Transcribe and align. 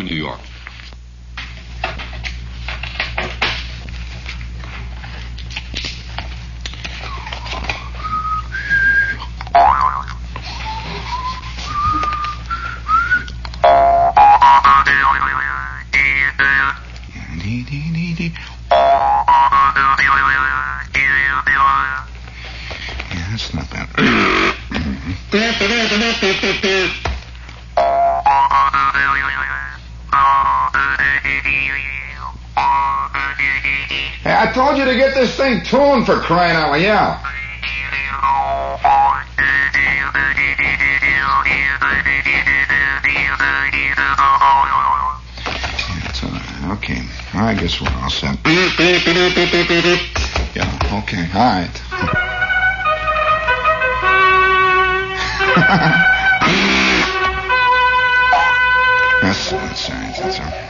New 0.00 0.14
York. 0.14 0.51
For 36.04 36.20
crying 36.20 36.56
out 36.56 36.70
loud. 36.70 36.80
Yeah. 36.80 37.20
That's. 46.04 46.24
Okay. 46.78 47.02
I 47.34 47.54
guess 47.54 47.80
we're 47.80 47.88
all 47.90 48.10
set. 48.10 48.38
Yeah, 50.54 51.02
okay. 51.02 51.28
All 51.34 51.40
right. 51.40 51.82
That's, 59.22 59.50
that's 59.50 59.88
all 59.88 59.96
right. 59.96 60.16
That's 60.18 60.61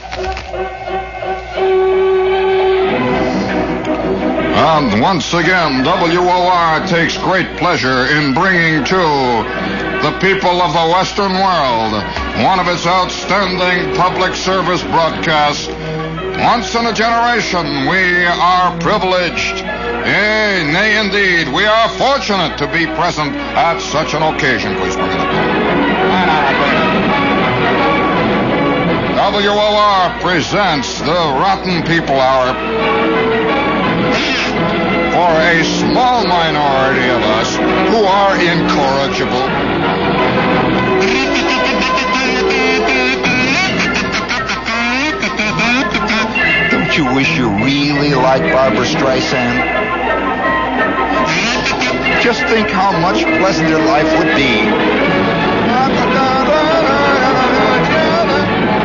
And 4.55 5.01
once 5.01 5.33
again, 5.33 5.83
WOR 5.83 6.87
takes 6.87 7.17
great 7.17 7.57
pleasure 7.57 8.05
in 8.05 8.33
bringing 8.33 8.85
to 8.85 9.03
the 10.05 10.17
people 10.21 10.61
of 10.61 10.73
the 10.73 10.93
Western 10.93 11.33
world 11.33 11.93
one 12.45 12.59
of 12.59 12.67
its 12.67 12.85
outstanding 12.85 13.95
public 13.95 14.35
service 14.35 14.83
broadcasts. 14.83 15.67
Once 16.37 16.75
in 16.75 16.85
a 16.85 16.93
generation, 16.93 17.87
we 17.89 18.25
are 18.25 18.77
privileged. 18.79 19.57
Yea, 19.57 20.69
nay, 20.71 20.99
indeed, 21.03 21.51
we 21.53 21.65
are 21.65 21.89
fortunate 21.89 22.57
to 22.57 22.67
be 22.67 22.85
present 22.85 23.33
at 23.57 23.79
such 23.79 24.13
an 24.13 24.21
occasion. 24.21 24.75
Please 24.75 24.95
bring 24.95 25.09
it 25.09 25.19
up. 25.19 25.63
WOR 29.33 30.19
presents 30.21 30.99
the 30.99 31.07
Rotten 31.07 31.81
People 31.83 32.19
Hour 32.19 33.42
for 35.23 35.39
a 35.39 35.63
small 35.63 36.27
minority 36.27 37.07
of 37.07 37.23
us 37.39 37.55
who 37.55 38.03
are 38.03 38.35
incorrigible. 38.35 39.45
Don't 46.71 46.97
you 46.97 47.05
wish 47.15 47.37
you 47.37 47.47
really 47.63 48.13
liked 48.13 48.51
Barbra 48.51 48.85
Streisand? 48.85 49.55
Just 52.21 52.41
think 52.51 52.67
how 52.67 52.91
much 52.99 53.23
pleasanter 53.23 53.79
life 53.79 54.11
would 54.19 54.35
be. 54.35 54.67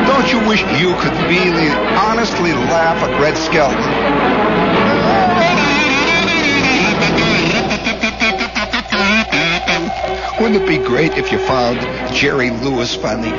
Don't 0.06 0.30
you 0.32 0.48
wish 0.48 0.62
you 0.80 0.94
could 1.02 1.16
really, 1.26 1.68
honestly 1.98 2.52
laugh 2.52 3.02
at 3.02 3.20
Red 3.20 3.36
Skelton? 3.36 4.87
Wouldn't 10.40 10.62
it 10.62 10.68
be 10.68 10.78
great 10.78 11.18
if 11.18 11.32
you 11.32 11.38
found 11.38 11.80
Jerry 12.14 12.50
Lewis 12.50 12.94
funny? 12.94 13.32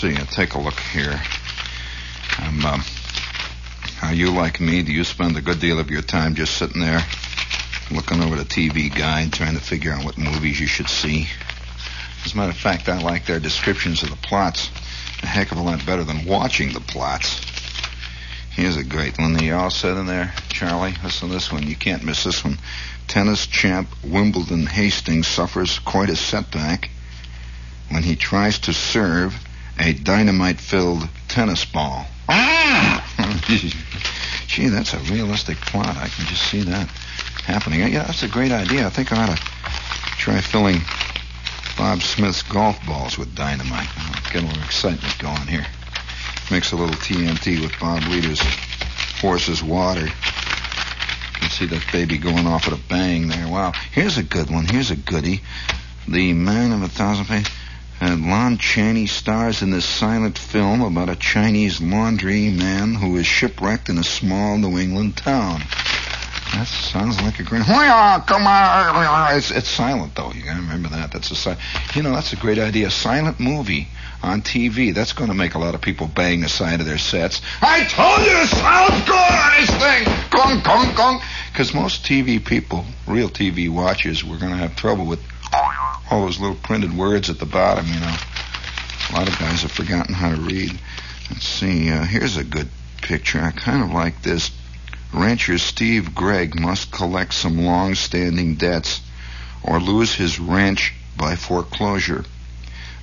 See. 0.00 0.14
Take 0.14 0.54
a 0.54 0.58
look 0.58 0.80
here. 0.80 1.20
I'm, 2.38 2.64
um, 2.64 2.82
are 4.02 4.14
you 4.14 4.30
like 4.30 4.58
me? 4.58 4.82
Do 4.82 4.92
you 4.92 5.04
spend 5.04 5.36
a 5.36 5.42
good 5.42 5.60
deal 5.60 5.78
of 5.78 5.90
your 5.90 6.00
time 6.00 6.34
just 6.34 6.56
sitting 6.56 6.80
there 6.80 7.00
looking 7.90 8.22
over 8.22 8.36
the 8.36 8.44
TV 8.44 8.94
guide 8.94 9.30
trying 9.30 9.54
to 9.56 9.60
figure 9.60 9.92
out 9.92 10.04
what 10.04 10.16
movies 10.16 10.58
you 10.58 10.66
should 10.66 10.88
see? 10.88 11.26
As 12.24 12.32
a 12.32 12.36
matter 12.36 12.50
of 12.50 12.56
fact, 12.56 12.88
I 12.88 12.98
like 13.00 13.26
their 13.26 13.40
descriptions 13.40 14.02
of 14.02 14.08
the 14.08 14.16
plots 14.16 14.70
a 15.22 15.26
heck 15.26 15.52
of 15.52 15.58
a 15.58 15.62
lot 15.62 15.84
better 15.84 16.02
than 16.02 16.24
watching 16.24 16.72
the 16.72 16.80
plots. 16.80 17.44
Here's 18.52 18.78
a 18.78 18.84
great 18.84 19.18
one. 19.18 19.36
Are 19.36 19.44
you 19.44 19.54
all 19.54 19.70
set 19.70 19.98
in 19.98 20.06
there, 20.06 20.32
Charlie? 20.48 20.94
Listen 21.04 21.28
to 21.28 21.34
this 21.34 21.52
one. 21.52 21.66
You 21.66 21.76
can't 21.76 22.04
miss 22.04 22.24
this 22.24 22.42
one. 22.42 22.56
Tennis 23.06 23.46
champ 23.46 23.88
Wimbledon 24.02 24.64
Hastings 24.64 25.26
suffers 25.26 25.78
quite 25.78 26.08
a 26.08 26.16
setback 26.16 26.88
when 27.90 28.02
he 28.02 28.16
tries 28.16 28.60
to 28.60 28.72
serve 28.72 29.34
a 29.80 29.92
dynamite-filled 29.94 31.08
tennis 31.28 31.64
ball. 31.64 32.06
Ah! 32.28 33.04
Gee, 34.46 34.68
that's 34.68 34.94
a 34.94 34.98
realistic 35.12 35.56
plot. 35.58 35.96
I 35.96 36.08
can 36.08 36.26
just 36.26 36.42
see 36.50 36.62
that 36.62 36.88
happening. 37.44 37.80
Yeah, 37.80 38.04
that's 38.04 38.22
a 38.22 38.28
great 38.28 38.52
idea. 38.52 38.86
I 38.86 38.90
think 38.90 39.12
I 39.12 39.22
ought 39.22 39.36
to 39.36 39.42
try 40.18 40.40
filling 40.40 40.80
Bob 41.78 42.02
Smith's 42.02 42.42
golf 42.42 42.84
balls 42.86 43.16
with 43.16 43.34
dynamite. 43.34 43.88
I'll 43.96 44.32
get 44.32 44.42
a 44.42 44.46
little 44.46 44.62
excitement 44.62 45.18
going 45.18 45.46
here. 45.46 45.66
Mix 46.50 46.72
a 46.72 46.76
little 46.76 46.96
TNT 46.96 47.60
with 47.60 47.72
Bob 47.80 48.02
Leader's 48.08 48.42
horse's 49.20 49.62
water. 49.62 50.04
You 50.04 51.40
can 51.40 51.50
see 51.50 51.66
that 51.66 51.84
baby 51.92 52.18
going 52.18 52.46
off 52.46 52.66
at 52.66 52.74
a 52.74 52.80
bang 52.88 53.28
there. 53.28 53.48
Wow. 53.48 53.72
Here's 53.92 54.18
a 54.18 54.22
good 54.22 54.50
one. 54.50 54.66
Here's 54.66 54.90
a 54.90 54.96
goodie. 54.96 55.40
The 56.06 56.32
Man 56.32 56.72
of 56.72 56.82
a 56.82 56.88
Thousand 56.88 57.26
Faces. 57.26 57.52
Uh, 58.02 58.16
Lon 58.18 58.56
Chaney 58.56 59.06
stars 59.06 59.60
in 59.60 59.70
this 59.70 59.84
silent 59.84 60.38
film 60.38 60.80
about 60.80 61.10
a 61.10 61.16
Chinese 61.16 61.82
laundry 61.82 62.48
man 62.50 62.94
who 62.94 63.16
is 63.16 63.26
shipwrecked 63.26 63.90
in 63.90 63.98
a 63.98 64.04
small 64.04 64.56
New 64.56 64.78
England 64.78 65.16
town. 65.18 65.60
That 66.54 66.66
sounds 66.66 67.20
like 67.20 67.38
a 67.38 67.42
great. 67.42 67.62
Come 68.26 68.46
on! 68.46 69.36
It's, 69.36 69.50
it's 69.50 69.68
silent 69.68 70.14
though. 70.16 70.32
You 70.32 70.42
gotta 70.44 70.60
remember 70.60 70.88
that. 70.88 71.12
That's 71.12 71.30
a 71.30 71.36
si- 71.36 71.54
You 71.94 72.02
know, 72.02 72.12
that's 72.12 72.32
a 72.32 72.36
great 72.36 72.58
idea. 72.58 72.88
A 72.88 72.90
silent 72.90 73.38
movie 73.38 73.86
on 74.22 74.42
TV. 74.42 74.94
That's 74.94 75.12
going 75.12 75.30
to 75.30 75.36
make 75.36 75.54
a 75.54 75.58
lot 75.58 75.74
of 75.74 75.80
people 75.80 76.06
bang 76.06 76.40
the 76.40 76.48
side 76.48 76.80
of 76.80 76.86
their 76.86 76.98
sets. 76.98 77.40
I 77.62 77.84
told 77.84 78.26
you, 78.26 78.46
silent 78.46 79.06
good 79.06 79.14
on 79.14 79.60
this 79.60 79.70
thing. 79.70 80.30
Gong, 80.30 80.62
gong, 80.62 80.94
gong. 80.94 81.20
Because 81.52 81.72
most 81.74 82.04
TV 82.04 82.44
people, 82.44 82.84
real 83.06 83.28
TV 83.28 83.68
watchers, 83.70 84.24
we're 84.24 84.38
going 84.38 84.52
to 84.52 84.58
have 84.58 84.76
trouble 84.76 85.06
with 85.06 85.20
all 86.10 86.22
those 86.22 86.40
little 86.40 86.56
printed 86.56 86.96
words 86.96 87.30
at 87.30 87.38
the 87.38 87.46
bottom. 87.46 87.86
You 87.86 88.00
know, 88.00 88.16
a 89.10 89.12
lot 89.12 89.28
of 89.28 89.38
guys 89.38 89.62
have 89.62 89.72
forgotten 89.72 90.14
how 90.14 90.34
to 90.34 90.40
read. 90.40 90.78
Let's 91.30 91.46
see. 91.46 91.90
Uh, 91.90 92.04
here's 92.04 92.36
a 92.36 92.44
good 92.44 92.68
picture. 93.02 93.40
I 93.40 93.52
kind 93.52 93.82
of 93.82 93.90
like 93.90 94.22
this. 94.22 94.50
Rancher 95.12 95.58
Steve 95.58 96.14
Gregg 96.14 96.58
must 96.58 96.92
collect 96.92 97.34
some 97.34 97.58
long-standing 97.58 98.56
debts 98.56 99.00
or 99.62 99.80
lose 99.80 100.14
his 100.14 100.38
ranch 100.38 100.94
by 101.16 101.36
foreclosure. 101.36 102.24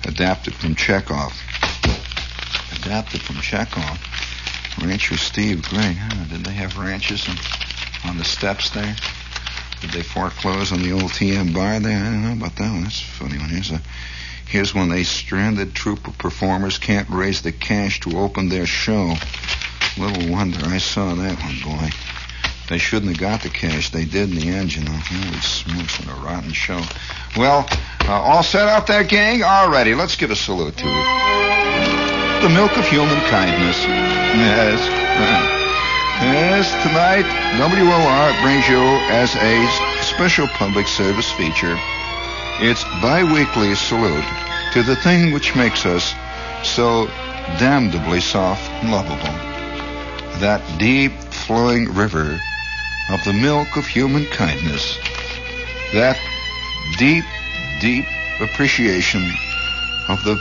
Adapted 0.04 0.54
from 0.54 0.74
Chekhov. 0.74 1.32
Adapted 2.76 3.20
from 3.20 3.36
Chekhov. 3.36 3.98
Rancher 4.82 5.16
Steve 5.16 5.62
Gregg. 5.68 5.96
Huh, 5.96 6.24
did 6.30 6.44
they 6.44 6.52
have 6.52 6.78
ranches 6.78 7.28
on, 7.28 7.36
on 8.10 8.18
the 8.18 8.24
steps 8.24 8.70
there? 8.70 8.96
Did 9.80 9.90
they 9.90 10.02
foreclose 10.02 10.72
on 10.72 10.82
the 10.82 10.92
old 10.92 11.12
TM 11.12 11.54
bar 11.54 11.78
there? 11.78 11.98
I 11.98 12.10
don't 12.10 12.22
know 12.22 12.32
about 12.32 12.56
that 12.56 12.72
one. 12.72 12.82
That's 12.82 13.00
a 13.00 13.04
funny 13.04 13.38
one. 13.38 13.48
Here's 13.48 13.70
a 13.70 13.80
here's 14.46 14.74
when 14.74 14.90
a 14.90 15.04
stranded 15.04 15.74
troupe 15.74 16.08
of 16.08 16.18
performers 16.18 16.78
can't 16.78 17.08
raise 17.10 17.42
the 17.42 17.52
cash 17.52 18.00
to 18.00 18.18
open 18.18 18.48
their 18.48 18.66
show. 18.66 19.14
Little 19.96 20.32
wonder 20.32 20.58
I 20.64 20.78
saw 20.78 21.14
that 21.14 21.38
one, 21.40 21.76
boy. 21.76 21.90
They 22.68 22.78
shouldn't 22.78 23.12
have 23.12 23.20
got 23.20 23.42
the 23.42 23.48
cash. 23.48 23.90
They 23.90 24.04
did 24.04 24.30
in 24.30 24.36
the 24.36 24.48
end, 24.48 24.74
you 24.74 24.84
know. 24.84 24.92
Holy 24.92 25.40
smokes, 25.40 25.98
what 26.00 26.16
a 26.16 26.20
rotten 26.20 26.52
show. 26.52 26.82
Well, 27.36 27.66
uh, 28.02 28.12
all 28.12 28.42
set 28.42 28.68
out 28.68 28.86
there, 28.86 29.04
gang? 29.04 29.42
All 29.42 29.70
righty, 29.70 29.94
let's 29.94 30.16
give 30.16 30.30
a 30.30 30.36
salute 30.36 30.76
to 30.76 30.84
it. 30.86 32.42
The 32.42 32.48
milk 32.50 32.76
of 32.76 32.86
human 32.86 33.20
kindness. 33.30 33.84
Yes. 33.84 35.54
Yes, 36.20 36.66
tonight, 36.82 37.22
WOR 37.60 38.42
brings 38.42 38.66
you 38.66 38.82
as 39.14 39.36
a 39.36 40.02
special 40.02 40.48
public 40.48 40.88
service 40.88 41.30
feature 41.30 41.78
its 42.60 42.82
bi-weekly 43.00 43.76
salute 43.76 44.24
to 44.72 44.82
the 44.82 44.96
thing 44.96 45.32
which 45.32 45.54
makes 45.54 45.86
us 45.86 46.12
so 46.64 47.06
damnably 47.60 48.20
soft 48.20 48.68
and 48.82 48.90
lovable. 48.90 49.32
That 50.40 50.60
deep 50.76 51.12
flowing 51.12 51.94
river 51.94 52.40
of 53.12 53.22
the 53.24 53.32
milk 53.32 53.76
of 53.76 53.86
human 53.86 54.26
kindness. 54.26 54.98
That 55.92 56.18
deep, 56.98 57.24
deep 57.80 58.06
appreciation 58.40 59.22
of 60.08 60.24
the 60.24 60.34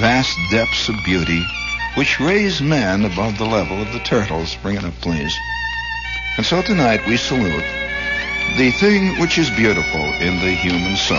vast 0.00 0.36
depths 0.50 0.88
of 0.88 0.96
beauty 1.04 1.40
which 1.96 2.20
raise 2.20 2.62
man 2.62 3.04
above 3.04 3.38
the 3.38 3.44
level 3.44 3.80
of 3.80 3.92
the 3.92 3.98
turtles. 4.00 4.54
Bring 4.62 4.76
it 4.76 4.84
up, 4.84 4.94
please. 5.00 5.36
And 6.36 6.46
so 6.46 6.62
tonight 6.62 7.06
we 7.06 7.16
salute 7.16 7.64
the 8.56 8.70
thing 8.72 9.18
which 9.20 9.38
is 9.38 9.50
beautiful 9.50 10.00
in 10.00 10.38
the 10.40 10.54
human 10.54 10.96
soul. 10.96 11.18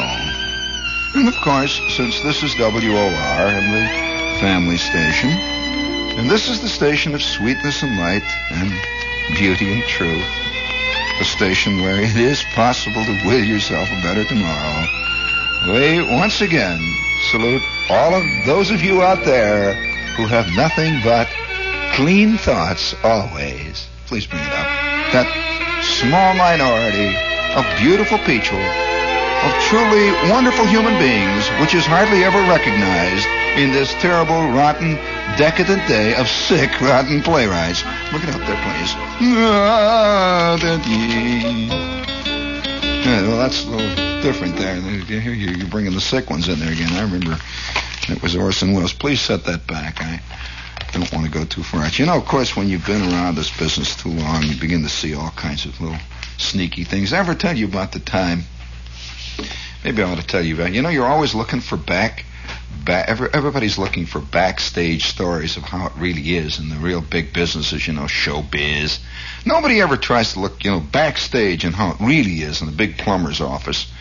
And 1.15 1.27
of 1.27 1.35
course, 1.41 1.79
since 1.95 2.21
this 2.21 2.44
is 2.44 2.57
WOR 2.57 2.71
and 2.71 3.73
the 3.73 4.39
family 4.39 4.77
station, 4.77 5.29
and 5.29 6.29
this 6.29 6.50
is 6.50 6.62
the 6.62 6.69
station 6.69 7.13
of 7.13 7.21
sweetness 7.21 7.83
and 7.83 7.97
light 7.97 8.24
and 8.51 8.71
beauty 9.38 9.74
and 9.74 9.83
truth, 9.83 10.25
a 11.19 11.25
station 11.25 11.81
where 11.81 12.01
it 12.01 12.15
is 12.15 12.44
possible 12.56 13.03
to 13.03 13.25
will 13.25 13.44
yourself 13.44 13.89
a 13.91 14.01
better 14.01 14.24
tomorrow, 14.24 14.88
we 15.67 16.01
once 16.17 16.41
again 16.41 16.79
salute 17.29 17.62
all 17.89 18.15
of 18.15 18.24
those 18.45 18.71
of 18.71 18.81
you 18.81 19.01
out 19.01 19.24
there 19.24 19.90
who 20.15 20.27
have 20.27 20.47
nothing 20.55 20.99
but 21.03 21.27
clean 21.93 22.37
thoughts 22.37 22.95
always. 23.03 23.87
Please 24.07 24.27
bring 24.27 24.41
it 24.41 24.53
up. 24.53 24.67
That 25.15 25.27
small 25.83 26.33
minority 26.35 27.15
of 27.55 27.63
beautiful 27.79 28.17
people, 28.23 28.59
of 28.59 29.51
truly 29.67 30.11
wonderful 30.29 30.65
human 30.67 30.95
beings, 30.99 31.47
which 31.59 31.73
is 31.73 31.85
hardly 31.85 32.23
ever 32.23 32.39
recognized 32.47 33.27
in 33.57 33.71
this 33.71 33.93
terrible, 33.99 34.51
rotten, 34.55 34.95
decadent 35.35 35.87
day 35.87 36.15
of 36.15 36.27
sick, 36.27 36.69
rotten 36.81 37.21
playwrights. 37.21 37.83
Look 38.13 38.23
it 38.23 38.29
up 38.29 38.39
there, 38.47 38.59
please. 38.63 38.91
Ah. 39.35 40.57
Yeah, 43.01 43.27
well, 43.27 43.37
that's 43.37 43.65
a 43.65 43.69
little 43.69 44.21
different 44.21 44.55
there. 44.55 44.75
Here 44.75 45.33
You're 45.33 45.67
bringing 45.67 45.93
the 45.93 46.01
sick 46.01 46.29
ones 46.29 46.47
in 46.47 46.59
there 46.59 46.71
again. 46.71 46.93
I 46.93 47.01
remember 47.01 47.37
it 48.09 48.21
was 48.21 48.36
Orson 48.36 48.74
Welles. 48.74 48.94
Please 48.94 49.21
set 49.21 49.45
that 49.45 49.68
back. 49.68 50.01
I 50.01 50.21
don't 50.92 51.12
want 51.13 51.25
to 51.25 51.31
go 51.31 51.45
too 51.45 51.63
far 51.63 51.83
out. 51.83 51.98
You 52.00 52.06
know, 52.06 52.18
of 52.18 52.25
course, 52.25 52.56
when 52.56 52.68
you've 52.68 52.86
been 52.86 53.01
around 53.01 53.36
this 53.36 53.56
business 53.57 53.95
too 53.95 54.09
long, 54.09 54.44
you 54.44 54.59
begin 54.59 54.83
to 54.83 54.89
see 54.89 55.15
all 55.15 55.30
kinds 55.31 55.65
of 55.65 55.80
little 55.80 56.00
sneaky 56.38 56.83
things. 56.83 57.13
I 57.13 57.19
ever 57.19 57.36
tell 57.36 57.56
you 57.56 57.68
about 57.68 57.92
the 57.92 58.00
time? 58.00 58.44
Maybe 59.83 60.03
I 60.03 60.12
ought 60.12 60.19
to 60.19 60.27
tell 60.27 60.44
you 60.44 60.56
about. 60.56 60.74
You 60.74 60.81
know, 60.81 60.89
you're 60.89 61.06
always 61.06 61.33
looking 61.33 61.62
for 61.62 61.77
back. 61.77 62.25
back 62.83 63.07
everybody's 63.07 63.77
looking 63.77 64.06
for 64.06 64.19
backstage 64.19 65.06
stories 65.06 65.56
of 65.57 65.63
how 65.63 65.88
it 65.88 65.94
really 65.98 66.36
is 66.36 66.59
in 66.59 66.69
the 66.69 66.75
real 66.75 67.01
big 67.01 67.33
businesses. 67.33 67.88
You 67.88 67.94
know, 67.94 68.03
showbiz. 68.03 69.00
Nobody 69.45 69.80
ever 69.81 69.98
tries 69.98 70.33
to 70.33 70.39
look, 70.39 70.63
you 70.63 70.71
know, 70.71 70.80
backstage 70.80 71.63
and 71.63 71.75
how 71.75 71.92
it 71.92 71.98
really 72.00 72.42
is 72.42 72.62
in 72.62 72.68
the 72.68 72.74
big 72.74 72.98
plumber's 72.98 73.42
office. 73.42 73.92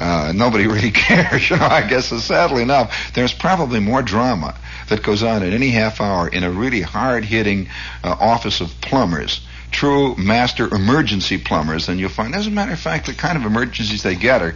Uh, 0.00 0.32
nobody 0.34 0.66
really 0.74 0.90
cares. 0.90 1.50
You 1.50 1.56
know, 1.56 1.66
I 1.66 1.86
guess 1.86 2.10
uh, 2.10 2.20
sadly 2.20 2.62
enough, 2.62 3.12
there's 3.14 3.34
probably 3.34 3.80
more 3.80 4.02
drama 4.02 4.56
that 4.88 5.02
goes 5.02 5.22
on 5.22 5.42
at 5.42 5.52
any 5.52 5.70
half 5.70 6.00
hour 6.00 6.26
in 6.26 6.42
a 6.42 6.50
really 6.50 6.80
hard-hitting 6.80 7.68
uh, 8.02 8.16
office 8.18 8.60
of 8.60 8.72
plumbers, 8.80 9.46
true 9.70 10.16
master 10.16 10.74
emergency 10.74 11.38
plumbers, 11.38 11.86
than 11.86 11.98
you'll 11.98 12.08
find. 12.08 12.34
As 12.34 12.46
a 12.46 12.50
matter 12.50 12.72
of 12.72 12.80
fact, 12.80 13.06
the 13.06 13.14
kind 13.14 13.36
of 13.36 13.44
emergencies 13.44 14.02
they 14.02 14.16
get 14.16 14.40
are 14.40 14.54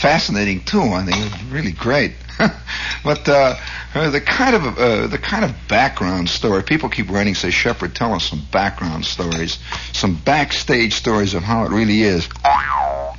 fascinating 0.00 0.64
too. 0.64 0.82
I 0.82 1.04
think 1.04 1.52
really 1.52 1.72
great. 1.72 2.12
but 3.04 3.28
uh, 3.28 3.56
uh, 3.94 4.10
the 4.10 4.20
kind 4.20 4.54
of 4.54 4.78
uh, 4.78 5.06
the 5.06 5.18
kind 5.18 5.44
of 5.44 5.52
background 5.68 6.28
story 6.28 6.62
people 6.62 6.88
keep 6.88 7.10
writing 7.10 7.34
say, 7.34 7.50
Shepherd, 7.50 7.94
tell 7.94 8.12
us 8.12 8.28
some 8.28 8.42
background 8.52 9.06
stories, 9.06 9.58
some 9.92 10.14
backstage 10.16 10.92
stories 10.92 11.34
of 11.34 11.42
how 11.42 11.64
it 11.64 11.70
really 11.70 12.02
is 12.02 12.28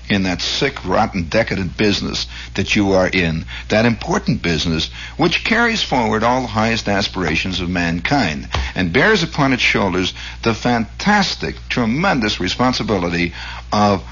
in 0.09 0.23
that 0.23 0.41
sick, 0.41 0.83
rotten, 0.85 1.23
decadent 1.23 1.77
business 1.77 2.27
that 2.55 2.75
you 2.75 2.91
are 2.93 3.07
in, 3.07 3.45
that 3.69 3.85
important 3.85 4.41
business 4.41 4.89
which 5.17 5.43
carries 5.43 5.83
forward 5.83 6.23
all 6.23 6.41
the 6.41 6.47
highest 6.47 6.87
aspirations 6.87 7.59
of 7.59 7.69
mankind 7.69 8.47
and 8.75 8.93
bears 8.93 9.23
upon 9.23 9.53
its 9.53 9.61
shoulders 9.61 10.13
the 10.43 10.53
fantastic, 10.53 11.55
tremendous 11.69 12.39
responsibility 12.39 13.33
of 13.71 14.03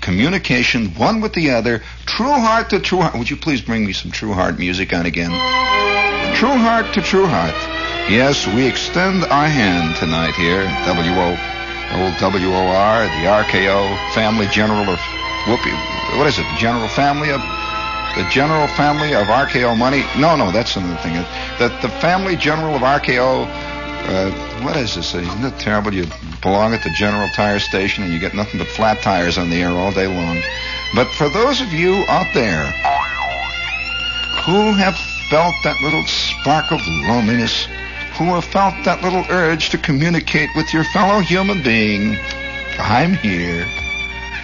communication 0.00 0.94
one 0.94 1.20
with 1.20 1.34
the 1.34 1.50
other, 1.50 1.82
true 2.06 2.26
heart 2.26 2.70
to 2.70 2.80
true 2.80 3.00
heart. 3.00 3.18
Would 3.18 3.28
you 3.28 3.36
please 3.36 3.60
bring 3.60 3.84
me 3.84 3.92
some 3.92 4.10
true 4.10 4.32
heart 4.32 4.58
music 4.58 4.92
on 4.94 5.06
again? 5.06 5.30
True 6.34 6.56
heart 6.56 6.94
to 6.94 7.02
true 7.02 7.26
heart. 7.26 7.54
Yes, 8.10 8.46
we 8.46 8.66
extend 8.66 9.24
our 9.24 9.48
hand 9.48 9.96
tonight 9.96 10.34
here, 10.34 10.64
WO, 10.86 11.36
old 11.92 12.14
WOR, 12.20 13.04
the 13.04 13.28
RKO 13.28 14.14
family 14.14 14.46
general 14.46 14.88
of 14.88 15.17
Whoopi. 15.48 15.72
What 16.18 16.26
is 16.26 16.38
it? 16.38 16.44
The 16.52 16.58
general 16.58 16.88
family 16.88 17.30
of 17.30 17.40
the 18.16 18.28
general 18.30 18.66
family 18.68 19.14
of 19.14 19.28
RKO 19.28 19.78
money? 19.78 20.04
No, 20.18 20.36
no, 20.36 20.52
that's 20.52 20.76
another 20.76 21.00
thing. 21.00 21.14
That 21.58 21.80
the 21.80 21.88
family 21.88 22.36
general 22.36 22.74
of 22.74 22.82
RKO. 22.82 23.46
Uh, 23.48 24.30
what 24.62 24.76
is 24.76 24.94
this? 24.96 25.14
Isn't 25.14 25.44
it 25.44 25.58
terrible? 25.58 25.94
You 25.94 26.06
belong 26.42 26.74
at 26.74 26.82
the 26.82 26.90
General 26.90 27.28
Tire 27.34 27.58
Station 27.58 28.04
and 28.04 28.12
you 28.12 28.18
get 28.18 28.34
nothing 28.34 28.58
but 28.58 28.68
flat 28.68 29.00
tires 29.02 29.38
on 29.38 29.48
the 29.48 29.56
air 29.56 29.70
all 29.70 29.92
day 29.92 30.06
long. 30.06 30.42
But 30.94 31.08
for 31.12 31.28
those 31.30 31.60
of 31.60 31.72
you 31.72 32.04
out 32.08 32.32
there 32.34 32.64
who 34.44 34.72
have 34.72 34.96
felt 35.30 35.54
that 35.64 35.80
little 35.82 36.04
spark 36.06 36.72
of 36.72 36.80
loneliness, 37.08 37.66
who 38.18 38.24
have 38.34 38.44
felt 38.44 38.74
that 38.84 39.02
little 39.02 39.24
urge 39.30 39.70
to 39.70 39.78
communicate 39.78 40.50
with 40.56 40.72
your 40.74 40.84
fellow 40.84 41.20
human 41.20 41.62
being, 41.62 42.18
I'm 42.78 43.14
here. 43.14 43.66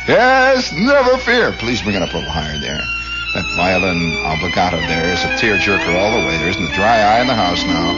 Yes, 0.06 0.70
never 0.72 1.16
fear. 1.16 1.52
Please 1.52 1.80
bring 1.80 1.96
it 1.96 2.02
up 2.02 2.12
a 2.12 2.18
little 2.18 2.30
higher 2.30 2.58
there. 2.58 2.84
That 3.32 3.46
violin 3.56 4.12
obligato 4.28 4.76
there 4.86 5.08
is 5.08 5.24
a 5.24 5.32
tearjerker 5.40 5.96
all 5.96 6.12
the 6.12 6.26
way. 6.26 6.36
There 6.36 6.50
isn't 6.50 6.70
a 6.70 6.74
dry 6.74 7.00
eye 7.00 7.20
in 7.22 7.26
the 7.26 7.34
house 7.34 7.64
now. 7.64 7.96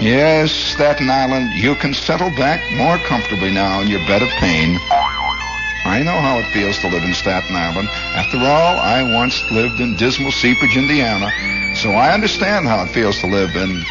Yes, 0.00 0.50
Staten 0.50 1.10
Island, 1.10 1.52
you 1.52 1.74
can 1.76 1.92
settle 1.92 2.30
back 2.30 2.58
more 2.74 2.96
comfortably 3.06 3.52
now 3.52 3.80
in 3.80 3.88
your 3.88 4.00
bed 4.06 4.22
of 4.22 4.30
pain. 4.40 4.78
I 5.84 6.02
know 6.02 6.18
how 6.18 6.38
it 6.38 6.46
feels 6.52 6.78
to 6.78 6.88
live 6.88 7.04
in 7.04 7.12
Staten 7.12 7.54
Island. 7.54 7.88
After 8.16 8.38
all, 8.38 8.80
I 8.80 9.02
once 9.14 9.38
lived 9.50 9.78
in 9.78 9.94
dismal 9.96 10.32
Seepage, 10.32 10.76
Indiana, 10.76 11.28
so 11.76 11.90
I 11.90 12.14
understand 12.14 12.66
how 12.66 12.82
it 12.82 12.88
feels 12.88 13.20
to 13.20 13.26
live 13.26 13.54
in 13.54 13.84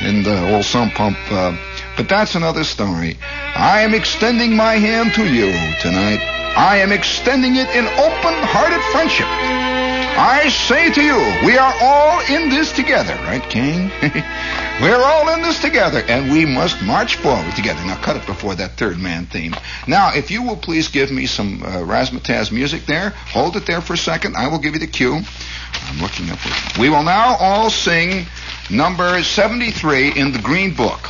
in 0.00 0.22
the 0.22 0.54
old 0.54 0.64
sump 0.64 0.94
pump. 0.94 1.18
Uh, 1.30 1.56
but 1.96 2.08
that's 2.08 2.34
another 2.34 2.64
story. 2.64 3.18
I 3.54 3.82
am 3.82 3.92
extending 3.92 4.56
my 4.56 4.74
hand 4.74 5.12
to 5.14 5.26
you 5.26 5.52
tonight. 5.80 6.41
I 6.56 6.78
am 6.78 6.92
extending 6.92 7.56
it 7.56 7.68
in 7.70 7.86
open-hearted 7.86 8.82
friendship. 8.92 9.26
I 10.14 10.50
say 10.50 10.92
to 10.92 11.02
you, 11.02 11.16
we 11.46 11.56
are 11.56 11.74
all 11.80 12.20
in 12.28 12.50
this 12.50 12.70
together, 12.72 13.14
right, 13.24 13.42
King? 13.48 13.90
We're 14.82 15.02
all 15.02 15.32
in 15.32 15.40
this 15.40 15.60
together, 15.62 16.04
and 16.06 16.30
we 16.30 16.44
must 16.44 16.82
march 16.82 17.16
forward 17.16 17.56
together. 17.56 17.82
Now, 17.86 17.96
cut 17.96 18.16
it 18.16 18.26
before 18.26 18.54
that 18.56 18.72
third 18.72 18.98
man 18.98 19.24
theme. 19.24 19.54
Now, 19.88 20.12
if 20.14 20.30
you 20.30 20.42
will 20.42 20.56
please 20.56 20.88
give 20.88 21.10
me 21.10 21.24
some 21.24 21.62
uh, 21.62 21.78
razzmatazz 21.78 22.52
music 22.52 22.84
there, 22.84 23.10
hold 23.10 23.56
it 23.56 23.64
there 23.64 23.80
for 23.80 23.94
a 23.94 23.96
second. 23.98 24.36
I 24.36 24.48
will 24.48 24.58
give 24.58 24.74
you 24.74 24.80
the 24.80 24.86
cue. 24.86 25.14
I'm 25.14 25.98
looking 26.00 26.28
up. 26.30 26.38
We 26.78 26.90
will 26.90 27.02
now 27.02 27.36
all 27.40 27.70
sing 27.70 28.26
number 28.70 29.22
73 29.22 30.12
in 30.12 30.32
the 30.32 30.38
Green 30.40 30.74
Book. 30.74 31.00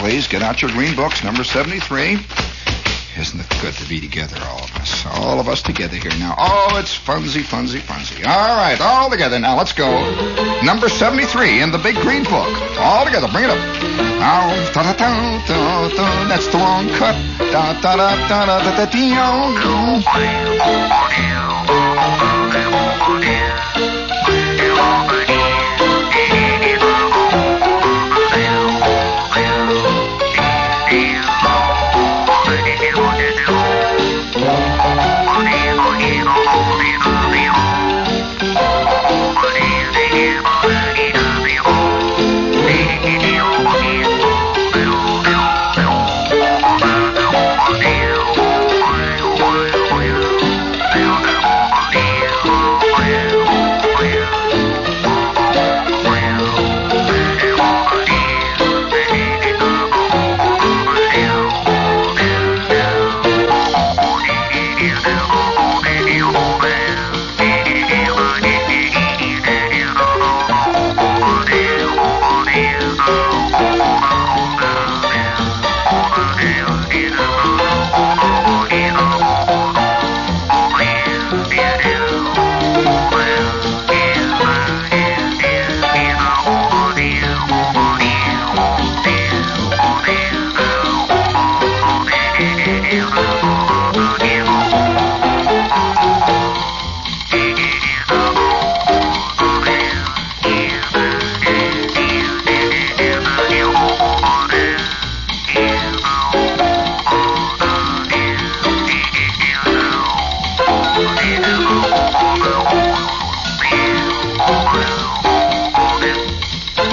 Please 0.00 0.26
get 0.26 0.40
out 0.40 0.62
your 0.62 0.70
Green 0.70 0.96
Books, 0.96 1.22
number 1.22 1.44
73. 1.44 2.18
Isn't 3.20 3.38
it 3.38 3.48
good 3.60 3.74
to 3.74 3.86
be 3.86 4.00
together, 4.00 4.38
all 4.48 4.64
of 4.64 4.74
us? 4.76 5.04
All 5.04 5.40
of 5.40 5.46
us 5.46 5.60
together 5.60 5.96
here 5.96 6.10
now. 6.18 6.34
Oh, 6.38 6.78
it's 6.78 6.96
funsy, 6.96 7.42
funsy, 7.42 7.78
funsy. 7.78 8.26
All 8.26 8.56
right, 8.56 8.80
all 8.80 9.10
together 9.10 9.38
now. 9.38 9.58
Let's 9.58 9.74
go. 9.74 9.90
Number 10.62 10.88
73 10.88 11.60
in 11.60 11.70
the 11.70 11.76
big 11.76 11.96
green 11.96 12.24
book. 12.24 12.48
All 12.78 13.04
together. 13.04 13.28
Bring 13.28 13.44
it 13.44 13.50
up. 13.50 13.58
Oh, 13.58 14.70
da 14.72 14.82
da 14.84 14.94
da 14.94 15.38
da 15.46 15.88
da. 15.88 16.28
That's 16.28 16.46
the 16.46 16.56
long 16.56 16.88
cut. 16.96 17.14
Da 17.52 17.74
da 17.82 17.96
da 17.96 18.16
da 18.26 18.46
da 18.46 18.58
da 18.64 18.76
da 18.76 18.86
da. 18.86 18.90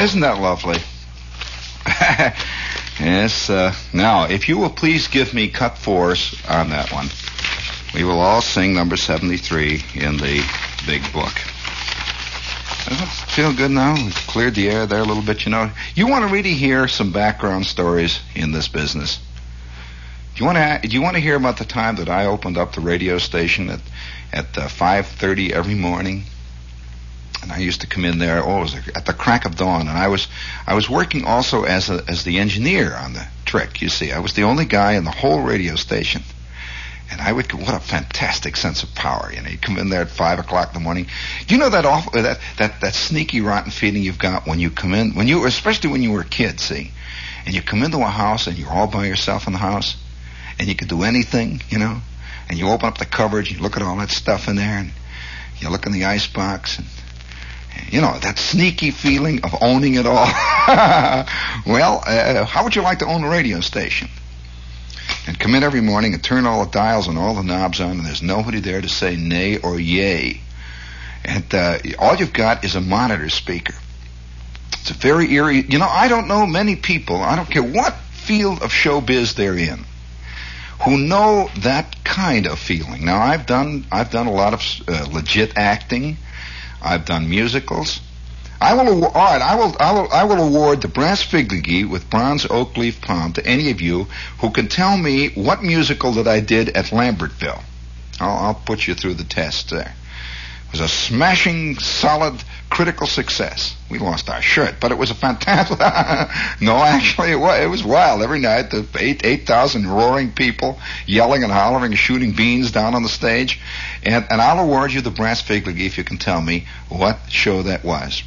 Isn't 0.07 0.21
that 0.21 0.39
lovely? 0.39 0.79
yes. 2.97 3.49
Uh, 3.49 3.75
now, 3.91 4.23
if 4.23 4.47
you 4.47 4.57
will 4.57 4.69
please 4.69 5.09
give 5.09 5.33
me 5.33 5.49
cut 5.49 5.77
fours 5.77 6.33
on 6.47 6.69
that 6.69 6.93
one, 6.93 7.09
we 7.93 8.05
will 8.05 8.21
all 8.21 8.39
sing 8.41 8.73
number 8.73 8.95
73 8.95 9.83
in 9.95 10.15
the 10.15 10.49
big 10.85 11.01
book. 11.11 11.33
Feel 13.35 13.51
good 13.53 13.71
now? 13.71 13.95
We've 13.95 14.15
cleared 14.27 14.55
the 14.55 14.69
air 14.69 14.85
there 14.85 15.01
a 15.01 15.03
little 15.03 15.21
bit, 15.21 15.43
you 15.43 15.51
know. 15.51 15.69
You 15.93 16.07
want 16.07 16.25
to 16.25 16.33
really 16.33 16.53
hear 16.53 16.87
some 16.87 17.11
background 17.11 17.65
stories 17.65 18.21
in 18.33 18.53
this 18.53 18.69
business. 18.69 19.19
Do 20.35 20.39
you 20.39 20.45
want 20.45 20.57
to? 20.57 20.87
Do 20.87 20.95
you 20.95 21.01
want 21.01 21.17
to 21.17 21.21
hear 21.21 21.35
about 21.35 21.57
the 21.57 21.65
time 21.65 21.97
that 21.97 22.07
I 22.07 22.27
opened 22.27 22.57
up 22.57 22.71
the 22.71 22.79
radio 22.79 23.17
station 23.17 23.69
at 23.69 23.81
at 24.31 24.57
uh, 24.57 24.69
5:30 24.69 25.51
every 25.51 25.75
morning? 25.75 26.23
And 27.41 27.51
I 27.51 27.60
used 27.60 27.82
to 27.82 27.88
come 27.88 28.03
in 28.03 28.17
there. 28.17 28.44
Oh, 28.44 28.60
it 28.60 28.62
was 28.62 28.75
at 28.96 29.06
the 29.06 29.13
crack 29.13 29.46
of 29.46 29.56
dawn, 29.56 29.88
and 29.88 29.98
I 29.98 30.08
was 30.08 30.27
I 30.65 30.74
was 30.74 30.89
working 30.89 31.25
also 31.25 31.63
as 31.63 31.89
a, 31.89 32.03
as 32.08 32.24
the 32.24 32.39
engineer 32.39 32.96
on 32.96 33.13
the 33.13 33.27
trick. 33.46 33.82
You 33.82 33.89
see, 33.89 34.12
I 34.12 34.20
was 34.20 34.34
the 34.34 34.44
only 34.44 34.65
guy 34.65 34.94
in 34.94 35.03
the 35.03 35.12
whole 35.12 35.41
radio 35.41 35.75
station. 35.75 36.24
And 37.10 37.22
I 37.22 37.32
would, 37.32 37.53
what 37.53 37.74
a 37.74 37.79
fantastic 37.79 38.58
sense 38.58 38.84
of 38.84 38.94
power. 38.94 39.32
You 39.34 39.41
know, 39.41 39.50
you 39.50 39.58
come 39.58 39.77
in 39.77 39.88
there 39.88 40.01
at 40.01 40.10
five 40.10 40.39
o'clock 40.39 40.70
in 40.70 40.74
the 40.74 40.84
morning. 40.84 41.08
You 41.48 41.58
know 41.58 41.70
that 41.70 41.86
awful, 41.86 42.20
uh, 42.20 42.22
that, 42.22 42.39
that, 42.58 42.82
that 42.82 42.94
sneaky 42.94 43.39
rotten 43.39 43.72
feeling 43.72 44.03
you've 44.03 44.20
got 44.20 44.46
when 44.46 44.60
you 44.60 44.70
come 44.70 44.94
in, 44.94 45.15
when 45.15 45.29
you, 45.29 45.46
especially 45.46 45.89
when 45.89 46.03
you 46.03 46.12
were 46.12 46.22
a 46.22 46.25
kid, 46.25 46.60
see? 46.60 46.91
And 47.46 47.56
you 47.56 47.62
come 47.62 47.82
into 47.82 48.00
a 48.00 48.10
house 48.10 48.48
and 48.48 48.58
you're 48.58 48.70
all 48.70 48.88
by 48.88 49.06
yourself 49.06 49.48
in 49.48 49.53
the 49.53 49.60
house 49.60 49.96
and 50.60 50.67
you 50.67 50.75
can 50.75 50.89
do 50.89 51.03
anything, 51.03 51.62
you 51.70 51.79
know? 51.79 52.01
And 52.50 52.60
you 52.60 52.67
open 52.67 52.89
up 52.89 52.98
the 52.98 53.06
cupboards, 53.06 53.50
you 53.50 53.60
look 53.60 53.77
at 53.77 53.84
all 53.84 53.96
that 53.98 54.10
stuff 54.10 54.50
in 54.50 54.58
there 54.58 54.77
and 54.77 54.91
you 55.60 55.70
look 55.70 55.86
in 55.86 55.94
the 55.94 56.03
ice 56.03 56.27
box 56.27 56.77
and, 56.77 56.88
you 57.89 58.01
know, 58.01 58.17
that 58.19 58.38
sneaky 58.38 58.91
feeling 58.91 59.43
of 59.43 59.55
owning 59.62 59.96
it 59.96 60.05
all. 60.05 60.25
well, 61.65 62.03
uh, 62.05 62.46
how 62.46 62.63
would 62.63 62.75
you 62.75 62.81
like 62.81 63.00
to 63.00 63.05
own 63.05 63.24
a 63.24 63.29
radio 63.29 63.60
station? 63.62 64.10
and 65.27 65.38
come 65.38 65.55
in 65.55 65.63
every 65.63 65.81
morning 65.81 66.13
and 66.13 66.24
turn 66.24 66.46
all 66.46 66.63
the 66.63 66.72
dials 66.72 67.07
and 67.07 67.17
all 67.17 67.36
the 67.36 67.43
knobs 67.43 67.81
on, 67.81 67.91
and 67.91 68.05
there's 68.05 68.22
nobody 68.22 68.60
there 68.62 68.81
to 68.81 68.89
say 68.89 69.15
nay 69.17 69.57
or 69.57 69.79
yay. 69.79 70.41
And 71.24 71.53
uh, 71.53 71.79
all 72.00 72.15
you've 72.15 72.34
got 72.34 72.63
is 72.63 72.75
a 72.75 72.81
monitor 72.81 73.29
speaker. 73.29 73.74
It's 74.74 74.91
a 74.91 74.93
very 74.93 75.31
eerie. 75.34 75.62
You 75.67 75.79
know, 75.79 75.88
I 75.88 76.07
don't 76.07 76.27
know 76.27 76.48
many 76.48 76.77
people. 76.77 77.17
I 77.17 77.36
don't 77.36 77.50
care 77.50 77.63
what 77.63 77.93
field 78.12 78.62
of 78.62 78.72
showbiz 78.72 79.36
they're 79.36 79.57
in, 79.57 79.84
who 80.86 80.98
know 80.98 81.50
that 81.60 82.03
kind 82.05 82.48
of 82.48 82.57
feeling. 82.57 83.03
Now, 83.03 83.19
I've 83.19 83.46
done 83.46 83.86
I've 83.91 84.10
done 84.10 84.27
a 84.27 84.31
lot 84.31 84.53
of 84.53 84.62
uh, 84.88 85.07
legit 85.12 85.57
acting. 85.57 86.17
I've 86.81 87.05
done 87.05 87.29
musicals. 87.29 88.00
I 88.60 88.74
will, 88.74 89.05
all 89.05 89.12
right, 89.12 89.41
I 89.41 89.55
will, 89.55 89.75
I 89.79 89.91
will, 89.91 90.12
I 90.12 90.24
will 90.24 90.48
award 90.48 90.81
the 90.81 90.88
Brass 90.88 91.24
Figlagee 91.24 91.88
with 91.88 92.10
bronze 92.10 92.48
oak 92.50 92.75
leaf 92.75 93.01
palm 93.01 93.34
to 93.34 93.46
any 93.46 93.69
of 93.69 93.81
you 93.81 94.07
who 94.39 94.50
can 94.50 94.67
tell 94.67 94.98
me 94.98 95.29
what 95.29 95.63
musical 95.63 96.13
that 96.13 96.27
I 96.27 96.39
did 96.39 96.69
at 96.69 96.86
Lambertville. 96.86 97.62
I'll, 98.19 98.46
I'll 98.46 98.53
put 98.55 98.88
you 98.88 98.96
through 98.96 99.13
the 99.15 99.24
test 99.24 99.69
there. 99.69 99.93
Was 100.77 100.91
a 100.91 100.93
smashing, 100.93 101.79
solid, 101.79 102.43
critical 102.69 103.07
success. 103.07 103.75
We 103.89 103.98
lost 103.98 104.29
our 104.29 104.43
shirt, 104.43 104.75
but 104.79 104.91
it 104.91 104.98
was 105.00 105.10
a 105.10 105.15
fantastic. 105.15 105.79
no, 106.62 106.75
actually, 106.75 107.31
it 107.31 107.39
was, 107.39 107.60
it 107.63 107.67
was 107.67 107.84
wild 107.84 108.22
every 108.22 108.38
night. 108.38 108.69
The 108.69 108.86
eight 109.00 109.25
eight 109.25 109.48
thousand 109.48 109.88
roaring 109.88 110.34
people 110.34 110.79
yelling 111.07 111.41
and 111.41 111.51
hollering 111.51 111.93
and 111.93 111.98
shooting 111.98 112.34
beans 112.34 112.69
down 112.69 112.93
on 112.93 113.01
the 113.01 113.10
stage, 113.10 113.60
and 114.03 114.27
and 114.29 114.39
I'll 114.39 114.63
award 114.63 114.93
you 114.93 115.01
the 115.01 115.10
Brass 115.10 115.41
Figlagee 115.41 115.88
if 115.88 115.98
you 115.98 116.03
can 116.03 116.19
tell 116.19 116.43
me 116.43 116.67
what 116.89 117.17
show 117.27 117.63
that 117.63 117.84
was. 117.84 118.22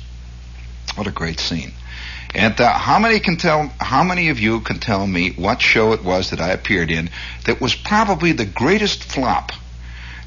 What 0.97 1.07
a 1.07 1.13
great 1.13 1.39
scene. 1.39 1.71
And 2.35 2.61
uh, 2.61 2.73
how 2.73 2.99
many 2.99 3.21
can 3.21 3.37
tell? 3.37 3.73
How 3.79 4.03
many 4.03 4.31
of 4.31 4.41
you 4.41 4.59
can 4.59 4.81
tell 4.81 5.07
me 5.07 5.31
what 5.37 5.63
show 5.63 5.93
it 5.93 6.03
was 6.03 6.31
that 6.31 6.41
I 6.41 6.49
appeared 6.49 6.91
in 6.91 7.11
that 7.45 7.61
was 7.61 7.77
probably 7.77 8.33
the 8.33 8.45
greatest 8.45 9.05
flop 9.05 9.53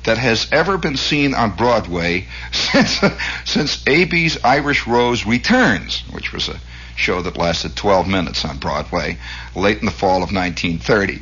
that 0.03 0.17
has 0.17 0.48
ever 0.51 0.77
been 0.77 0.98
seen 0.98 1.33
on 1.33 1.55
Broadway 1.55 2.27
since 2.51 3.00
since 3.45 3.83
Abie's 3.88 4.43
Irish 4.43 4.88
Rose 4.88 5.25
Returns, 5.25 6.03
which 6.12 6.33
was 6.33 6.50
a 6.50 6.60
show 6.95 7.22
that 7.22 7.38
lasted 7.38 7.75
12 7.75 8.07
minutes 8.07 8.45
on 8.45 8.57
Broadway 8.57 9.17
late 9.55 9.79
in 9.79 9.86
the 9.86 9.91
fall 9.91 10.24
of 10.24 10.31
1930. 10.31 11.22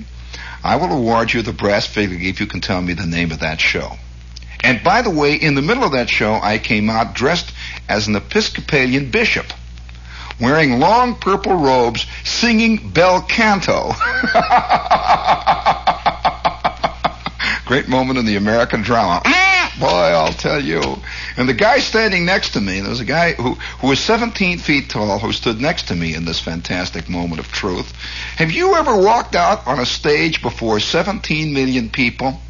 I 0.64 0.76
will 0.76 0.92
award 0.92 1.34
you 1.34 1.42
the 1.42 1.54
brass 1.54 1.88
figure 1.88 2.18
if 2.20 2.40
you 2.40 2.46
can 2.46 2.62
tell 2.62 2.82
me 2.82 2.94
the 2.94 3.06
name 3.06 3.32
of 3.32 3.40
that 3.40 3.60
show. 3.60 3.94
And 4.64 4.84
by 4.84 5.02
the 5.02 5.10
way, 5.10 5.36
in 5.36 5.56
the 5.56 5.62
middle 5.62 5.84
of 5.84 5.94
that 5.94 6.10
show, 6.10 6.34
I 6.34 6.60
came 6.60 6.90
out 6.90 7.16
dressed 7.16 7.52
as 7.90 8.08
an 8.08 8.16
Episcopalian 8.16 9.10
bishop, 9.10 9.48
wearing 10.40 10.80
long 10.80 11.16
purple 11.16 11.56
robes, 11.56 12.06
singing 12.24 12.92
bel 12.92 13.24
canto. 13.24 13.94
Great 17.72 17.88
moment 17.88 18.20
in 18.20 18.26
the 18.26 18.36
American 18.36 18.82
drama. 18.82 19.22
Boy, 19.80 19.88
I'll 19.88 20.34
tell 20.34 20.62
you. 20.62 20.82
And 21.38 21.48
the 21.48 21.54
guy 21.54 21.80
standing 21.80 22.26
next 22.26 22.50
to 22.50 22.60
me, 22.60 22.82
there 22.82 22.90
was 22.90 23.00
a 23.00 23.06
guy 23.06 23.32
who, 23.32 23.54
who 23.54 23.88
was 23.88 24.02
17 24.02 24.58
feet 24.58 24.90
tall 24.90 25.20
who 25.20 25.32
stood 25.32 25.62
next 25.62 25.88
to 25.88 25.96
me 25.96 26.14
in 26.14 26.26
this 26.26 26.42
fantastic 26.42 27.08
moment 27.08 27.40
of 27.40 27.50
truth. 27.50 27.90
Have 28.36 28.52
you 28.52 28.76
ever 28.76 28.98
walked 28.98 29.36
out 29.36 29.66
on 29.68 29.80
a 29.80 29.86
stage 29.86 30.42
before 30.42 30.82
17 30.82 31.54
million 31.54 31.90
people? 31.90 32.42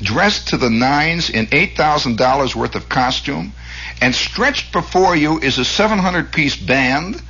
dressed 0.00 0.48
to 0.48 0.56
the 0.56 0.70
nines 0.70 1.30
in 1.30 1.46
$8,000 1.46 2.54
worth 2.54 2.74
of 2.74 2.88
costume, 2.88 3.52
and 4.00 4.14
stretched 4.14 4.72
before 4.72 5.16
you 5.16 5.40
is 5.40 5.58
a 5.58 5.64
700 5.64 6.32
piece 6.32 6.54
band 6.54 7.20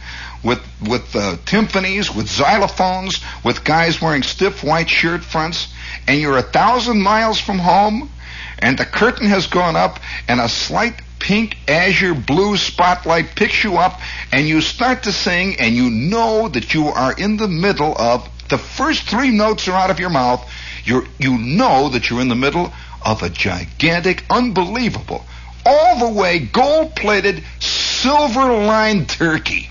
with 0.43 0.61
with 0.83 1.17
uh, 1.17 1.37
timpanis, 1.45 2.15
with 2.15 2.29
xylophones, 2.29 3.23
with 3.45 3.65
guys 3.65 4.01
wearing 4.03 4.23
stiff 4.23 4.63
white 4.63 4.91
shirt 4.91 5.25
fronts, 5.25 5.69
and 6.07 6.21
you're 6.21 6.37
a 6.37 6.43
thousand 6.43 7.01
miles 7.01 7.41
from 7.41 7.59
home, 7.59 8.11
and 8.59 8.79
the 8.79 8.85
curtain 8.85 9.29
has 9.29 9.47
gone 9.47 9.77
up, 9.77 10.01
and 10.29 10.41
a 10.41 10.49
slight 10.49 10.95
pink, 11.19 11.57
azure, 11.69 12.15
blue 12.15 12.57
spotlight 12.57 13.35
picks 13.35 13.65
you 13.65 13.77
up, 13.77 14.01
and 14.33 14.47
you 14.47 14.61
start 14.61 15.05
to 15.05 15.13
sing, 15.13 15.57
and 15.59 15.75
you 15.75 15.91
know 15.91 16.49
that 16.49 16.75
you 16.75 16.87
are 16.87 17.13
in 17.13 17.37
the 17.37 17.49
middle 17.49 17.97
of 17.99 18.29
the 18.49 18.59
first 18.59 19.09
three 19.09 19.31
notes 19.31 19.67
are 19.69 19.77
out 19.77 19.91
of 19.91 19.99
your 19.99 20.11
mouth, 20.11 20.49
you 20.85 21.07
you 21.19 21.37
know 21.37 21.89
that 21.89 22.09
you're 22.09 22.21
in 22.21 22.29
the 22.29 22.37
middle 22.37 22.73
of 23.05 23.23
a 23.23 23.29
gigantic, 23.29 24.25
unbelievable, 24.31 25.25
all 25.65 25.99
the 25.99 26.19
way 26.19 26.39
gold 26.39 26.95
plated, 26.95 27.43
silver 27.61 28.53
lined 28.53 29.09
turkey. 29.09 29.69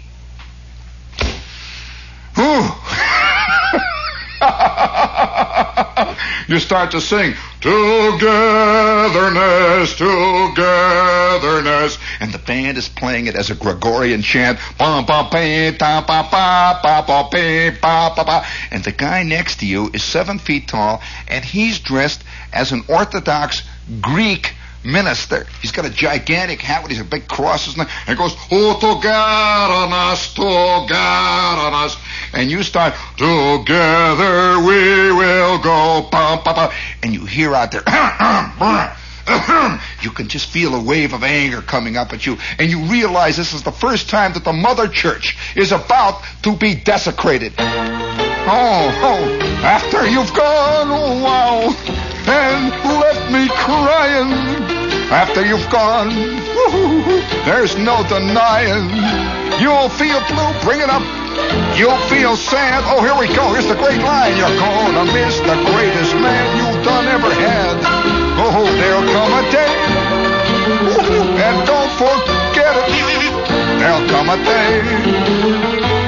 you 6.47 6.59
start 6.59 6.91
to 6.91 7.01
sing 7.01 7.33
togetherness, 7.61 9.95
togetherness, 9.95 11.97
and 12.19 12.31
the 12.33 12.39
band 12.39 12.77
is 12.77 12.89
playing 12.89 13.27
it 13.27 13.35
as 13.35 13.49
a 13.49 13.55
Gregorian 13.55 14.21
chant. 14.21 14.59
And 14.79 15.07
the 18.83 18.93
guy 18.95 19.23
next 19.23 19.59
to 19.59 19.65
you 19.65 19.89
is 19.93 20.03
seven 20.03 20.39
feet 20.39 20.67
tall, 20.67 21.01
and 21.27 21.43
he's 21.43 21.79
dressed 21.79 22.23
as 22.53 22.71
an 22.71 22.83
Orthodox 22.87 23.63
Greek 24.01 24.53
minister. 24.85 25.45
He's 25.61 25.71
got 25.71 25.85
a 25.85 25.89
gigantic 25.89 26.61
hat 26.61 26.83
with 26.83 26.91
these 26.91 27.03
big 27.03 27.27
crosses, 27.27 27.77
and 27.77 27.87
it 28.07 28.17
goes, 28.17 28.35
Oh, 28.51 28.77
togetherness, 28.79 30.33
togetherness. 30.33 31.97
And 32.33 32.49
you 32.49 32.63
start, 32.63 32.93
Together 33.17 34.59
we 34.59 35.11
will 35.11 35.59
go, 35.59 36.07
bum, 36.11 36.41
bum, 36.43 36.55
bum. 36.55 36.71
and 37.03 37.13
you 37.13 37.25
hear 37.25 37.53
out 37.53 37.71
there, 37.71 37.83
you 40.01 40.11
can 40.11 40.27
just 40.27 40.49
feel 40.49 40.75
a 40.75 40.83
wave 40.83 41.13
of 41.13 41.23
anger 41.23 41.61
coming 41.61 41.97
up 41.97 42.13
at 42.13 42.25
you, 42.25 42.37
and 42.59 42.69
you 42.69 42.81
realize 42.85 43.37
this 43.37 43.53
is 43.53 43.63
the 43.63 43.71
first 43.71 44.09
time 44.09 44.33
that 44.33 44.43
the 44.43 44.53
mother 44.53 44.87
church 44.87 45.37
is 45.55 45.71
about 45.71 46.21
to 46.43 46.55
be 46.55 46.75
desecrated. 46.75 47.53
Oh, 47.57 48.91
oh, 49.01 49.39
after 49.63 50.07
you've 50.07 50.33
gone, 50.33 50.87
oh, 50.91 51.23
wow, 51.23 51.73
and 52.27 52.71
left 52.99 53.31
me 53.31 53.47
crying. 53.49 54.75
After 55.11 55.45
you've 55.45 55.69
gone, 55.69 56.09
there's 57.45 57.77
no 57.77 58.03
denying. 58.09 58.89
You'll 59.61 59.89
feel 59.89 60.19
blue, 60.27 60.61
bring 60.61 60.81
it 60.81 60.89
up. 60.89 61.24
You'll 61.75 61.99
feel 62.07 62.35
sad. 62.35 62.83
Oh, 62.87 63.03
here 63.03 63.17
we 63.19 63.27
go. 63.35 63.51
Here's 63.51 63.67
the 63.67 63.75
great 63.75 63.99
line. 63.99 64.37
You're 64.39 64.55
gonna 64.59 65.05
miss 65.11 65.39
the 65.43 65.57
greatest 65.75 66.15
man 66.15 66.43
you've 66.55 66.83
done 66.83 67.05
ever 67.07 67.27
had. 67.27 67.75
Oh, 68.39 68.63
there'll 68.79 69.07
come 69.11 69.31
a 69.35 69.43
day. 69.51 69.75
And 71.35 71.57
don't 71.67 71.91
forget 71.99 72.73
it. 72.79 72.95
There'll 73.79 74.07
come 74.07 74.29
a 74.31 74.39
day 74.39 74.71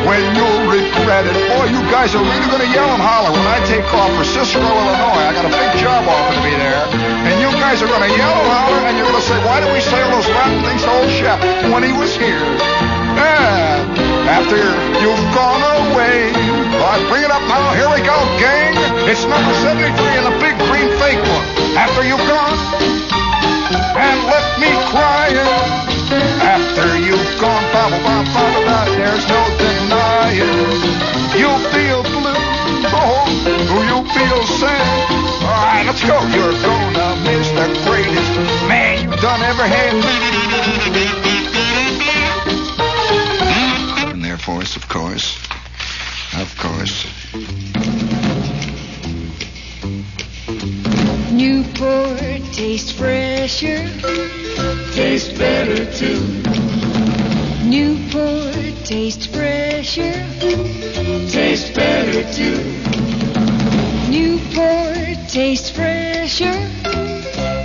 when 0.07 0.24
you'll 0.34 0.65
regret 0.72 1.27
it. 1.27 1.36
Boy, 1.51 1.67
you 1.67 1.84
guys 1.91 2.15
are 2.15 2.24
really 2.24 2.63
to 2.63 2.67
yell 2.72 2.89
and 2.89 3.03
holler 3.03 3.31
when 3.36 3.46
I 3.46 3.60
take 3.67 3.86
off 3.93 4.10
for 4.15 4.24
Cicero, 4.24 4.63
Illinois. 4.63 5.24
I 5.27 5.34
got 5.36 5.46
a 5.46 5.53
big 5.53 5.72
job 5.84 6.07
offer 6.07 6.34
to 6.34 6.43
be 6.48 6.55
there. 6.55 6.84
And 7.27 7.36
you 7.43 7.51
guys 7.60 7.84
are 7.84 7.91
to 7.91 8.12
yell 8.15 8.36
and 8.39 8.50
holler, 8.50 8.81
and 8.88 8.98
you're 8.98 9.12
to 9.12 9.22
say, 9.22 9.38
why 9.43 9.60
did 9.60 9.72
we 9.74 9.81
say 9.81 10.00
all 10.01 10.15
those 10.15 10.29
rotten 10.31 10.63
things 10.63 10.81
to 10.84 10.89
old 10.89 11.12
Shep 11.12 11.39
when 11.75 11.84
he 11.84 11.91
was 11.91 12.15
here? 12.15 12.39
Yeah. 13.19 14.06
After 14.27 14.60
you've 15.01 15.25
gone 15.34 15.63
away. 15.63 16.31
But 16.77 17.00
bring 17.10 17.24
it 17.24 17.31
up 17.31 17.41
now, 17.48 17.74
here 17.74 17.89
we 17.89 18.03
go, 18.03 18.17
gang. 18.38 18.75
It's 19.07 19.24
number 19.25 19.53
73 19.63 19.88
in 20.19 20.24
the 20.27 20.36
big 20.43 20.55
green 20.67 20.89
fake 21.00 21.22
book. 21.24 21.46
After 21.79 22.03
you've 22.03 22.27
gone 22.27 22.57
and 23.98 24.19
left 24.27 24.60
me 24.60 24.69
crying. 24.91 25.88
After 26.43 26.98
you've 27.00 27.31
gone, 27.39 27.65
blah, 27.72 27.89
blah, 27.89 28.00
blah, 28.00 28.24
blah, 28.24 28.63
blah, 28.63 28.86
there's 28.96 29.27
no 29.27 29.41
denying. 29.60 30.55
You'll 31.36 31.63
feel 31.75 32.01
blue, 32.03 32.39
oh, 32.96 33.27
you'll 33.89 34.07
feel 34.15 34.41
sad. 34.60 34.88
All 35.43 35.51
right, 35.51 35.84
let's 35.86 36.03
go. 36.03 36.15
You're 36.31 36.55
gonna 36.63 37.15
miss 37.24 37.50
the 37.51 37.67
greatest 37.84 38.34
man 38.67 39.03
you've 39.03 39.19
done 39.19 39.41
ever 39.41 39.67
had. 39.67 41.26
Newport 51.88 52.44
tastes 52.51 52.91
fresher, 52.91 53.88
tastes 54.91 55.32
better 55.38 55.86
too. 55.94 56.20
Newport 57.63 58.75
tastes 58.84 59.25
fresher, 59.25 60.12
tastes 61.32 61.70
better 61.74 62.23
too. 62.34 62.60
Newport 64.12 65.30
tastes 65.30 65.69
fresher, 65.69 66.52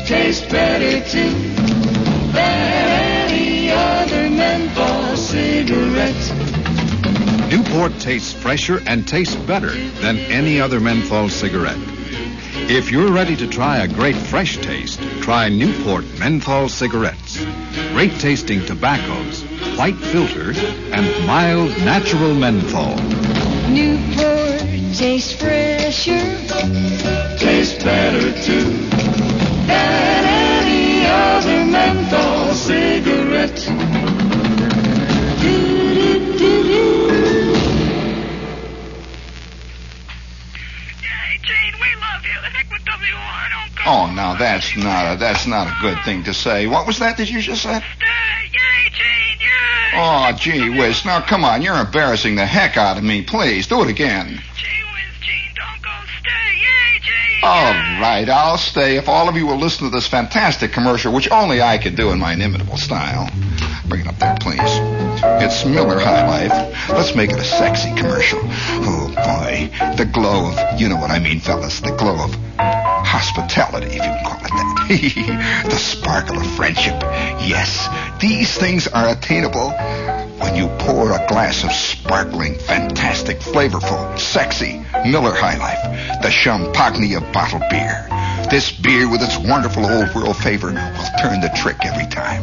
tastes 0.07 0.47
better 0.53 1.01
too. 1.11 1.33
Than 2.31 3.29
any 3.29 3.71
other 3.73 4.31
menthol 4.31 5.17
cigarette. 5.17 6.25
Newport 7.51 7.99
tastes 7.99 8.33
fresher 8.33 8.81
and 8.87 9.05
tastes 9.09 9.35
better 9.35 9.73
than 10.01 10.19
any 10.19 10.61
other 10.61 10.79
menthol 10.79 11.29
cigarette. 11.29 12.02
If 12.68 12.90
you're 12.90 13.12
ready 13.12 13.37
to 13.37 13.46
try 13.46 13.79
a 13.79 13.88
great 13.88 14.16
fresh 14.16 14.57
taste, 14.59 15.01
try 15.20 15.48
Newport 15.48 16.05
menthol 16.18 16.68
cigarettes. 16.68 17.44
Great 17.92 18.12
tasting 18.20 18.64
tobaccos, 18.64 19.42
white 19.77 19.96
filter, 19.96 20.53
and 20.92 21.27
mild 21.27 21.70
natural 21.79 22.35
menthol. 22.35 22.96
Newport 23.68 24.61
tastes 24.94 25.33
fresher, 25.35 26.20
tastes 27.38 27.83
better 27.83 28.33
too 28.42 28.70
than 29.66 30.25
any 30.25 31.07
other 31.07 31.64
menthol 31.66 32.55
cigarette. 32.55 34.02
Oh, 43.85 44.12
now 44.14 44.37
that's 44.37 44.77
not 44.77 45.14
a, 45.14 45.16
that's 45.18 45.47
not 45.47 45.66
a 45.66 45.75
good 45.81 45.99
thing 46.05 46.23
to 46.25 46.35
say. 46.35 46.66
What 46.66 46.87
was 46.87 47.01
that 47.01 47.16
that 47.16 47.31
you 47.31 47.40
just 47.40 47.62
said? 47.62 47.83
Stay. 47.97 48.07
Yay, 48.53 48.90
Jean. 48.92 49.40
Yay. 49.40 49.90
Oh, 49.95 50.33
gee 50.38 50.79
whiz. 50.79 51.05
Now, 51.05 51.21
come 51.21 51.45
on. 51.45 51.62
You're 51.62 51.77
embarrassing 51.77 52.37
the 52.37 52.47
heck 52.47 52.77
out 52.77 52.97
of 52.97 53.03
me. 53.03 53.23
Please, 53.23 53.66
do 53.66 53.83
it 53.83 53.88
again. 53.88 54.40
Gee 54.57 54.85
whiz, 54.95 55.18
Jean. 55.21 55.55
Don't 55.57 55.83
go. 55.83 55.90
Stay. 56.21 56.31
Yay, 56.31 57.01
Jean. 57.01 57.40
All 57.42 57.73
right, 58.01 58.29
I'll 58.29 58.57
stay 58.57 58.97
if 58.97 59.09
all 59.09 59.29
of 59.29 59.37
you 59.37 59.47
will 59.47 59.59
listen 59.59 59.90
to 59.90 59.90
this 59.90 60.07
fantastic 60.07 60.71
commercial, 60.71 61.12
which 61.12 61.29
only 61.31 61.61
I 61.61 61.79
could 61.79 61.97
do 61.97 62.11
in 62.11 62.21
my 62.21 62.35
inimitable 62.35 62.77
style. 62.77 63.29
Bring 63.88 64.03
it 64.03 64.07
up 64.07 64.18
there, 64.18 64.37
please. 64.38 64.61
It's 65.42 65.64
Miller 65.64 65.99
High 65.99 66.49
Life. 66.49 66.88
Let's 66.88 67.16
make 67.16 67.31
it 67.31 67.38
a 67.38 67.45
sexy 67.45 67.92
commercial. 67.97 68.38
Oh, 68.45 69.09
boy. 69.09 69.71
The 69.97 70.05
glow 70.05 70.53
of, 70.53 70.81
you 70.81 70.88
know 70.88 70.97
what 70.97 71.11
I 71.11 71.18
mean, 71.18 71.40
fellas, 71.40 71.81
the 71.81 71.90
glow 71.97 72.25
of 72.25 72.33
hospitality, 73.12 73.88
if 73.88 73.94
you 73.96 74.01
can 74.01 74.25
call 74.25 74.40
it 74.40 74.51
that. 74.51 75.68
the 75.70 75.77
sparkle 75.77 76.38
of 76.38 76.46
friendship. 76.57 76.96
Yes, 77.44 77.87
these 78.18 78.57
things 78.57 78.88
are 78.88 79.11
attainable 79.11 79.70
when 80.40 80.57
you 80.57 80.68
pour 80.79 81.12
a 81.12 81.27
glass 81.29 81.62
of 81.62 81.72
sparkling, 81.72 82.55
fantastic, 82.55 83.40
flavorful, 83.40 84.18
sexy 84.18 84.83
Miller 85.05 85.35
High 85.35 85.59
Life, 85.59 86.22
the 86.22 86.31
champagne 86.31 87.14
of 87.14 87.31
bottled 87.35 87.68
beer. 87.68 88.09
This 88.51 88.72
beer 88.72 89.11
with 89.11 89.20
its 89.20 89.37
wonderful 89.37 89.85
old 89.85 90.14
world 90.14 90.37
flavor 90.38 90.72
will 90.72 91.11
turn 91.20 91.42
the 91.42 91.53
trick 91.55 91.85
every 91.85 92.07
time. 92.07 92.42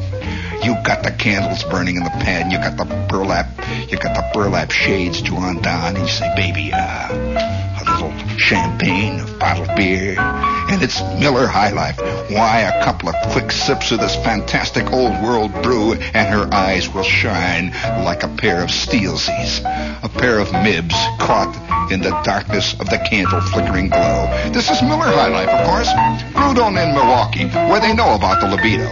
You 0.64 0.76
got 0.84 1.04
the 1.04 1.12
candles 1.12 1.64
burning 1.64 1.96
in 1.96 2.04
the 2.04 2.10
pan. 2.10 2.52
You 2.52 2.58
got 2.58 2.76
the 2.76 2.86
burlap. 3.10 3.48
You 3.90 3.98
got 3.98 4.14
the 4.16 4.30
burlap 4.34 4.72
shades 4.72 5.22
drawn 5.22 5.62
down. 5.62 5.96
And 5.96 6.00
you 6.00 6.08
say, 6.08 6.34
"Baby, 6.36 6.74
uh, 6.74 7.08
a 7.10 7.84
little 7.92 8.14
champagne, 8.38 9.22
a 9.22 9.26
bottled 9.40 9.74
beer, 9.76 10.20
and 10.20 10.82
it's 10.84 11.02
Miller 11.20 11.48
High 11.48 11.70
Life." 11.70 12.00
Why, 12.30 12.60
a 12.60 12.84
couple 12.84 13.10
of 13.10 13.16
quick 13.32 13.52
sips 13.52 13.92
of 13.92 14.00
this 14.00 14.16
fantastic 14.18 14.92
old 14.92 15.22
world 15.22 15.54
brew, 15.62 15.94
and 15.94 16.28
her 16.28 16.48
eyes 16.54 16.90
will 16.94 17.04
shine 17.04 17.74
like 18.04 18.24
a 18.24 18.28
pair 18.28 18.62
of 18.62 18.70
steelsies, 18.70 19.62
a 20.04 20.10
pair 20.10 20.40
of 20.40 20.50
mibs 20.50 20.96
caught 21.20 21.56
in 21.92 22.02
the 22.02 22.12
darkness 22.24 22.74
of 22.74 22.90
the 22.90 22.98
candle 23.10 23.42
flickering 23.42 23.90
glow. 23.90 24.28
This 24.52 24.70
is 24.70 24.82
Miller 24.82 25.08
High 25.08 25.30
Life, 25.30 25.50
of 25.50 25.68
course, 25.68 25.90
brewed 26.34 26.60
on 26.60 26.78
in 26.78 26.94
Milwaukee, 26.94 27.48
where 27.48 27.80
they 27.80 27.94
know 27.94 28.14
about 28.14 28.42
the 28.42 28.48
libido. 28.48 28.92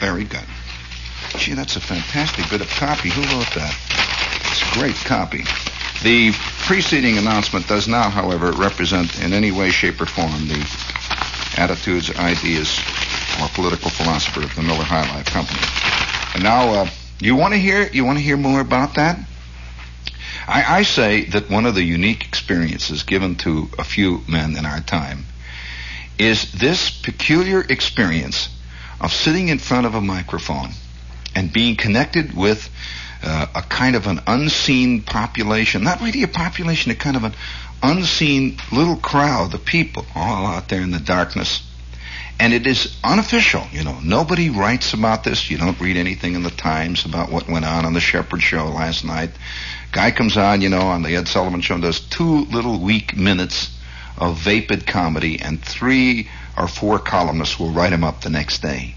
Very 0.00 0.24
good. 0.24 0.53
Gee, 1.36 1.54
that's 1.54 1.76
a 1.76 1.80
fantastic 1.80 2.48
bit 2.48 2.60
of 2.60 2.68
copy. 2.70 3.10
Who 3.10 3.20
wrote 3.36 3.52
that? 3.54 3.76
It's 4.50 4.62
a 4.62 4.78
great 4.78 4.96
copy. 4.96 5.44
The 6.02 6.32
preceding 6.66 7.18
announcement 7.18 7.66
does 7.66 7.88
not, 7.88 8.12
however, 8.12 8.52
represent 8.52 9.22
in 9.22 9.32
any 9.32 9.50
way, 9.50 9.70
shape, 9.70 10.00
or 10.00 10.06
form 10.06 10.30
the 10.48 10.66
attitudes, 11.56 12.14
ideas, 12.16 12.78
or 13.40 13.48
political 13.48 13.90
philosophy 13.90 14.44
of 14.44 14.54
the 14.54 14.62
Miller 14.62 14.84
High 14.84 15.08
Life 15.14 15.26
Company. 15.26 15.60
And 16.34 16.42
now, 16.42 16.82
uh, 16.82 16.88
you 17.20 17.36
want 17.36 17.54
to 17.54 17.58
hear? 17.58 17.88
You 17.88 18.04
want 18.04 18.18
to 18.18 18.24
hear 18.24 18.36
more 18.36 18.60
about 18.60 18.94
that? 18.94 19.18
I, 20.46 20.78
I 20.78 20.82
say 20.82 21.24
that 21.26 21.50
one 21.50 21.66
of 21.66 21.74
the 21.74 21.82
unique 21.82 22.24
experiences 22.26 23.02
given 23.02 23.34
to 23.36 23.70
a 23.78 23.84
few 23.84 24.22
men 24.28 24.56
in 24.56 24.66
our 24.66 24.80
time 24.80 25.24
is 26.18 26.52
this 26.52 26.90
peculiar 26.90 27.60
experience 27.60 28.48
of 29.00 29.12
sitting 29.12 29.48
in 29.48 29.58
front 29.58 29.86
of 29.86 29.94
a 29.94 30.00
microphone 30.00 30.70
and 31.34 31.52
being 31.52 31.76
connected 31.76 32.36
with 32.36 32.68
uh, 33.22 33.46
a 33.54 33.62
kind 33.62 33.96
of 33.96 34.06
an 34.06 34.20
unseen 34.26 35.02
population, 35.02 35.82
not 35.82 36.00
really 36.00 36.22
a 36.22 36.28
population, 36.28 36.92
a 36.92 36.94
kind 36.94 37.16
of 37.16 37.24
an 37.24 37.34
unseen 37.82 38.58
little 38.72 38.96
crowd 38.96 39.54
of 39.54 39.64
people 39.64 40.06
all 40.14 40.46
out 40.46 40.68
there 40.68 40.82
in 40.82 40.90
the 40.90 41.00
darkness. 41.00 41.62
And 42.38 42.52
it 42.52 42.66
is 42.66 42.96
unofficial, 43.04 43.64
you 43.70 43.84
know. 43.84 44.00
Nobody 44.02 44.50
writes 44.50 44.92
about 44.92 45.22
this. 45.22 45.50
You 45.50 45.56
don't 45.56 45.78
read 45.80 45.96
anything 45.96 46.34
in 46.34 46.42
the 46.42 46.50
Times 46.50 47.04
about 47.04 47.30
what 47.30 47.48
went 47.48 47.64
on 47.64 47.84
on 47.86 47.92
the 47.92 48.00
Shepherd 48.00 48.42
Show 48.42 48.66
last 48.68 49.04
night. 49.04 49.30
Guy 49.92 50.10
comes 50.10 50.36
on, 50.36 50.60
you 50.60 50.68
know, 50.68 50.80
on 50.80 51.02
the 51.02 51.14
Ed 51.14 51.28
Sullivan 51.28 51.60
Show 51.60 51.74
and 51.74 51.82
does 51.82 52.00
two 52.00 52.46
little 52.46 52.80
weak 52.80 53.16
minutes 53.16 53.70
of 54.18 54.38
vapid 54.38 54.86
comedy, 54.86 55.40
and 55.40 55.62
three 55.62 56.28
or 56.56 56.66
four 56.66 56.98
columnists 56.98 57.58
will 57.58 57.70
write 57.70 57.92
him 57.92 58.04
up 58.04 58.20
the 58.20 58.30
next 58.30 58.62
day. 58.62 58.96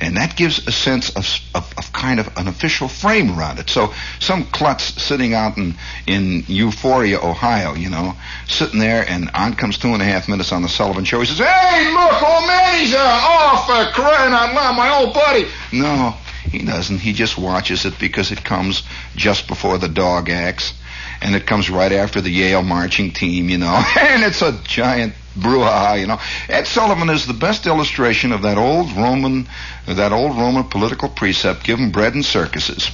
And 0.00 0.16
that 0.16 0.36
gives 0.36 0.66
a 0.66 0.72
sense 0.72 1.10
of, 1.10 1.26
of, 1.54 1.74
of, 1.76 1.92
kind 1.92 2.20
of 2.20 2.30
an 2.36 2.46
official 2.46 2.86
frame 2.86 3.36
around 3.36 3.58
it. 3.58 3.68
So 3.68 3.92
some 4.20 4.44
klutz 4.44 5.02
sitting 5.02 5.34
out 5.34 5.56
in, 5.56 5.74
in 6.06 6.44
Euphoria, 6.46 7.18
Ohio, 7.20 7.74
you 7.74 7.90
know, 7.90 8.14
sitting 8.46 8.78
there, 8.78 9.04
and 9.08 9.28
on 9.34 9.54
comes 9.54 9.76
two 9.76 9.88
and 9.88 10.00
a 10.00 10.04
half 10.04 10.28
minutes 10.28 10.52
on 10.52 10.62
the 10.62 10.68
Sullivan 10.68 11.04
Show. 11.04 11.18
He 11.18 11.26
says, 11.26 11.38
"Hey, 11.38 11.92
look, 11.92 12.22
old 12.22 12.46
man, 12.46 12.78
he's 12.78 12.94
uh, 12.94 12.98
off 12.98 13.66
for 13.66 13.92
crying 13.92 14.32
out 14.32 14.54
loud, 14.54 14.76
my 14.76 14.96
old 14.98 15.14
buddy." 15.14 15.46
No, 15.72 16.14
he 16.44 16.60
doesn't. 16.64 16.98
He 16.98 17.12
just 17.12 17.36
watches 17.36 17.84
it 17.84 17.98
because 17.98 18.30
it 18.30 18.44
comes 18.44 18.84
just 19.16 19.48
before 19.48 19.78
the 19.78 19.88
dog 19.88 20.30
acts, 20.30 20.74
and 21.20 21.34
it 21.34 21.44
comes 21.44 21.70
right 21.70 21.92
after 21.92 22.20
the 22.20 22.30
Yale 22.30 22.62
marching 22.62 23.12
team, 23.12 23.48
you 23.48 23.58
know, 23.58 23.74
and 24.00 24.22
it's 24.22 24.42
a 24.42 24.52
giant 24.62 25.14
brouhaha, 25.38 26.00
you 26.00 26.06
know. 26.06 26.18
Ed 26.48 26.66
Sullivan 26.66 27.10
is 27.10 27.26
the 27.26 27.34
best 27.34 27.66
illustration 27.66 28.32
of 28.32 28.42
that 28.42 28.58
old 28.58 28.92
Roman, 28.92 29.48
that 29.86 30.12
old 30.12 30.36
Roman 30.36 30.64
political 30.64 31.08
precept: 31.08 31.64
give 31.64 31.78
bread 31.92 32.14
and 32.14 32.24
circuses. 32.24 32.90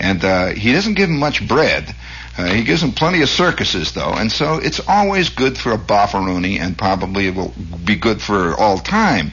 And 0.00 0.24
uh, 0.24 0.48
he 0.48 0.72
doesn't 0.72 0.94
give 0.94 1.10
much 1.10 1.46
bread. 1.46 1.94
Uh, 2.36 2.46
he 2.46 2.64
gives 2.64 2.82
plenty 2.94 3.22
of 3.22 3.28
circuses, 3.28 3.92
though, 3.92 4.12
and 4.12 4.30
so 4.30 4.56
it's 4.56 4.80
always 4.88 5.28
good 5.28 5.56
for 5.56 5.72
a 5.72 5.78
bofferoonie, 5.78 6.58
and 6.58 6.76
probably 6.76 7.28
it 7.28 7.34
will 7.34 7.54
be 7.84 7.94
good 7.94 8.20
for 8.20 8.54
all 8.54 8.78
time. 8.78 9.30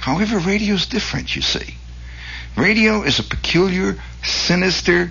However, 0.00 0.38
radio's 0.38 0.86
different, 0.86 1.34
you 1.34 1.42
see. 1.42 1.74
Radio 2.56 3.02
is 3.02 3.18
a 3.18 3.24
peculiar, 3.24 3.96
sinister, 4.22 5.10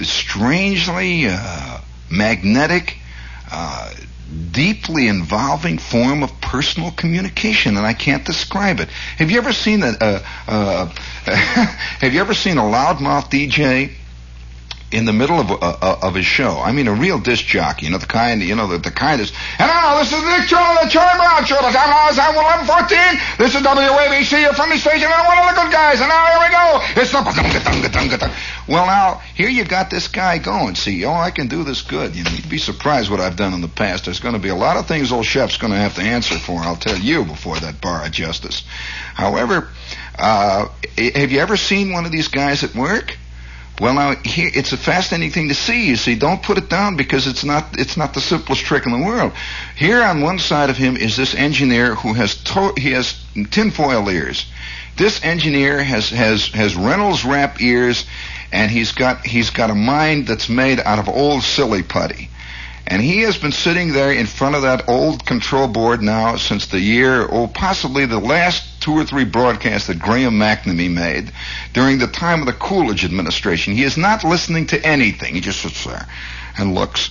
strangely 0.00 1.26
uh, 1.28 1.80
magnetic, 2.10 2.96
uh, 3.50 3.92
deeply 4.36 5.08
involving 5.08 5.78
form 5.78 6.22
of 6.22 6.40
personal 6.40 6.90
communication, 6.90 7.76
and 7.76 7.86
I 7.86 7.92
can't 7.94 8.24
describe 8.24 8.80
it. 8.80 8.88
Have 9.18 9.30
you 9.30 9.38
ever 9.38 9.52
seen 9.52 9.82
a? 9.82 10.18
Have 11.26 12.14
you 12.14 12.20
ever 12.20 12.34
seen 12.34 12.58
a 12.58 12.62
loudmouth 12.62 13.30
DJ 13.30 13.92
in 14.92 15.04
the 15.04 15.12
middle 15.12 15.40
of 15.40 15.50
uh, 15.50 15.56
uh, 15.56 15.98
of 16.02 16.14
his 16.14 16.26
show. 16.26 16.58
I 16.58 16.72
mean, 16.72 16.86
a 16.86 16.94
real 16.94 17.18
disc 17.18 17.44
jockey, 17.44 17.86
you 17.86 17.92
know, 17.92 17.98
the 17.98 18.06
kind, 18.06 18.42
you 18.42 18.54
know, 18.54 18.68
the, 18.68 18.78
the 18.78 18.90
kind 18.90 19.20
is. 19.20 19.32
And 19.58 19.66
now 19.68 19.98
this 19.98 20.12
is 20.12 20.22
Nick 20.22 20.48
Charlie, 20.48 20.84
the 20.84 20.90
Charlie 20.90 21.18
Brown 21.18 21.44
Show. 21.44 21.56
The 21.56 21.72
time 21.74 21.90
now 21.90 22.08
is 22.08 22.18
eleven 22.18 22.66
fourteen. 22.66 23.12
This 23.38 23.54
is 23.54 23.62
WABC, 23.62 24.42
your 24.42 24.54
friendly 24.54 24.78
station, 24.78 25.10
and 25.10 25.26
one 25.26 25.38
of 25.38 25.54
the 25.54 25.62
good 25.62 25.72
guys. 25.72 26.00
And 26.00 26.08
now 26.08 26.26
here 26.26 26.38
we 26.38 26.50
go. 26.54 26.66
It's 27.02 27.12
the. 27.12 28.32
Well, 28.68 28.86
now 28.86 29.22
here 29.34 29.48
you 29.48 29.64
got 29.64 29.90
this 29.90 30.08
guy 30.08 30.38
going. 30.38 30.74
See, 30.76 31.04
oh, 31.04 31.12
I 31.12 31.30
can 31.30 31.48
do 31.48 31.64
this 31.64 31.82
good. 31.82 32.14
You'd 32.14 32.48
be 32.48 32.58
surprised 32.58 33.10
what 33.10 33.20
I've 33.20 33.36
done 33.36 33.54
in 33.54 33.60
the 33.60 33.68
past. 33.68 34.04
There's 34.04 34.20
going 34.20 34.34
to 34.34 34.40
be 34.40 34.48
a 34.48 34.54
lot 34.56 34.76
of 34.76 34.86
things 34.86 35.12
old 35.12 35.26
Shep's 35.26 35.56
going 35.56 35.72
to 35.72 35.78
have 35.78 35.94
to 35.96 36.02
answer 36.02 36.38
for. 36.38 36.60
I'll 36.60 36.76
tell 36.76 36.98
you 36.98 37.24
before 37.24 37.58
that 37.58 37.80
bar 37.80 38.04
of 38.04 38.12
justice. 38.12 38.62
However, 39.14 39.68
uh, 40.18 40.68
have 40.96 41.30
you 41.32 41.40
ever 41.40 41.56
seen 41.56 41.92
one 41.92 42.06
of 42.06 42.12
these 42.12 42.28
guys 42.28 42.64
at 42.64 42.74
work? 42.74 43.16
Well, 43.78 43.92
now 43.92 44.14
here 44.24 44.50
it's 44.54 44.72
a 44.72 44.78
fascinating 44.78 45.32
thing 45.32 45.48
to 45.48 45.54
see. 45.54 45.88
You 45.88 45.96
see, 45.96 46.14
don't 46.14 46.42
put 46.42 46.56
it 46.56 46.70
down 46.70 46.96
because 46.96 47.26
it's 47.26 47.44
not 47.44 47.78
it's 47.78 47.96
not 47.96 48.14
the 48.14 48.22
simplest 48.22 48.62
trick 48.62 48.86
in 48.86 48.92
the 48.92 49.04
world. 49.06 49.32
Here 49.76 50.02
on 50.02 50.22
one 50.22 50.38
side 50.38 50.70
of 50.70 50.78
him 50.78 50.96
is 50.96 51.16
this 51.16 51.34
engineer 51.34 51.94
who 51.94 52.14
has 52.14 52.36
to, 52.44 52.72
he 52.76 52.92
has 52.92 53.22
tinfoil 53.50 54.08
ears. 54.08 54.46
This 54.96 55.22
engineer 55.22 55.82
has 55.82 56.08
has 56.08 56.46
has 56.48 56.74
Reynolds 56.74 57.26
wrap 57.26 57.60
ears, 57.60 58.06
and 58.50 58.70
he's 58.70 58.92
got 58.92 59.26
he's 59.26 59.50
got 59.50 59.68
a 59.68 59.74
mind 59.74 60.26
that's 60.26 60.48
made 60.48 60.80
out 60.80 60.98
of 60.98 61.08
old 61.08 61.42
silly 61.42 61.82
putty. 61.82 62.30
And 62.88 63.02
he 63.02 63.22
has 63.22 63.36
been 63.36 63.52
sitting 63.52 63.92
there 63.92 64.12
in 64.12 64.26
front 64.26 64.54
of 64.54 64.62
that 64.62 64.88
old 64.88 65.26
control 65.26 65.66
board 65.66 66.02
now 66.02 66.36
since 66.36 66.66
the 66.66 66.78
year, 66.78 67.24
or 67.24 67.48
possibly 67.48 68.06
the 68.06 68.20
last 68.20 68.80
two 68.80 68.92
or 68.92 69.04
three 69.04 69.24
broadcasts 69.24 69.88
that 69.88 69.98
Graham 69.98 70.34
McNamee 70.34 70.92
made 70.92 71.32
during 71.72 71.98
the 71.98 72.06
time 72.06 72.40
of 72.40 72.46
the 72.46 72.52
Coolidge 72.52 73.04
administration. 73.04 73.74
He 73.74 73.82
is 73.82 73.96
not 73.96 74.22
listening 74.22 74.66
to 74.68 74.86
anything. 74.86 75.34
He 75.34 75.40
just 75.40 75.62
sits 75.62 75.84
there 75.84 76.06
and 76.56 76.74
looks. 76.74 77.10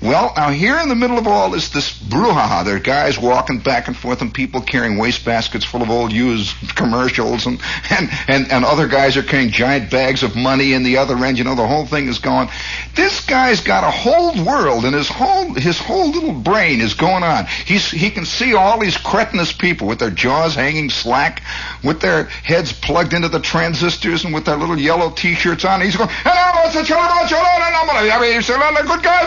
Well, 0.00 0.32
now 0.36 0.50
here 0.50 0.78
in 0.78 0.88
the 0.88 0.94
middle 0.94 1.18
of 1.18 1.26
all 1.26 1.50
this, 1.50 1.70
this 1.70 1.92
brouhaha, 1.92 2.64
there 2.64 2.76
are 2.76 2.80
guys 2.80 3.18
walking 3.18 3.58
back 3.58 3.88
and 3.88 3.96
forth 3.96 4.22
and 4.22 4.32
people 4.32 4.60
carrying 4.60 4.96
waste 4.96 5.24
baskets 5.24 5.64
full 5.64 5.82
of 5.82 5.90
old 5.90 6.12
used 6.12 6.54
commercials 6.76 7.46
and, 7.46 7.60
and, 7.90 8.08
and, 8.28 8.52
and 8.52 8.64
other 8.64 8.86
guys 8.86 9.16
are 9.16 9.24
carrying 9.24 9.50
giant 9.50 9.90
bags 9.90 10.22
of 10.22 10.36
money 10.36 10.72
in 10.72 10.84
the 10.84 10.98
other 10.98 11.16
end. 11.24 11.36
You 11.36 11.42
know, 11.42 11.56
the 11.56 11.66
whole 11.66 11.84
thing 11.84 12.06
is 12.06 12.20
going. 12.20 12.48
This 12.94 13.26
guy's 13.26 13.60
got 13.60 13.82
a 13.82 13.90
whole 13.90 14.44
world 14.44 14.84
and 14.84 14.94
his 14.94 15.08
whole, 15.08 15.52
his 15.54 15.80
whole 15.80 16.10
little 16.12 16.32
brain 16.32 16.80
is 16.80 16.94
going 16.94 17.24
on. 17.24 17.46
He's, 17.46 17.90
he 17.90 18.10
can 18.10 18.24
see 18.24 18.54
all 18.54 18.78
these 18.78 18.96
cretinous 18.96 19.52
people 19.52 19.88
with 19.88 19.98
their 19.98 20.10
jaws 20.10 20.54
hanging 20.54 20.90
slack, 20.90 21.42
with 21.82 22.00
their 22.00 22.24
heads 22.24 22.72
plugged 22.72 23.14
into 23.14 23.28
the 23.28 23.40
transistors 23.40 24.24
and 24.24 24.32
with 24.32 24.44
their 24.44 24.56
little 24.56 24.78
yellow 24.78 25.10
t-shirts 25.10 25.64
on. 25.64 25.80
He's 25.80 25.96
going, 25.96 26.10
hello, 26.10 26.66
it's 26.66 26.76
a 26.76 26.94
I 26.94 28.20
mean, 28.20 28.34
he's 28.34 28.48
a 28.48 28.86
good 28.86 29.02
guy. 29.02 29.18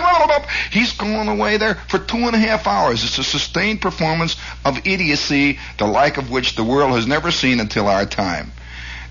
He's 0.70 0.94
going 0.94 1.28
away 1.28 1.58
there 1.58 1.76
for 1.76 2.00
two 2.00 2.18
and 2.18 2.36
a 2.36 2.40
half 2.40 2.68
hours. 2.68 3.04
It's 3.04 3.18
a 3.18 3.24
sustained 3.24 3.82
performance 3.82 4.36
of 4.66 4.86
idiocy, 4.86 5.60
the 5.78 5.88
like 5.88 6.18
of 6.18 6.30
which 6.30 6.56
the 6.56 6.64
world 6.64 6.92
has 6.92 7.08
never 7.08 7.32
seen 7.32 7.60
until 7.60 7.88
our 7.88 8.06
time. 8.06 8.52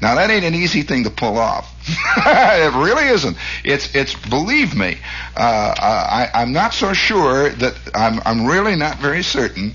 Now 0.00 0.14
that 0.14 0.30
ain't 0.30 0.44
an 0.44 0.54
easy 0.54 0.82
thing 0.82 1.04
to 1.04 1.10
pull 1.10 1.36
off. 1.36 1.70
it 1.88 2.74
really 2.74 3.08
isn't. 3.08 3.36
It's 3.64 3.94
it's 3.94 4.14
believe 4.14 4.74
me. 4.74 4.98
Uh, 5.36 5.74
I, 5.78 6.30
I'm 6.34 6.52
not 6.52 6.72
so 6.72 6.94
sure 6.94 7.50
that 7.50 7.74
I'm 7.94 8.20
I'm 8.24 8.46
really 8.46 8.76
not 8.76 8.98
very 8.98 9.22
certain 9.22 9.74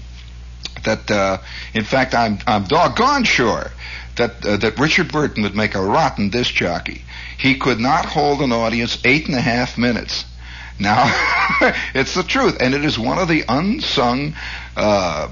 that. 0.83 1.11
Uh, 1.11 1.37
in 1.73 1.83
fact, 1.83 2.15
I'm 2.15 2.39
I'm 2.47 2.63
doggone 2.63 3.23
sure 3.23 3.71
that 4.15 4.43
uh, 4.45 4.57
that 4.57 4.79
Richard 4.79 5.11
Burton 5.11 5.43
would 5.43 5.55
make 5.55 5.75
a 5.75 5.81
rotten 5.81 6.29
disc 6.29 6.53
jockey. 6.53 7.03
He 7.37 7.55
could 7.55 7.79
not 7.79 8.05
hold 8.05 8.41
an 8.41 8.51
audience 8.51 8.97
eight 9.03 9.27
and 9.27 9.35
a 9.35 9.41
half 9.41 9.77
minutes. 9.77 10.25
Now, 10.77 11.05
it's 11.93 12.15
the 12.15 12.23
truth, 12.23 12.57
and 12.59 12.73
it 12.73 12.83
is 12.83 12.99
one 12.99 13.17
of 13.17 13.27
the 13.27 13.45
unsung 13.47 14.35
uh, 14.75 15.29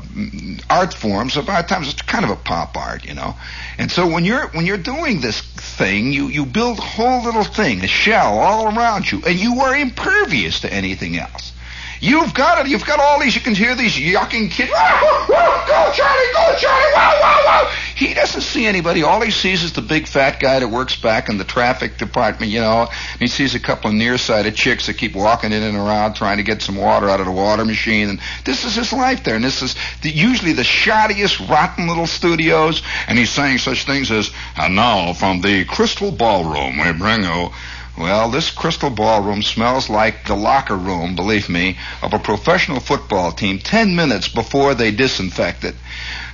art 0.69 0.93
forms 0.93 1.36
of 1.36 1.49
our 1.49 1.63
times. 1.63 1.89
It's 1.89 2.01
kind 2.01 2.23
of 2.23 2.32
a 2.32 2.36
pop 2.36 2.77
art, 2.77 3.06
you 3.06 3.13
know. 3.13 3.36
And 3.77 3.91
so 3.91 4.08
when 4.08 4.23
you're 4.23 4.47
when 4.49 4.65
you're 4.65 4.77
doing 4.77 5.19
this 5.19 5.41
thing, 5.41 6.13
you 6.13 6.27
you 6.27 6.45
build 6.45 6.79
a 6.79 6.82
whole 6.82 7.23
little 7.23 7.43
thing, 7.43 7.84
a 7.84 7.88
shell 7.88 8.39
all 8.39 8.75
around 8.75 9.12
you, 9.12 9.21
and 9.27 9.38
you 9.38 9.60
are 9.62 9.75
impervious 9.75 10.62
to 10.62 10.73
anything 10.73 11.17
else. 11.17 11.51
You've 11.99 12.34
got 12.34 12.65
it. 12.65 12.69
You've 12.69 12.86
got 12.86 12.99
all 12.99 13.19
these. 13.19 13.36
You 13.36 13.41
can 13.41 13.56
hear 13.56 13.75
these 13.75 13.95
yucking 13.95 14.51
kids. 14.51 14.71
go, 14.71 15.91
Charlie! 15.93 16.34
Go, 16.34 16.56
Charlie! 16.58 16.93
Wow, 16.93 17.17
wow, 17.21 17.41
wow! 17.45 17.71
He 17.95 18.13
doesn't 18.13 18.41
see 18.41 18.65
anybody. 18.65 19.03
All 19.03 19.21
he 19.21 19.32
sees 19.32 19.63
is 19.63 19.73
the 19.73 19.82
big 19.82 20.08
fat 20.08 20.39
guy 20.39 20.60
that 20.60 20.67
works 20.67 20.95
back 20.95 21.29
in 21.29 21.38
the 21.38 21.43
traffic 21.43 21.97
department, 21.97 22.51
you 22.51 22.60
know. 22.60 22.89
He 23.19 23.27
sees 23.27 23.56
a 23.56 23.60
couple 23.60 23.89
of 23.89 23.95
nearsighted 23.95 24.56
chicks 24.56 24.88
that 24.88 24.95
keep 24.95 25.15
walking 25.15 25.51
in 25.51 25.63
and 25.63 25.77
around 25.77 26.15
trying 26.15 26.38
to 26.38 26.43
get 26.43 26.62
some 26.62 26.75
water 26.75 27.10
out 27.10 27.19
of 27.19 27.25
the 27.25 27.32
water 27.32 27.63
machine. 27.63 28.10
And 28.10 28.19
this 28.45 28.65
is 28.65 28.75
his 28.75 28.91
life 28.91 29.23
there. 29.23 29.36
And 29.36 29.43
this 29.43 29.62
is 29.62 29.75
the, 30.01 30.10
usually 30.10 30.53
the 30.53 30.63
shoddiest, 30.63 31.47
rotten 31.47 31.88
little 31.88 32.08
studios. 32.08 32.82
And 33.08 33.17
he's 33.17 33.29
saying 33.29 33.60
such 33.60 33.86
things 33.86 34.12
as, 34.12 34.32
and 34.58 34.75
now 34.75 35.13
from 35.13 35.41
the 35.41 35.65
Crystal 35.65 36.12
Ballroom, 36.12 36.77
we 36.79 36.91
bring 36.93 37.23
you 37.23 37.51
well, 37.97 38.32
this 38.32 38.49
crystal 38.49 38.89
ballroom 38.89 39.43
smells 39.43 39.89
like 39.89 40.25
the 40.25 40.36
locker 40.36 40.75
room, 40.75 41.15
believe 41.15 41.47
me, 41.49 41.77
of 42.01 42.13
a 42.13 42.19
professional 42.19 42.79
football 42.79 43.32
team 43.32 43.60
10 43.60 43.95
minutes 43.95 44.27
before 44.27 44.73
they 44.73 44.91
disinfect 44.91 45.63
it 45.63 45.75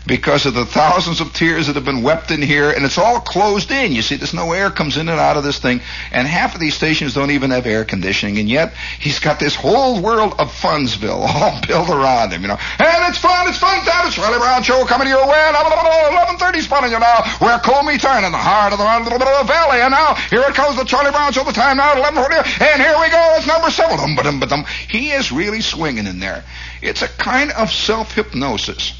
because 0.09 0.47
of 0.47 0.55
the 0.55 0.65
thousands 0.65 1.21
of 1.21 1.31
tears 1.33 1.67
that 1.67 1.75
have 1.75 1.85
been 1.85 2.01
wept 2.01 2.31
in 2.31 2.41
here, 2.41 2.71
and 2.71 2.83
it's 2.83 2.97
all 2.97 3.21
closed 3.21 3.69
in. 3.69 3.91
You 3.93 4.01
see, 4.01 4.15
there's 4.15 4.33
no 4.33 4.51
air 4.53 4.71
comes 4.71 4.97
in 4.97 5.07
and 5.07 5.19
out 5.19 5.37
of 5.37 5.43
this 5.43 5.59
thing, 5.59 5.81
and 6.11 6.27
half 6.27 6.55
of 6.55 6.59
these 6.59 6.73
stations 6.73 7.13
don't 7.13 7.29
even 7.29 7.51
have 7.51 7.67
air 7.67 7.85
conditioning, 7.85 8.39
and 8.39 8.49
yet 8.49 8.73
he's 8.99 9.19
got 9.19 9.39
this 9.39 9.53
whole 9.53 10.01
world 10.01 10.33
of 10.39 10.51
Funsville 10.51 11.21
all 11.29 11.61
built 11.61 11.89
around 11.89 12.33
him, 12.33 12.41
you 12.41 12.47
know. 12.47 12.57
And 12.79 13.07
it's 13.07 13.19
fun, 13.19 13.47
it's 13.47 13.59
fun 13.59 13.85
time. 13.85 14.07
It's 14.07 14.15
Charlie 14.15 14.39
Brown 14.39 14.63
Show 14.63 14.83
coming 14.85 15.05
to 15.05 15.13
your 15.13 15.27
way. 15.27 15.37
11:30 15.37 16.61
spawning 16.61 16.91
you 16.91 16.99
now. 16.99 17.21
We're 17.39 17.59
Comey 17.59 18.01
Turn 18.01 18.25
in 18.25 18.31
the 18.31 18.37
heart 18.37 18.73
of 18.73 18.79
the 18.79 18.85
little 19.03 19.19
bit 19.19 19.27
of 19.27 19.45
the 19.45 19.53
valley, 19.53 19.79
and 19.79 19.91
now 19.91 20.15
here 20.15 20.41
it 20.41 20.55
comes 20.55 20.75
the 20.75 20.85
Charlie 20.85 21.11
Brown 21.11 21.31
Show. 21.33 21.43
The 21.43 21.53
time 21.53 21.77
now 21.77 21.93
11:40, 21.93 22.61
and 22.61 22.81
here 22.81 22.97
we 22.99 23.11
go. 23.11 23.35
It's 23.37 23.45
number 23.45 23.69
seven. 23.69 24.65
He 24.89 25.11
is 25.11 25.31
really 25.31 25.61
swinging 25.61 26.07
in 26.07 26.19
there. 26.19 26.43
It's 26.81 27.03
a 27.03 27.07
kind 27.07 27.51
of 27.51 27.69
self 27.69 28.15
hypnosis 28.15 28.98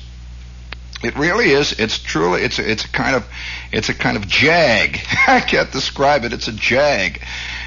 it 1.02 1.18
really 1.18 1.52
is. 1.52 1.74
It's 1.80 1.98
truly. 1.98 2.42
It's 2.42 2.60
a, 2.60 2.70
it's 2.70 2.86
a 2.86 2.90
kind 2.90 3.16
of 3.16 3.26
it's 3.72 3.90
a 3.90 3.94
kind 3.94 4.18
of 4.18 4.28
jag. 4.28 5.00
I 5.28 5.40
can't 5.40 5.72
describe 5.72 6.26
it. 6.26 6.34
It's 6.34 6.48
a 6.48 6.52
jag, 6.52 7.22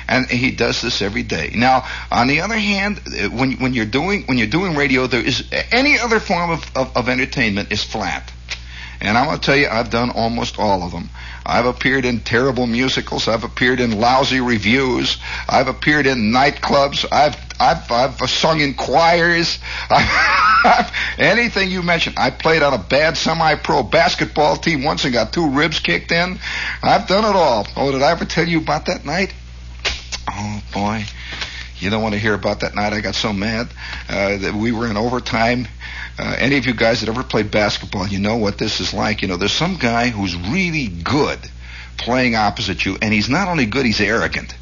and 0.08 0.26
he 0.26 0.50
does 0.50 0.82
this 0.82 1.00
every 1.00 1.22
day. 1.22 1.52
Now, 1.54 1.86
on 2.10 2.26
the 2.26 2.42
other 2.42 2.58
hand, 2.58 3.00
uh, 3.06 3.28
when 3.30 3.52
when 3.52 3.72
you're 3.72 3.86
doing 3.86 4.24
when 4.26 4.38
you're 4.38 4.46
doing 4.46 4.76
radio, 4.76 5.06
there 5.06 5.24
is 5.24 5.44
any 5.70 5.98
other 5.98 6.20
form 6.20 6.50
of, 6.50 6.76
of, 6.76 6.96
of 6.96 7.08
entertainment 7.08 7.72
is 7.72 7.82
flat. 7.82 8.30
And 9.00 9.18
I'm 9.18 9.26
going 9.26 9.40
to 9.40 9.44
tell 9.44 9.56
you, 9.56 9.66
I've 9.68 9.90
done 9.90 10.10
almost 10.10 10.60
all 10.60 10.84
of 10.84 10.92
them. 10.92 11.10
I've 11.44 11.66
appeared 11.66 12.04
in 12.04 12.20
terrible 12.20 12.68
musicals. 12.68 13.26
I've 13.26 13.42
appeared 13.42 13.80
in 13.80 13.98
lousy 13.98 14.40
reviews. 14.40 15.16
I've 15.48 15.66
appeared 15.66 16.06
in 16.06 16.30
nightclubs. 16.30 17.04
I've 17.10 17.36
I've, 17.62 17.90
I've 17.90 18.30
sung 18.30 18.60
in 18.60 18.74
choirs. 18.74 19.58
Anything 21.18 21.70
you 21.70 21.82
mention. 21.82 22.14
I 22.16 22.30
played 22.30 22.62
on 22.62 22.74
a 22.74 22.78
bad 22.78 23.16
semi-pro 23.16 23.84
basketball 23.84 24.56
team 24.56 24.82
once 24.82 25.04
and 25.04 25.12
got 25.12 25.32
two 25.32 25.50
ribs 25.50 25.80
kicked 25.80 26.12
in. 26.12 26.38
I've 26.82 27.06
done 27.06 27.24
it 27.24 27.36
all. 27.36 27.66
Oh, 27.76 27.92
did 27.92 28.02
I 28.02 28.10
ever 28.10 28.24
tell 28.24 28.46
you 28.46 28.58
about 28.58 28.86
that 28.86 29.04
night? 29.04 29.34
Oh 30.28 30.62
boy, 30.72 31.04
you 31.78 31.90
don't 31.90 32.02
want 32.02 32.14
to 32.14 32.20
hear 32.20 32.34
about 32.34 32.60
that 32.60 32.74
night. 32.74 32.92
I 32.92 33.00
got 33.00 33.14
so 33.14 33.32
mad 33.32 33.68
uh, 34.08 34.36
that 34.38 34.54
we 34.54 34.72
were 34.72 34.88
in 34.88 34.96
overtime 34.96 35.66
uh, 36.18 36.36
any 36.38 36.56
of 36.58 36.66
you 36.66 36.74
guys 36.74 37.00
that 37.00 37.08
ever 37.08 37.22
played 37.22 37.50
basketball, 37.50 38.06
you 38.06 38.18
know 38.18 38.36
what 38.36 38.58
this 38.58 38.80
is 38.80 38.92
like. 38.92 39.22
You 39.22 39.28
know, 39.28 39.36
there's 39.36 39.52
some 39.52 39.76
guy 39.76 40.08
who's 40.08 40.36
really 40.36 40.88
good 40.88 41.38
playing 41.96 42.34
opposite 42.34 42.84
you, 42.84 42.98
and 43.00 43.12
he's 43.12 43.28
not 43.28 43.48
only 43.48 43.66
good, 43.66 43.86
he's 43.86 44.00
arrogant. 44.00 44.54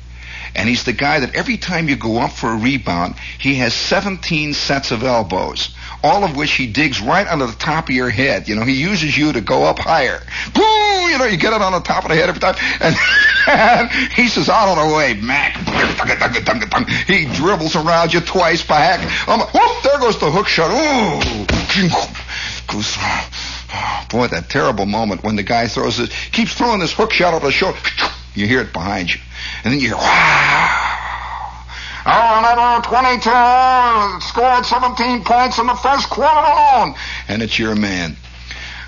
And 0.55 0.69
he's 0.69 0.85
the 0.85 0.93
guy 0.93 1.21
that 1.21 1.35
every 1.35 1.57
time 1.57 1.89
you 1.89 1.97
go 1.97 2.19
up 2.19 2.33
for 2.33 2.51
a 2.51 2.57
rebound, 2.57 3.15
he 3.39 3.57
has 3.57 3.75
17 3.75 4.55
sets 4.55 4.91
of 4.91 5.03
elbows, 5.03 5.75
all 6.03 6.25
of 6.25 6.37
which 6.37 6.53
he 6.53 6.67
digs 6.67 7.01
right 7.01 7.27
under 7.27 7.47
the 7.47 7.57
top 7.57 7.89
of 7.89 7.95
your 7.95 8.11
head. 8.11 8.49
You 8.49 8.57
know, 8.57 8.65
he 8.65 8.81
uses 8.81 9.17
you 9.17 9.33
to 9.33 9.41
go 9.41 9.65
up 9.65 9.79
higher. 9.79 10.21
Boom! 10.55 11.11
You 11.11 11.19
know, 11.19 11.25
you 11.25 11.37
get 11.37 11.53
it 11.53 11.63
on 11.63 11.73
the 11.73 11.81
top 11.81 12.05
of 12.05 12.11
the 12.11 12.17
head 12.17 12.29
every 12.29 12.41
time. 12.41 12.57
And, 12.81 12.97
and 13.49 13.91
he 14.13 14.29
says, 14.29 14.49
out 14.49 14.69
of 14.69 14.89
the 14.89 14.95
way, 14.95 15.15
Mac. 15.15 15.57
He 17.07 17.27
dribbles 17.35 17.77
around 17.77 18.13
you 18.13 18.21
twice 18.21 18.65
by 18.65 18.81
heck. 18.81 19.29
Um, 19.29 19.41
whoop, 19.41 19.83
there 19.83 19.99
goes 19.99 20.19
the 20.19 20.31
hook 20.31 20.49
shot. 20.49 20.71
Ooh. 20.71 21.21
Goes, 22.67 22.97
boy, 24.11 24.29
that 24.29 24.49
terrible 24.49 24.87
moment 24.87 25.23
when 25.23 25.37
the 25.37 25.43
guy 25.43 25.67
throws 25.69 26.01
it, 26.01 26.11
keeps 26.33 26.55
throwing 26.55 26.81
this 26.81 26.93
hook 26.93 27.13
shot 27.13 27.35
over 27.35 27.47
the 27.47 27.53
shoulder. 27.53 27.79
You 28.35 28.47
hear 28.47 28.61
it 28.61 28.73
behind 28.73 29.13
you. 29.13 29.21
And 29.65 29.73
then 29.73 29.81
you 29.81 29.89
hear, 29.89 29.97
wow. 29.97 30.91
Oh, 32.07 32.39
another 32.39 32.83
22 32.89 34.27
scored 34.27 34.65
17 34.65 35.25
points 35.25 35.59
in 35.59 35.67
the 35.67 35.75
first 35.75 36.09
quarter 36.09 36.35
alone. 36.35 36.95
And 37.29 37.43
it's 37.43 37.59
your 37.59 37.75
man. 37.75 38.17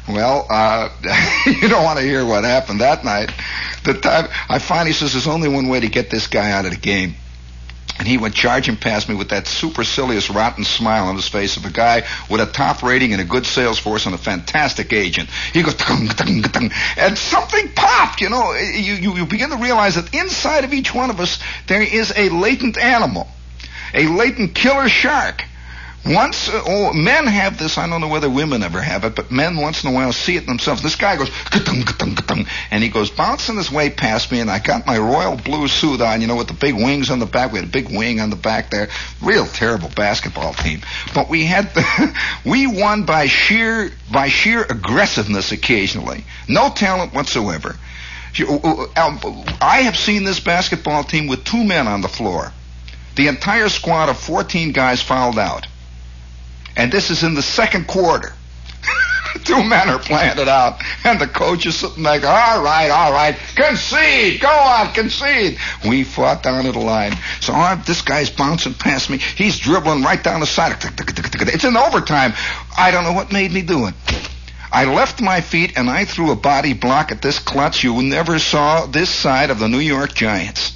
Well, 0.08 0.46
uh, 0.48 0.88
you 1.46 1.68
don't 1.68 1.84
want 1.84 1.98
to 1.98 2.04
hear 2.04 2.24
what 2.24 2.44
happened 2.44 2.80
that 2.80 3.04
night. 3.04 3.32
the 3.84 3.94
time 3.94 4.28
I 4.48 4.58
finally 4.58 4.92
says 4.92 5.12
there's 5.12 5.26
only 5.26 5.48
one 5.48 5.68
way 5.68 5.80
to 5.80 5.88
get 5.88 6.10
this 6.10 6.26
guy 6.26 6.50
out 6.50 6.64
of 6.64 6.72
the 6.72 6.76
game. 6.78 7.14
And 7.98 8.08
he 8.08 8.18
went 8.18 8.34
charging 8.34 8.76
past 8.76 9.08
me 9.08 9.14
with 9.14 9.28
that 9.28 9.46
supercilious, 9.46 10.30
rotten 10.30 10.64
smile 10.64 11.06
on 11.06 11.16
his 11.16 11.28
face 11.28 11.56
of 11.56 11.64
a 11.64 11.70
guy 11.70 12.02
with 12.28 12.40
a 12.40 12.46
top 12.46 12.82
rating 12.82 13.12
and 13.12 13.20
a 13.20 13.24
good 13.24 13.46
sales 13.46 13.78
force 13.78 14.06
and 14.06 14.14
a 14.14 14.18
fantastic 14.18 14.92
agent. 14.92 15.28
He 15.52 15.62
goes, 15.62 15.74
tung, 15.74 16.08
tung, 16.08 16.42
tung, 16.42 16.70
and 16.96 17.16
something 17.16 17.72
popped. 17.74 18.20
You 18.20 18.30
know, 18.30 18.52
you, 18.54 18.94
you, 18.94 19.16
you 19.16 19.26
begin 19.26 19.50
to 19.50 19.56
realize 19.56 19.96
that 19.96 20.14
inside 20.14 20.64
of 20.64 20.72
each 20.72 20.94
one 20.94 21.10
of 21.10 21.20
us 21.20 21.38
there 21.68 21.82
is 21.82 22.12
a 22.16 22.28
latent 22.30 22.78
animal, 22.78 23.28
a 23.94 24.06
latent 24.06 24.54
killer 24.54 24.88
shark 24.88 25.44
once, 26.04 26.50
oh, 26.52 26.92
men 26.92 27.26
have 27.26 27.58
this. 27.58 27.78
I 27.78 27.88
don't 27.88 28.00
know 28.00 28.08
whether 28.08 28.28
women 28.28 28.64
ever 28.64 28.80
have 28.80 29.04
it, 29.04 29.14
but 29.14 29.30
men 29.30 29.56
once 29.56 29.84
in 29.84 29.90
a 29.90 29.92
while 29.92 30.12
see 30.12 30.36
it 30.36 30.46
themselves. 30.46 30.82
This 30.82 30.96
guy 30.96 31.16
goes, 31.16 31.30
ka-tung, 31.30 31.84
ka-tung, 31.84 32.16
ka-tung, 32.16 32.46
and 32.72 32.82
he 32.82 32.88
goes 32.88 33.08
bouncing 33.08 33.56
his 33.56 33.70
way 33.70 33.88
past 33.88 34.32
me, 34.32 34.40
and 34.40 34.50
I 34.50 34.58
got 34.58 34.84
my 34.84 34.98
royal 34.98 35.36
blue 35.36 35.68
suit 35.68 36.00
on, 36.00 36.20
you 36.20 36.26
know, 36.26 36.34
with 36.34 36.48
the 36.48 36.54
big 36.54 36.74
wings 36.74 37.08
on 37.10 37.20
the 37.20 37.26
back. 37.26 37.52
We 37.52 37.60
had 37.60 37.68
a 37.68 37.70
big 37.70 37.88
wing 37.88 38.18
on 38.18 38.30
the 38.30 38.36
back 38.36 38.70
there. 38.70 38.88
Real 39.20 39.46
terrible 39.46 39.90
basketball 39.94 40.54
team, 40.54 40.80
but 41.14 41.28
we 41.28 41.44
had, 41.44 41.72
the, 41.74 42.18
we 42.44 42.66
won 42.66 43.04
by 43.04 43.26
sheer 43.26 43.90
by 44.10 44.28
sheer 44.28 44.62
aggressiveness 44.62 45.52
occasionally. 45.52 46.24
No 46.48 46.70
talent 46.70 47.14
whatsoever. 47.14 47.76
Uh, 48.40 48.88
uh, 48.96 49.44
I 49.60 49.82
have 49.82 49.96
seen 49.96 50.24
this 50.24 50.40
basketball 50.40 51.04
team 51.04 51.28
with 51.28 51.44
two 51.44 51.62
men 51.62 51.86
on 51.86 52.00
the 52.00 52.08
floor. 52.08 52.52
The 53.14 53.28
entire 53.28 53.68
squad 53.68 54.08
of 54.08 54.18
14 54.18 54.72
guys 54.72 55.02
fouled 55.02 55.38
out. 55.38 55.66
And 56.76 56.92
this 56.92 57.10
is 57.10 57.22
in 57.22 57.34
the 57.34 57.42
second 57.42 57.86
quarter. 57.86 58.32
Two 59.44 59.62
men 59.64 59.88
are 59.88 59.98
planted 59.98 60.48
out, 60.48 60.80
and 61.04 61.20
the 61.20 61.26
coach 61.26 61.66
is 61.66 61.76
sitting 61.76 62.02
there 62.02 62.26
all 62.26 62.62
right, 62.62 62.90
all 62.90 63.12
right, 63.12 63.36
concede, 63.54 64.40
go 64.40 64.48
on, 64.48 64.92
concede. 64.92 65.58
We 65.88 66.04
fought 66.04 66.42
down 66.42 66.64
to 66.64 66.72
the 66.72 66.78
line. 66.78 67.12
So 67.40 67.52
uh, 67.54 67.76
this 67.76 68.02
guy's 68.02 68.30
bouncing 68.30 68.74
past 68.74 69.10
me. 69.10 69.18
He's 69.18 69.58
dribbling 69.58 70.02
right 70.02 70.22
down 70.22 70.40
the 70.40 70.46
side. 70.46 70.76
It's 70.82 71.64
in 71.64 71.76
overtime. 71.76 72.34
I 72.76 72.90
don't 72.90 73.04
know 73.04 73.12
what 73.12 73.32
made 73.32 73.52
me 73.52 73.62
do 73.62 73.86
it. 73.86 73.94
I 74.70 74.86
left 74.86 75.20
my 75.20 75.42
feet 75.42 75.76
and 75.76 75.90
I 75.90 76.06
threw 76.06 76.30
a 76.30 76.36
body 76.36 76.72
block 76.72 77.12
at 77.12 77.20
this 77.20 77.38
klutz. 77.38 77.84
You 77.84 78.00
never 78.02 78.38
saw 78.38 78.86
this 78.86 79.10
side 79.10 79.50
of 79.50 79.58
the 79.58 79.68
New 79.68 79.80
York 79.80 80.14
Giants. 80.14 80.72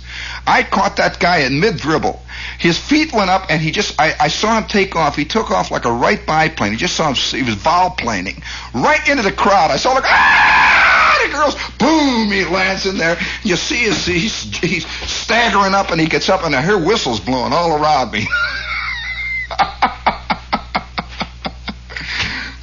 I 0.46 0.62
caught 0.62 0.96
that 0.96 1.18
guy 1.18 1.38
in 1.38 1.58
mid 1.58 1.76
dribble. 1.78 2.22
His 2.58 2.78
feet 2.78 3.12
went 3.12 3.30
up, 3.30 3.46
and 3.50 3.60
he 3.60 3.72
just, 3.72 4.00
I, 4.00 4.14
I 4.20 4.28
saw 4.28 4.56
him 4.58 4.68
take 4.68 4.94
off. 4.94 5.16
He 5.16 5.24
took 5.24 5.50
off 5.50 5.70
like 5.70 5.84
a 5.84 5.92
right 5.92 6.24
biplane. 6.24 6.70
He 6.72 6.78
just 6.78 6.94
saw 6.94 7.08
him, 7.08 7.14
he 7.14 7.42
was 7.42 7.56
volplaning 7.56 8.42
right 8.72 9.06
into 9.08 9.22
the 9.22 9.32
crowd. 9.32 9.70
I 9.70 9.76
saw 9.76 9.92
like, 9.92 10.04
ah, 10.06 11.26
the 11.26 11.32
girls, 11.32 11.56
boom, 11.78 12.30
he 12.30 12.44
lands 12.44 12.86
in 12.86 12.96
there. 12.96 13.18
You 13.42 13.56
see 13.56 13.78
his, 13.78 14.06
he's, 14.06 14.56
he's 14.58 14.86
staggering 14.86 15.74
up, 15.74 15.90
and 15.90 16.00
he 16.00 16.06
gets 16.06 16.28
up, 16.28 16.44
and 16.44 16.54
I 16.54 16.62
hear 16.62 16.78
whistles 16.78 17.18
blowing 17.18 17.52
all 17.52 17.82
around 17.82 18.12
me. 18.12 18.28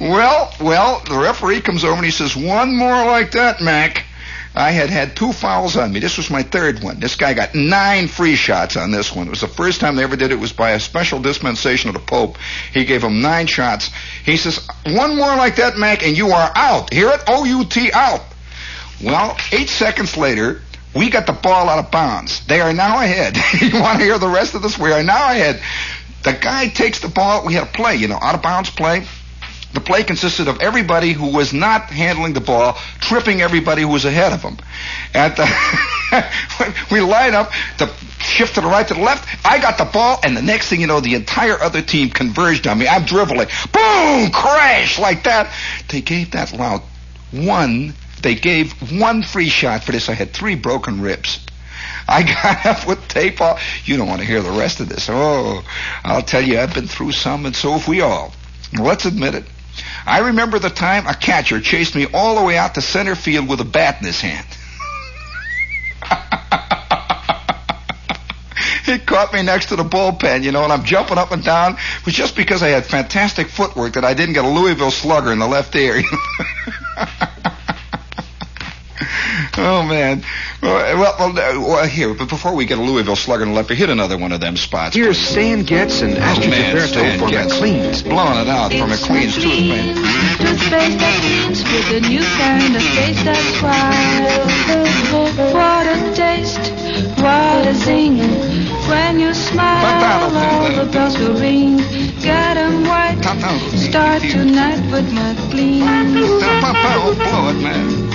well, 0.00 0.52
well, 0.60 1.02
the 1.08 1.18
referee 1.18 1.60
comes 1.60 1.84
over 1.84 1.96
and 1.96 2.04
he 2.04 2.10
says, 2.10 2.34
one 2.36 2.74
more 2.76 3.04
like 3.06 3.32
that, 3.32 3.60
Mac. 3.60 4.04
I 4.56 4.70
had 4.70 4.88
had 4.88 5.16
two 5.16 5.32
fouls 5.32 5.76
on 5.76 5.92
me. 5.92 5.98
This 5.98 6.16
was 6.16 6.30
my 6.30 6.42
third 6.42 6.82
one. 6.82 7.00
This 7.00 7.16
guy 7.16 7.34
got 7.34 7.54
nine 7.54 8.06
free 8.06 8.36
shots 8.36 8.76
on 8.76 8.92
this 8.92 9.14
one. 9.14 9.26
It 9.26 9.30
was 9.30 9.40
the 9.40 9.48
first 9.48 9.80
time 9.80 9.96
they 9.96 10.04
ever 10.04 10.14
did 10.14 10.30
it. 10.30 10.34
It 10.34 10.40
was 10.40 10.52
by 10.52 10.70
a 10.70 10.80
special 10.80 11.20
dispensation 11.20 11.88
of 11.88 11.94
the 11.94 12.00
Pope. 12.00 12.38
He 12.72 12.84
gave 12.84 13.02
him 13.02 13.20
nine 13.20 13.48
shots. 13.48 13.90
He 14.24 14.36
says, 14.36 14.66
one 14.86 15.16
more 15.16 15.34
like 15.36 15.56
that, 15.56 15.76
Mac, 15.76 16.06
and 16.06 16.16
you 16.16 16.28
are 16.28 16.52
out. 16.54 16.92
Hear 16.92 17.08
it? 17.08 17.22
O-U-T, 17.26 17.90
out. 17.92 18.22
Well, 19.02 19.36
eight 19.50 19.68
seconds 19.68 20.16
later, 20.16 20.62
we 20.94 21.10
got 21.10 21.26
the 21.26 21.32
ball 21.32 21.68
out 21.68 21.84
of 21.84 21.90
bounds. 21.90 22.46
They 22.46 22.60
are 22.60 22.72
now 22.72 23.00
ahead. 23.00 23.36
you 23.60 23.80
want 23.80 23.98
to 23.98 24.04
hear 24.04 24.18
the 24.18 24.28
rest 24.28 24.54
of 24.54 24.62
this? 24.62 24.78
We 24.78 24.92
are 24.92 25.02
now 25.02 25.32
ahead. 25.32 25.60
The 26.22 26.32
guy 26.32 26.68
takes 26.68 27.00
the 27.00 27.08
ball. 27.08 27.44
We 27.44 27.54
had 27.54 27.64
a 27.64 27.72
play, 27.72 27.96
you 27.96 28.06
know, 28.06 28.18
out 28.22 28.36
of 28.36 28.42
bounds 28.42 28.70
play. 28.70 29.04
The 29.74 29.80
play 29.80 30.04
consisted 30.04 30.48
of 30.48 30.60
everybody 30.60 31.12
who 31.12 31.32
was 31.32 31.52
not 31.52 31.90
handling 31.90 32.32
the 32.32 32.40
ball 32.40 32.74
tripping 33.00 33.42
everybody 33.42 33.82
who 33.82 33.88
was 33.88 34.04
ahead 34.04 34.32
of 34.32 34.40
them. 34.42 34.56
And 35.12 35.34
uh, 35.36 36.22
we 36.90 37.00
line 37.00 37.34
up 37.34 37.50
to 37.78 37.90
shift 38.20 38.54
to 38.54 38.60
the 38.60 38.68
right 38.68 38.86
to 38.86 38.94
the 38.94 39.00
left. 39.00 39.28
I 39.44 39.60
got 39.60 39.78
the 39.78 39.84
ball, 39.84 40.20
and 40.22 40.36
the 40.36 40.42
next 40.42 40.68
thing 40.68 40.80
you 40.80 40.86
know, 40.86 41.00
the 41.00 41.14
entire 41.14 41.60
other 41.60 41.82
team 41.82 42.10
converged 42.10 42.66
on 42.66 42.78
me. 42.78 42.86
I'm 42.86 43.04
dribbling. 43.04 43.48
Boom! 43.72 44.30
Crash! 44.30 44.98
Like 44.98 45.24
that. 45.24 45.52
They 45.88 46.00
gave 46.00 46.30
that 46.32 46.52
loud 46.52 46.82
one. 47.32 47.94
They 48.22 48.34
gave 48.34 48.72
one 48.98 49.22
free 49.22 49.48
shot 49.48 49.84
for 49.84 49.92
this. 49.92 50.08
I 50.08 50.14
had 50.14 50.32
three 50.32 50.54
broken 50.54 51.00
ribs. 51.00 51.44
I 52.08 52.22
got 52.22 52.66
up 52.80 52.86
with 52.86 53.06
tape 53.08 53.40
off. 53.40 53.60
You 53.86 53.96
don't 53.96 54.08
want 54.08 54.20
to 54.20 54.26
hear 54.26 54.40
the 54.40 54.50
rest 54.50 54.80
of 54.80 54.88
this. 54.88 55.08
Oh, 55.10 55.62
I'll 56.04 56.22
tell 56.22 56.42
you, 56.42 56.58
I've 56.58 56.74
been 56.74 56.86
through 56.86 57.12
some, 57.12 57.46
and 57.46 57.54
so 57.54 57.72
have 57.72 57.88
we 57.88 58.00
all. 58.00 58.32
Let's 58.72 59.04
admit 59.04 59.34
it. 59.34 59.44
I 60.06 60.26
remember 60.26 60.58
the 60.58 60.70
time 60.70 61.06
a 61.06 61.14
catcher 61.14 61.60
chased 61.60 61.94
me 61.94 62.06
all 62.12 62.38
the 62.38 62.44
way 62.44 62.58
out 62.58 62.74
to 62.74 62.82
center 62.82 63.14
field 63.14 63.48
with 63.48 63.60
a 63.60 63.64
bat 63.64 64.00
in 64.00 64.06
his 64.06 64.20
hand. 64.20 64.46
he 68.84 68.98
caught 68.98 69.32
me 69.32 69.42
next 69.42 69.70
to 69.70 69.76
the 69.76 69.84
bullpen, 69.84 70.42
you 70.42 70.52
know, 70.52 70.64
and 70.64 70.72
I'm 70.72 70.84
jumping 70.84 71.16
up 71.16 71.32
and 71.32 71.42
down. 71.42 71.74
It 71.74 72.06
was 72.06 72.14
just 72.14 72.36
because 72.36 72.62
I 72.62 72.68
had 72.68 72.84
fantastic 72.84 73.48
footwork 73.48 73.94
that 73.94 74.04
I 74.04 74.14
didn't 74.14 74.34
get 74.34 74.44
a 74.44 74.48
Louisville 74.48 74.90
slugger 74.90 75.32
in 75.32 75.38
the 75.38 75.48
left 75.48 75.74
ear. 75.74 76.02
oh 79.58 79.82
man. 79.82 80.24
Well, 80.62 80.98
well, 80.98 81.34
well, 81.34 81.86
here, 81.86 82.14
but 82.14 82.28
before 82.28 82.54
we 82.54 82.64
get 82.64 82.78
a 82.78 82.82
Louisville 82.82 83.16
slugger 83.16 83.42
in 83.42 83.50
the 83.50 83.54
left, 83.54 83.70
hit 83.70 83.90
another 83.90 84.16
one 84.16 84.32
of 84.32 84.40
them 84.40 84.56
spots. 84.56 84.96
Here's 84.96 85.18
Stan 85.18 85.62
Getz 85.64 86.00
and 86.02 86.14
oh, 86.14 86.20
Astrud 86.20 86.46
oh, 86.46 86.50
man, 86.50 86.76
Gilberto 86.76 87.18
for 87.18 87.28
Getz. 87.28 87.54
McLean's. 87.54 88.02
Blowing 88.02 88.38
it 88.38 88.48
out 88.48 88.72
for 88.72 88.86
McLean's 88.86 89.34
too, 89.36 89.48
man. 89.48 89.94
Toothpaste 90.38 90.98
that 90.98 91.20
cleans 91.20 91.62
with 91.64 91.92
a 91.92 92.00
new 92.08 92.24
kind 92.38 92.76
of 92.76 92.82
taste 92.82 93.24
that's 93.24 93.62
wild. 93.62 95.54
What 95.54 95.86
a 95.86 96.14
taste, 96.14 96.72
what 97.20 97.66
a 97.66 97.74
zing. 97.74 98.18
When 98.88 99.18
you 99.18 99.32
smile, 99.32 100.30
all 100.34 100.84
the 100.84 100.90
bells 100.92 101.18
will 101.18 101.34
ring. 101.38 101.78
Get 102.20 102.56
'em 102.56 102.84
white. 102.84 103.20
Start 103.76 104.22
tonight 104.22 104.80
with 104.90 105.10
McLean's. 105.12 106.14
Blow 107.16 107.48
it, 107.50 107.62
man. 107.62 108.13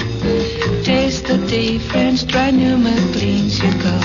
Taste 0.90 1.28
the 1.28 1.38
difference, 1.46 2.24
try 2.24 2.50
new 2.50 2.76
McLean's, 2.76 3.60
you 3.60 3.72
go. 3.74 3.96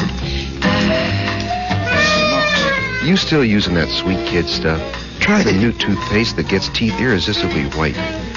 You 3.06 3.16
still 3.16 3.42
using 3.42 3.72
that 3.76 3.88
sweet 3.88 4.18
kid 4.26 4.46
stuff? 4.46 4.82
Try 5.18 5.42
the 5.42 5.52
new 5.52 5.72
toothpaste 5.72 6.36
that 6.36 6.46
gets 6.48 6.68
teeth 6.68 6.92
irresistibly 7.00 7.64
white. 7.78 7.96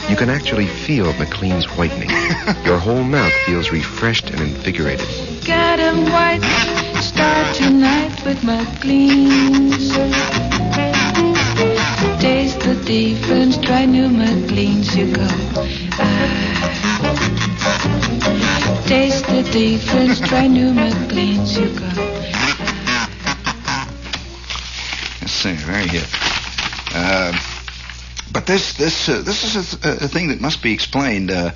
You 0.09 0.15
can 0.15 0.29
actually 0.29 0.65
feel 0.65 1.11
McLean's 1.15 1.65
whitening. 1.77 2.09
Your 2.65 2.79
whole 2.79 3.03
mouth 3.03 3.33
feels 3.45 3.73
refreshed 3.73 4.29
and 4.29 4.39
invigorated. 4.39 5.09
Get 5.43 5.81
'em 5.81 6.05
white. 6.05 6.39
Start 7.01 7.53
tonight 7.53 8.15
with 8.25 8.41
McLean's. 8.43 9.91
Taste 12.47 12.61
the 12.61 12.75
difference. 12.85 13.57
Try 13.57 13.83
new 13.83 14.07
McLean's. 14.07 14.95
You 14.95 15.13
go. 15.13 15.27
Ah. 15.99 16.63
Taste 18.87 19.27
the 19.27 19.43
difference. 19.51 20.21
Try 20.21 20.47
new 20.47 20.71
McLean's. 20.71 21.57
You 21.57 21.67
go. 21.77 21.89
Yes, 25.19 25.31
sir. 25.33 25.55
Very 25.55 25.87
good. 25.87 26.07
Uh, 26.95 27.37
but 28.31 28.45
this 28.45 28.77
this 28.77 29.09
uh, 29.09 29.21
this 29.23 29.43
is 29.43 29.73
a, 29.83 30.05
a 30.05 30.07
thing 30.07 30.29
that 30.29 30.39
must 30.39 30.63
be 30.63 30.71
explained. 30.71 31.29
Uh, 31.29 31.51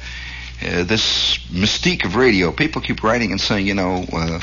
uh, 0.62 0.84
this 0.84 1.38
mystique 1.54 2.04
of 2.04 2.17
radio. 2.17 2.51
People 2.51 2.82
keep 2.82 3.01
writing 3.01 3.32
and 3.32 3.39
saying, 3.39 3.65
you 3.65 3.75
know, 3.75 4.04
uh, 4.12 4.41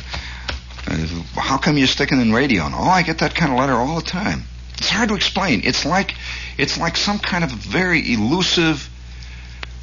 uh, 0.87 1.07
how 1.37 1.59
come 1.59 1.77
you're 1.77 1.87
sticking 1.87 2.23
in 2.23 2.33
radio? 2.33 2.65
And 2.65 2.75
oh, 2.75 2.89
I 2.89 3.03
get 3.03 3.19
that 3.19 3.35
kind 3.35 3.53
of 3.53 3.59
letter 3.59 3.75
all 3.75 3.97
the 3.97 4.01
time. 4.01 4.45
It's 4.79 4.89
hard 4.89 5.09
to 5.09 5.17
explain. 5.17 5.63
It's 5.65 5.85
like 5.85 6.15
it's 6.57 6.79
like 6.79 6.97
some 6.97 7.19
kind 7.19 7.43
of 7.43 7.51
very 7.51 8.13
elusive, 8.13 8.89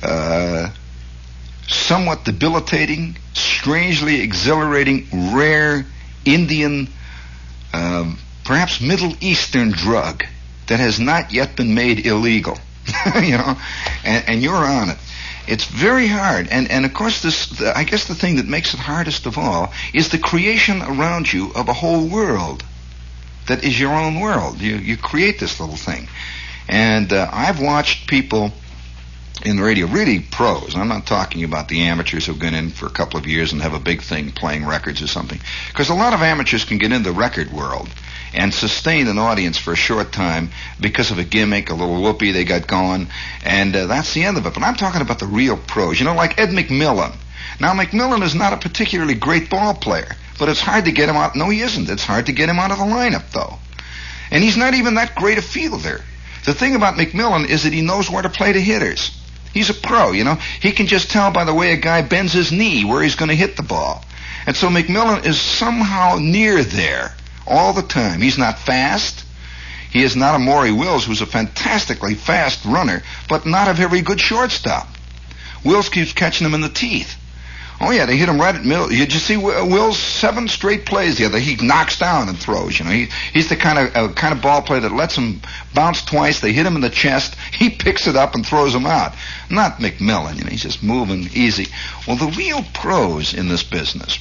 uh, 0.01 0.69
somewhat 1.67 2.23
debilitating, 2.23 3.17
strangely 3.33 4.21
exhilarating, 4.21 5.33
rare 5.33 5.85
Indian, 6.23 6.87
um, 7.73 8.17
perhaps 8.45 8.79
Middle 8.79 9.13
Eastern 9.19 9.71
drug 9.71 10.23
that 10.67 10.79
has 10.79 10.99
not 10.99 11.33
yet 11.33 11.57
been 11.57 11.75
made 11.75 12.05
illegal. 12.05 12.57
you 13.21 13.37
know, 13.37 13.57
and, 14.03 14.29
and 14.29 14.41
you're 14.43 14.55
on 14.55 14.91
it. 14.91 14.97
It's 15.47 15.65
very 15.65 16.07
hard, 16.07 16.47
and 16.49 16.71
and 16.71 16.85
of 16.85 16.93
course 16.93 17.21
this. 17.21 17.47
The, 17.47 17.77
I 17.77 17.83
guess 17.83 18.07
the 18.07 18.15
thing 18.15 18.37
that 18.37 18.47
makes 18.47 18.73
it 18.73 18.79
hardest 18.79 19.25
of 19.25 19.37
all 19.37 19.73
is 19.93 20.09
the 20.09 20.17
creation 20.17 20.81
around 20.81 21.31
you 21.31 21.51
of 21.53 21.67
a 21.67 21.73
whole 21.73 22.07
world 22.07 22.63
that 23.47 23.63
is 23.63 23.79
your 23.79 23.93
own 23.93 24.19
world. 24.19 24.61
You 24.61 24.75
you 24.75 24.97
create 24.97 25.39
this 25.39 25.59
little 25.59 25.75
thing, 25.75 26.07
and 26.67 27.11
uh, 27.11 27.29
I've 27.31 27.61
watched 27.61 28.07
people 28.07 28.51
in 29.43 29.57
the 29.57 29.63
radio, 29.63 29.87
really 29.87 30.19
pros. 30.19 30.75
I'm 30.75 30.87
not 30.87 31.05
talking 31.05 31.43
about 31.43 31.67
the 31.67 31.81
amateurs 31.81 32.25
who've 32.25 32.39
been 32.39 32.53
in 32.53 32.69
for 32.69 32.85
a 32.85 32.91
couple 32.91 33.19
of 33.19 33.27
years 33.27 33.51
and 33.51 33.61
have 33.61 33.73
a 33.73 33.79
big 33.79 34.01
thing 34.01 34.31
playing 34.31 34.65
records 34.65 35.01
or 35.01 35.07
something. 35.07 35.39
Because 35.67 35.89
a 35.89 35.93
lot 35.93 36.13
of 36.13 36.21
amateurs 36.21 36.63
can 36.63 36.77
get 36.77 36.91
in 36.91 37.03
the 37.03 37.11
record 37.11 37.51
world 37.51 37.89
and 38.33 38.53
sustain 38.53 39.07
an 39.07 39.17
audience 39.17 39.57
for 39.57 39.73
a 39.73 39.77
short 39.77 40.11
time 40.11 40.49
because 40.79 41.11
of 41.11 41.19
a 41.19 41.23
gimmick, 41.23 41.69
a 41.69 41.73
little 41.73 42.01
whoopee 42.01 42.31
they 42.31 42.43
got 42.43 42.67
going, 42.67 43.07
and 43.43 43.75
uh, 43.75 43.87
that's 43.87 44.13
the 44.13 44.23
end 44.23 44.37
of 44.37 44.45
it. 44.45 44.53
But 44.53 44.63
I'm 44.63 44.75
talking 44.75 45.01
about 45.01 45.19
the 45.19 45.27
real 45.27 45.57
pros. 45.57 45.99
You 45.99 46.05
know, 46.05 46.15
like 46.15 46.39
Ed 46.39 46.49
McMillan. 46.49 47.15
Now, 47.59 47.73
McMillan 47.73 48.23
is 48.23 48.35
not 48.35 48.53
a 48.53 48.57
particularly 48.57 49.15
great 49.15 49.49
ball 49.49 49.73
player, 49.73 50.15
but 50.37 50.49
it's 50.49 50.61
hard 50.61 50.85
to 50.85 50.91
get 50.91 51.09
him 51.09 51.15
out. 51.15 51.35
No, 51.35 51.49
he 51.49 51.61
isn't. 51.61 51.89
It's 51.89 52.03
hard 52.03 52.25
to 52.25 52.33
get 52.33 52.49
him 52.49 52.59
out 52.59 52.71
of 52.71 52.77
the 52.77 52.83
lineup, 52.83 53.31
though. 53.31 53.59
And 54.31 54.43
he's 54.43 54.57
not 54.57 54.73
even 54.73 54.95
that 54.95 55.15
great 55.15 55.37
a 55.37 55.41
fielder. 55.41 56.01
The 56.45 56.53
thing 56.53 56.75
about 56.75 56.95
McMillan 56.95 57.47
is 57.47 57.63
that 57.63 57.73
he 57.73 57.81
knows 57.81 58.09
where 58.09 58.21
to 58.21 58.29
play 58.29 58.51
the 58.51 58.59
hitters. 58.59 59.11
He's 59.53 59.69
a 59.69 59.73
pro, 59.73 60.11
you 60.11 60.25
know. 60.25 60.35
He 60.35 60.71
can 60.71 60.87
just 60.87 61.09
tell 61.09 61.31
by 61.31 61.45
the 61.45 61.53
way 61.53 61.71
a 61.71 61.77
guy 61.77 62.01
bends 62.01 62.33
his 62.33 62.51
knee 62.51 62.83
where 62.83 63.01
he's 63.01 63.15
going 63.15 63.29
to 63.29 63.35
hit 63.35 63.55
the 63.55 63.63
ball. 63.63 64.03
And 64.45 64.55
so 64.55 64.67
McMillan 64.67 65.25
is 65.25 65.39
somehow 65.39 66.17
near 66.19 66.63
there 66.63 67.15
all 67.47 67.73
the 67.73 67.81
time. 67.81 68.21
He's 68.21 68.37
not 68.37 68.59
fast. 68.59 69.23
He 69.91 70.03
is 70.03 70.15
not 70.15 70.35
a 70.35 70.39
Maury 70.39 70.73
Wills, 70.73 71.05
who's 71.05 71.21
a 71.21 71.25
fantastically 71.25 72.15
fast 72.15 72.65
runner, 72.65 73.01
but 73.29 73.45
not 73.45 73.69
a 73.69 73.73
very 73.73 74.01
good 74.01 74.19
shortstop. 74.19 74.89
Wills 75.63 75.87
keeps 75.89 76.11
catching 76.11 76.45
him 76.45 76.53
in 76.53 76.61
the 76.61 76.69
teeth. 76.69 77.15
Oh 77.81 77.91
yeah, 77.91 78.05
they 78.05 78.15
hit 78.15 78.29
him 78.29 78.39
right 78.39 78.55
at 78.55 78.63
middle. 78.63 78.91
You 78.91 79.05
just 79.05 79.25
see 79.25 79.35
Wills 79.35 79.99
seven 79.99 80.47
straight 80.47 80.85
plays 80.85 81.17
the 81.17 81.25
other. 81.25 81.39
He 81.39 81.55
knocks 81.55 81.99
down 81.99 82.29
and 82.29 82.37
throws. 82.37 82.79
You 82.79 82.85
know, 82.85 82.91
he, 82.91 83.07
he's 83.33 83.49
the 83.49 83.57
kind 83.57 83.77
of 83.77 83.95
uh, 83.95 84.13
kind 84.13 84.33
of 84.33 84.41
ball 84.41 84.61
player 84.61 84.79
that 84.81 84.93
lets 84.93 85.17
him 85.17 85.41
bounce 85.73 86.03
twice. 86.03 86.39
They 86.39 86.53
hit 86.53 86.65
him 86.65 86.75
in 86.75 86.81
the 86.81 86.89
chest. 86.89 87.35
He 87.55 87.69
picks 87.69 88.05
it 88.05 88.17
up 88.17 88.35
and 88.35 88.45
throws 88.45 88.75
him 88.75 88.85
out. 88.85 89.13
Not 89.49 89.77
McMillan. 89.79 90.37
You 90.37 90.43
know, 90.43 90.49
he's 90.49 90.63
just 90.63 90.83
moving 90.83 91.29
easy. 91.33 91.67
Well, 92.05 92.17
the 92.17 92.33
real 92.37 92.63
pros 92.73 93.33
in 93.33 93.47
this 93.47 93.63
business 93.63 94.19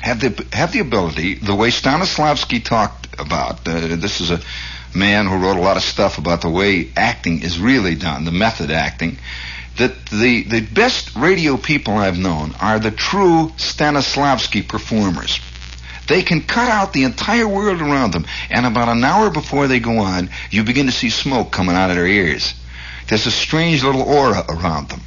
have 0.00 0.20
the 0.20 0.46
have 0.52 0.72
the 0.72 0.80
ability, 0.80 1.34
the 1.36 1.54
way 1.54 1.68
Stanislavski 1.68 2.64
talked 2.64 3.18
about. 3.18 3.66
Uh, 3.66 3.96
this 3.96 4.20
is 4.20 4.30
a 4.30 4.40
man 4.94 5.26
who 5.26 5.36
wrote 5.36 5.56
a 5.56 5.60
lot 5.60 5.76
of 5.76 5.82
stuff 5.82 6.18
about 6.18 6.42
the 6.42 6.50
way 6.50 6.90
acting 6.96 7.42
is 7.42 7.58
really 7.58 7.94
done, 7.94 8.24
the 8.24 8.32
method 8.32 8.70
acting 8.70 9.18
that 9.78 10.06
the, 10.06 10.44
the 10.44 10.60
best 10.60 11.16
radio 11.16 11.56
people 11.56 11.94
I've 11.94 12.18
known 12.18 12.54
are 12.60 12.78
the 12.78 12.90
true 12.90 13.52
Stanislavski 13.56 14.66
performers. 14.66 15.40
They 16.08 16.22
can 16.22 16.42
cut 16.42 16.68
out 16.68 16.92
the 16.92 17.04
entire 17.04 17.48
world 17.48 17.80
around 17.80 18.12
them, 18.12 18.26
and 18.50 18.66
about 18.66 18.88
an 18.88 19.04
hour 19.04 19.30
before 19.30 19.68
they 19.68 19.80
go 19.80 19.98
on, 19.98 20.30
you 20.50 20.64
begin 20.64 20.86
to 20.86 20.92
see 20.92 21.10
smoke 21.10 21.52
coming 21.52 21.76
out 21.76 21.90
of 21.90 21.96
their 21.96 22.06
ears. 22.06 22.54
There's 23.08 23.26
a 23.26 23.30
strange 23.30 23.82
little 23.82 24.02
aura 24.02 24.44
around 24.48 24.88
them. 24.88 25.00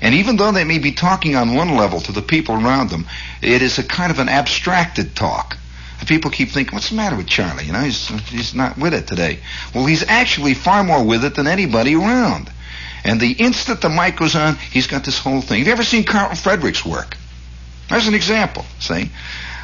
And 0.00 0.14
even 0.14 0.36
though 0.36 0.52
they 0.52 0.64
may 0.64 0.78
be 0.78 0.92
talking 0.92 1.34
on 1.34 1.54
one 1.54 1.76
level 1.76 2.00
to 2.00 2.12
the 2.12 2.22
people 2.22 2.54
around 2.54 2.90
them, 2.90 3.06
it 3.42 3.62
is 3.62 3.78
a 3.78 3.82
kind 3.82 4.12
of 4.12 4.18
an 4.18 4.28
abstracted 4.28 5.16
talk. 5.16 5.56
People 6.06 6.30
keep 6.30 6.50
thinking, 6.50 6.74
what's 6.74 6.90
the 6.90 6.96
matter 6.96 7.16
with 7.16 7.26
Charlie? 7.26 7.64
You 7.64 7.72
know, 7.72 7.80
he's, 7.80 8.08
he's 8.30 8.54
not 8.54 8.78
with 8.78 8.94
it 8.94 9.06
today. 9.08 9.40
Well, 9.74 9.84
he's 9.84 10.04
actually 10.04 10.54
far 10.54 10.84
more 10.84 11.04
with 11.04 11.24
it 11.24 11.34
than 11.34 11.46
anybody 11.48 11.96
around. 11.96 12.50
And 13.08 13.18
the 13.18 13.32
instant 13.32 13.80
the 13.80 13.88
mic 13.88 14.16
goes 14.16 14.36
on, 14.36 14.56
he's 14.56 14.86
got 14.86 15.02
this 15.02 15.18
whole 15.18 15.40
thing. 15.40 15.60
Have 15.60 15.66
you 15.66 15.72
ever 15.72 15.82
seen 15.82 16.04
Carlton 16.04 16.36
Fredericks 16.36 16.84
work? 16.84 17.16
There's 17.88 18.06
an 18.06 18.12
example, 18.12 18.66
see? 18.80 19.10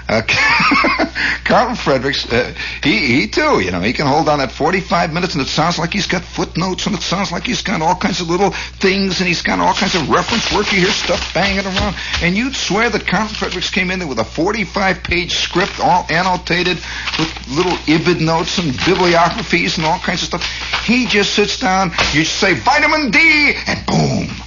Uh, 0.09 0.23
Fredericks, 1.77 2.31
uh, 2.33 2.55
he, 2.83 3.21
he 3.21 3.29
too, 3.29 3.61
you 3.61 3.71
know, 3.71 3.81
he 3.81 3.93
can 3.93 4.07
hold 4.07 4.29
on 4.29 4.41
at 4.41 4.51
45 4.51 5.13
minutes 5.13 5.35
and 5.35 5.43
it 5.43 5.49
sounds 5.49 5.79
like 5.79 5.93
he's 5.93 6.07
got 6.07 6.23
footnotes 6.23 6.87
and 6.87 6.95
it 6.95 7.03
sounds 7.03 7.31
like 7.31 7.47
he's 7.47 7.63
got 7.63 7.81
all 7.83 7.95
kinds 7.95 8.21
of 8.21 8.29
little 8.29 8.51
things 8.51 9.21
and 9.21 9.29
he's 9.29 9.43
got 9.43 9.59
all 9.59 9.75
kinds 9.75 9.95
of 9.95 10.09
reference 10.11 10.53
work. 10.53 10.73
You 10.73 10.81
hear 10.81 10.91
stuff 10.91 11.33
banging 11.33 11.65
around. 11.65 11.95
And 12.23 12.37
you'd 12.37 12.57
swear 12.57 12.91
that 12.91 13.07
Carlton 13.07 13.35
Fredericks 13.35 13.71
came 13.71 13.91
in 13.91 13.99
there 13.99 14.09
with 14.09 14.19
a 14.19 14.25
45 14.25 15.03
page 15.03 15.35
script 15.35 15.81
all 15.81 16.07
annotated 16.11 16.79
with 17.19 17.49
little 17.49 17.77
Ibid 17.87 18.21
notes 18.21 18.59
and 18.59 18.73
bibliographies 18.73 19.77
and 19.77 19.87
all 19.87 19.99
kinds 19.99 20.23
of 20.23 20.29
stuff. 20.29 20.85
He 20.85 21.07
just 21.07 21.35
sits 21.35 21.61
down, 21.61 21.93
you 22.13 22.25
say 22.25 22.55
vitamin 22.55 23.11
D, 23.11 23.55
and 23.67 23.87
boom 23.87 24.44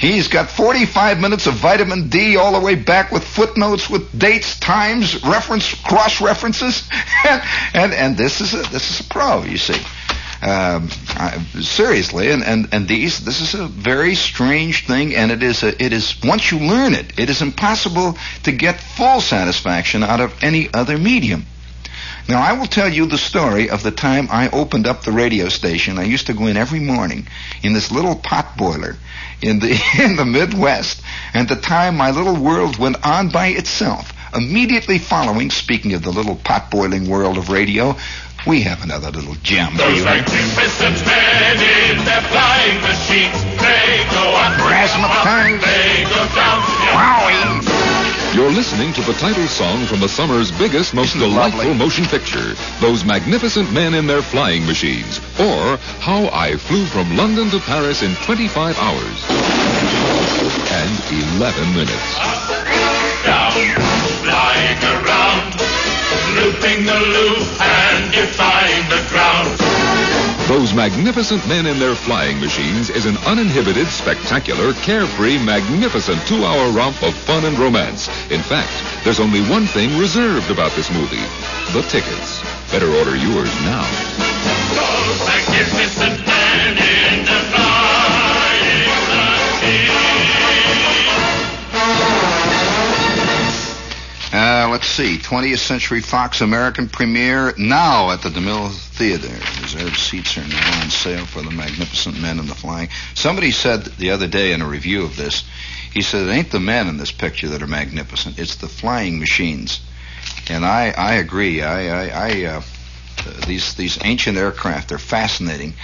He's 0.00 0.28
got 0.28 0.50
45 0.50 1.20
minutes 1.20 1.46
of 1.46 1.54
vitamin 1.54 2.08
D 2.08 2.38
all 2.38 2.58
the 2.58 2.64
way 2.64 2.74
back 2.74 3.12
with 3.12 3.22
footnotes 3.22 3.90
with 3.90 4.18
dates, 4.18 4.58
times, 4.58 5.22
reference, 5.22 5.74
cross 5.74 6.22
references, 6.22 6.88
and 7.74 7.92
and 7.92 8.16
this 8.16 8.40
is 8.40 8.54
a 8.54 8.62
this 8.70 8.90
is 8.90 9.06
a 9.06 9.08
pro, 9.10 9.42
you 9.42 9.58
see. 9.58 9.78
Um, 10.42 10.88
I, 11.10 11.38
seriously, 11.60 12.30
and, 12.30 12.42
and, 12.42 12.68
and 12.72 12.88
these 12.88 13.22
this 13.26 13.42
is 13.42 13.52
a 13.52 13.66
very 13.66 14.14
strange 14.14 14.86
thing, 14.86 15.14
and 15.14 15.30
it 15.30 15.42
is 15.42 15.62
a, 15.62 15.68
it 15.84 15.92
is 15.92 16.16
once 16.24 16.50
you 16.50 16.60
learn 16.60 16.94
it, 16.94 17.18
it 17.18 17.28
is 17.28 17.42
impossible 17.42 18.16
to 18.44 18.52
get 18.52 18.80
full 18.80 19.20
satisfaction 19.20 20.02
out 20.02 20.20
of 20.20 20.32
any 20.42 20.72
other 20.72 20.96
medium. 20.96 21.44
Now, 22.28 22.40
I 22.40 22.52
will 22.52 22.66
tell 22.66 22.88
you 22.88 23.06
the 23.06 23.18
story 23.18 23.70
of 23.70 23.82
the 23.82 23.90
time 23.90 24.28
I 24.30 24.48
opened 24.50 24.86
up 24.86 25.02
the 25.02 25.12
radio 25.12 25.48
station. 25.48 25.98
I 25.98 26.04
used 26.04 26.26
to 26.26 26.34
go 26.34 26.46
in 26.46 26.56
every 26.56 26.80
morning 26.80 27.26
in 27.62 27.72
this 27.72 27.90
little 27.90 28.14
pot 28.14 28.56
boiler 28.56 28.96
in 29.42 29.58
the 29.58 29.70
in 30.02 30.16
the 30.16 30.24
Midwest, 30.24 31.02
and 31.34 31.48
the 31.48 31.56
time 31.56 31.96
my 31.96 32.10
little 32.10 32.36
world 32.36 32.78
went 32.78 33.04
on 33.04 33.30
by 33.30 33.48
itself. 33.48 34.12
Immediately 34.32 34.98
following, 34.98 35.50
speaking 35.50 35.94
of 35.94 36.02
the 36.02 36.10
little 36.12 36.36
pot 36.36 36.70
boiling 36.70 37.08
world 37.08 37.36
of 37.36 37.48
radio, 37.48 37.96
we 38.46 38.62
have 38.62 38.82
another 38.84 39.10
little 39.10 39.34
gem 39.42 39.76
Those 39.76 40.04
for 40.04 40.14
you. 40.14 40.22
in 40.22 42.04
their 42.04 42.22
flying 42.30 42.80
machines, 42.80 43.42
they 43.58 44.06
go 44.14 44.32
up, 44.36 44.54
Razzmatazz. 44.70 45.60
they 45.60 46.04
go 46.04 46.28
down. 46.34 46.62
Wowie! 46.94 47.69
You're 48.32 48.50
listening 48.52 48.92
to 48.92 49.02
the 49.02 49.12
title 49.14 49.46
song 49.48 49.84
from 49.86 49.98
the 49.98 50.08
summer's 50.08 50.52
biggest, 50.52 50.94
most 50.94 51.16
Isn't 51.16 51.28
delightful 51.28 51.64
lovely? 51.64 51.74
motion 51.76 52.04
picture, 52.04 52.54
Those 52.80 53.04
Magnificent 53.04 53.72
Men 53.72 53.92
in 53.94 54.06
Their 54.06 54.22
Flying 54.22 54.64
Machines, 54.66 55.18
or 55.40 55.76
How 55.98 56.28
I 56.32 56.56
Flew 56.56 56.86
from 56.86 57.16
London 57.16 57.50
to 57.50 57.58
Paris 57.58 58.02
in 58.02 58.14
25 58.24 58.78
hours 58.78 59.18
and 60.70 60.94
11 61.36 61.74
minutes. 61.74 62.10
down, 63.26 63.52
flying 64.22 64.78
around, 64.94 65.50
looping 66.38 66.86
the 66.86 67.00
loop 67.10 67.60
and 67.60 68.12
defying 68.12 68.88
the 68.88 69.02
ground. 69.10 69.59
Those 70.50 70.74
Magnificent 70.74 71.46
Men 71.46 71.64
in 71.64 71.78
Their 71.78 71.94
Flying 71.94 72.40
Machines 72.40 72.90
is 72.90 73.06
an 73.06 73.16
uninhibited, 73.18 73.86
spectacular, 73.86 74.72
carefree, 74.82 75.38
magnificent 75.38 76.26
two-hour 76.26 76.72
romp 76.72 77.00
of 77.04 77.14
fun 77.14 77.44
and 77.44 77.56
romance. 77.56 78.08
In 78.32 78.42
fact, 78.42 78.72
there's 79.04 79.20
only 79.20 79.42
one 79.48 79.66
thing 79.66 79.96
reserved 79.96 80.50
about 80.50 80.72
this 80.72 80.90
movie, 80.90 81.22
the 81.72 81.82
tickets. 81.82 82.42
Better 82.72 82.90
order 82.92 83.14
yours 83.14 83.54
now. 83.62 83.86
Those 84.74 85.24
magnificent 85.24 86.26
men 86.26 86.78
in 86.78 87.26
flying 87.26 87.69
Uh, 94.32 94.68
let's 94.70 94.86
see. 94.86 95.18
20th 95.18 95.58
Century 95.58 96.00
Fox 96.00 96.40
American 96.40 96.88
premiere 96.88 97.52
now 97.58 98.12
at 98.12 98.22
the 98.22 98.28
DeMille 98.28 98.70
Theater. 98.70 99.26
Reserved 99.60 99.96
seats 99.96 100.38
are 100.38 100.46
now 100.46 100.82
on 100.82 100.88
sale 100.88 101.26
for 101.26 101.42
the 101.42 101.50
magnificent 101.50 102.20
men 102.20 102.38
in 102.38 102.46
the 102.46 102.54
flying. 102.54 102.88
Somebody 103.14 103.50
said 103.50 103.84
the 103.84 104.12
other 104.12 104.28
day 104.28 104.52
in 104.52 104.62
a 104.62 104.68
review 104.68 105.02
of 105.02 105.16
this, 105.16 105.42
he 105.92 106.00
said 106.00 106.28
it 106.28 106.30
ain't 106.30 106.52
the 106.52 106.60
men 106.60 106.86
in 106.86 106.96
this 106.96 107.10
picture 107.10 107.48
that 107.48 107.62
are 107.62 107.66
magnificent. 107.66 108.38
It's 108.38 108.54
the 108.54 108.68
flying 108.68 109.18
machines. 109.18 109.80
And 110.48 110.64
I, 110.64 110.94
I 110.96 111.14
agree. 111.14 111.62
I, 111.62 111.88
I, 111.88 112.28
I 112.28 112.44
uh, 112.44 112.62
these 113.48 113.74
these 113.74 113.98
ancient 114.04 114.38
aircraft, 114.38 114.90
they're 114.90 114.98
fascinating. 114.98 115.74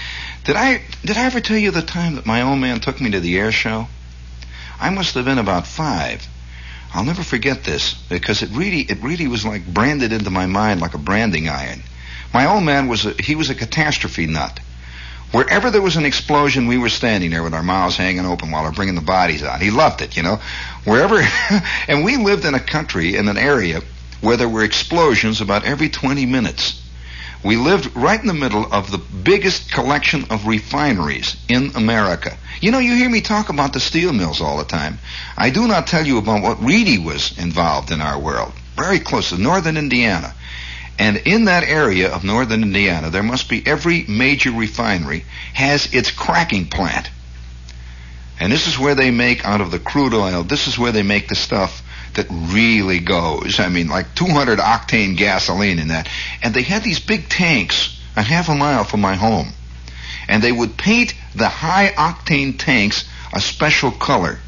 Did 0.45 0.55
I 0.55 0.83
did 1.05 1.17
I 1.17 1.25
ever 1.25 1.41
tell 1.41 1.59
you 1.59 1.73
the 1.73 1.83
time 1.83 2.15
that 2.15 2.27
my 2.27 2.43
old 2.43 2.61
man 2.61 2.79
took 2.79 3.01
me 3.01 3.11
to 3.11 3.19
the 3.19 3.37
air 3.39 3.51
show? 3.51 3.89
I 4.79 4.91
must 4.91 5.15
have 5.15 5.25
been 5.25 5.39
about 5.39 5.67
five. 5.67 6.29
I'll 6.97 7.05
never 7.05 7.23
forget 7.23 7.63
this 7.63 7.93
because 7.93 8.43
it 8.43 8.49
really 8.53 8.81
it 8.81 9.03
really 9.03 9.29
was 9.29 9.45
like 9.45 9.67
branded 9.67 10.13
into 10.13 10.31
my 10.31 10.47
mind 10.47 10.81
like 10.81 10.95
a 10.95 10.99
branding 10.99 11.47
iron. 11.47 11.83
My 12.33 12.47
old 12.47 12.65
man 12.65 12.89
was 12.89 13.05
a, 13.05 13.15
he 13.23 13.35
was 13.35 13.51
a 13.51 13.55
catastrophe 13.55 14.27
nut. 14.27 14.59
Wherever 15.31 15.71
there 15.71 15.83
was 15.83 15.97
an 15.97 16.07
explosion, 16.07 16.67
we 16.67 16.79
were 16.79 16.89
standing 16.89 17.31
there 17.31 17.43
with 17.43 17.53
our 17.53 17.63
mouths 17.63 17.99
hanging 17.99 18.25
open 18.25 18.51
while 18.51 18.63
they're 18.63 18.73
bringing 18.73 18.95
the 18.95 19.03
bodies 19.03 19.43
out. 19.43 19.61
He 19.61 19.71
loved 19.71 20.01
it, 20.01 20.17
you 20.17 20.23
know. 20.23 20.41
Wherever, 20.85 21.21
and 21.89 22.03
we 22.03 22.17
lived 22.17 22.47
in 22.47 22.55
a 22.55 22.61
country 22.61 23.17
in 23.17 23.29
an 23.29 23.37
area 23.37 23.83
where 24.23 24.39
there 24.39 24.49
were 24.49 24.65
explosions 24.65 25.43
about 25.43 25.65
every 25.65 25.91
20 25.91 26.25
minutes. 26.25 26.83
We 27.47 27.55
lived 27.55 27.95
right 27.95 28.21
in 28.21 28.27
the 28.27 28.35
middle 28.35 28.67
of 28.73 28.91
the 28.91 28.99
biggest 28.99 29.71
collection 29.71 30.25
of 30.31 30.49
refineries 30.49 31.37
in 31.49 31.77
America. 31.77 32.37
You 32.61 32.73
know, 32.73 32.81
you 32.81 32.97
hear 32.97 33.09
me 33.09 33.21
talk 33.21 33.51
about 33.51 33.73
the 33.73 33.79
steel 33.79 34.13
mills 34.13 34.41
all 34.41 34.59
the 34.59 34.65
time. 34.65 34.99
I 35.39 35.51
do 35.51 35.69
not 35.69 35.87
tell 35.87 36.05
you 36.05 36.19
about 36.19 36.43
what 36.43 36.61
really 36.61 36.99
was 36.99 37.39
involved 37.39 37.93
in 37.93 38.01
our 38.01 38.19
world. 38.19 38.53
Very 38.75 38.99
close 38.99 39.29
to 39.29 39.39
northern 39.39 39.77
Indiana. 39.77 40.35
And 40.99 41.19
in 41.19 41.45
that 41.45 41.63
area 41.63 42.11
of 42.13 42.25
northern 42.25 42.65
Indiana, 42.65 43.11
there 43.11 43.23
must 43.23 43.49
be 43.49 43.65
every 43.65 44.05
major 44.09 44.51
refinery 44.51 45.25
has 45.55 45.95
its 45.95 46.11
cracking 46.11 46.67
plant. 46.67 47.11
And 48.41 48.53
this 48.53 48.67
is 48.67 48.77
where 48.77 48.97
they 48.97 49.13
make 49.13 49.45
out 49.45 49.61
of 49.61 49.71
the 49.71 49.79
crude 49.79 50.15
oil. 50.15 50.43
This 50.43 50.67
is 50.67 50.81
where 50.81 50.91
they 50.91 51.05
make 51.05 51.29
the 51.29 51.37
stuff 51.37 51.81
that 52.17 52.27
really 52.31 52.99
goes. 52.99 53.61
I 53.61 53.69
mean, 53.69 53.89
like 53.89 54.15
200 54.15 54.59
octane 54.59 55.17
gasoline 55.17 55.79
in 55.79 55.89
that. 55.89 56.09
And 56.43 56.53
they 56.53 56.63
had 56.63 56.83
these 56.83 57.01
big 57.01 57.29
tanks 57.29 57.99
a 58.17 58.23
half 58.23 58.49
a 58.49 58.55
mile 58.55 58.85
from 58.85 59.01
my 59.01 59.15
home. 59.15 59.53
And 60.29 60.43
they 60.43 60.53
would 60.53 60.77
paint 60.77 61.15
the 61.35 61.49
high 61.49 61.89
octane 61.97 62.59
tanks 62.59 63.09
a 63.33 63.41
special 63.41 63.91
color. 63.91 64.39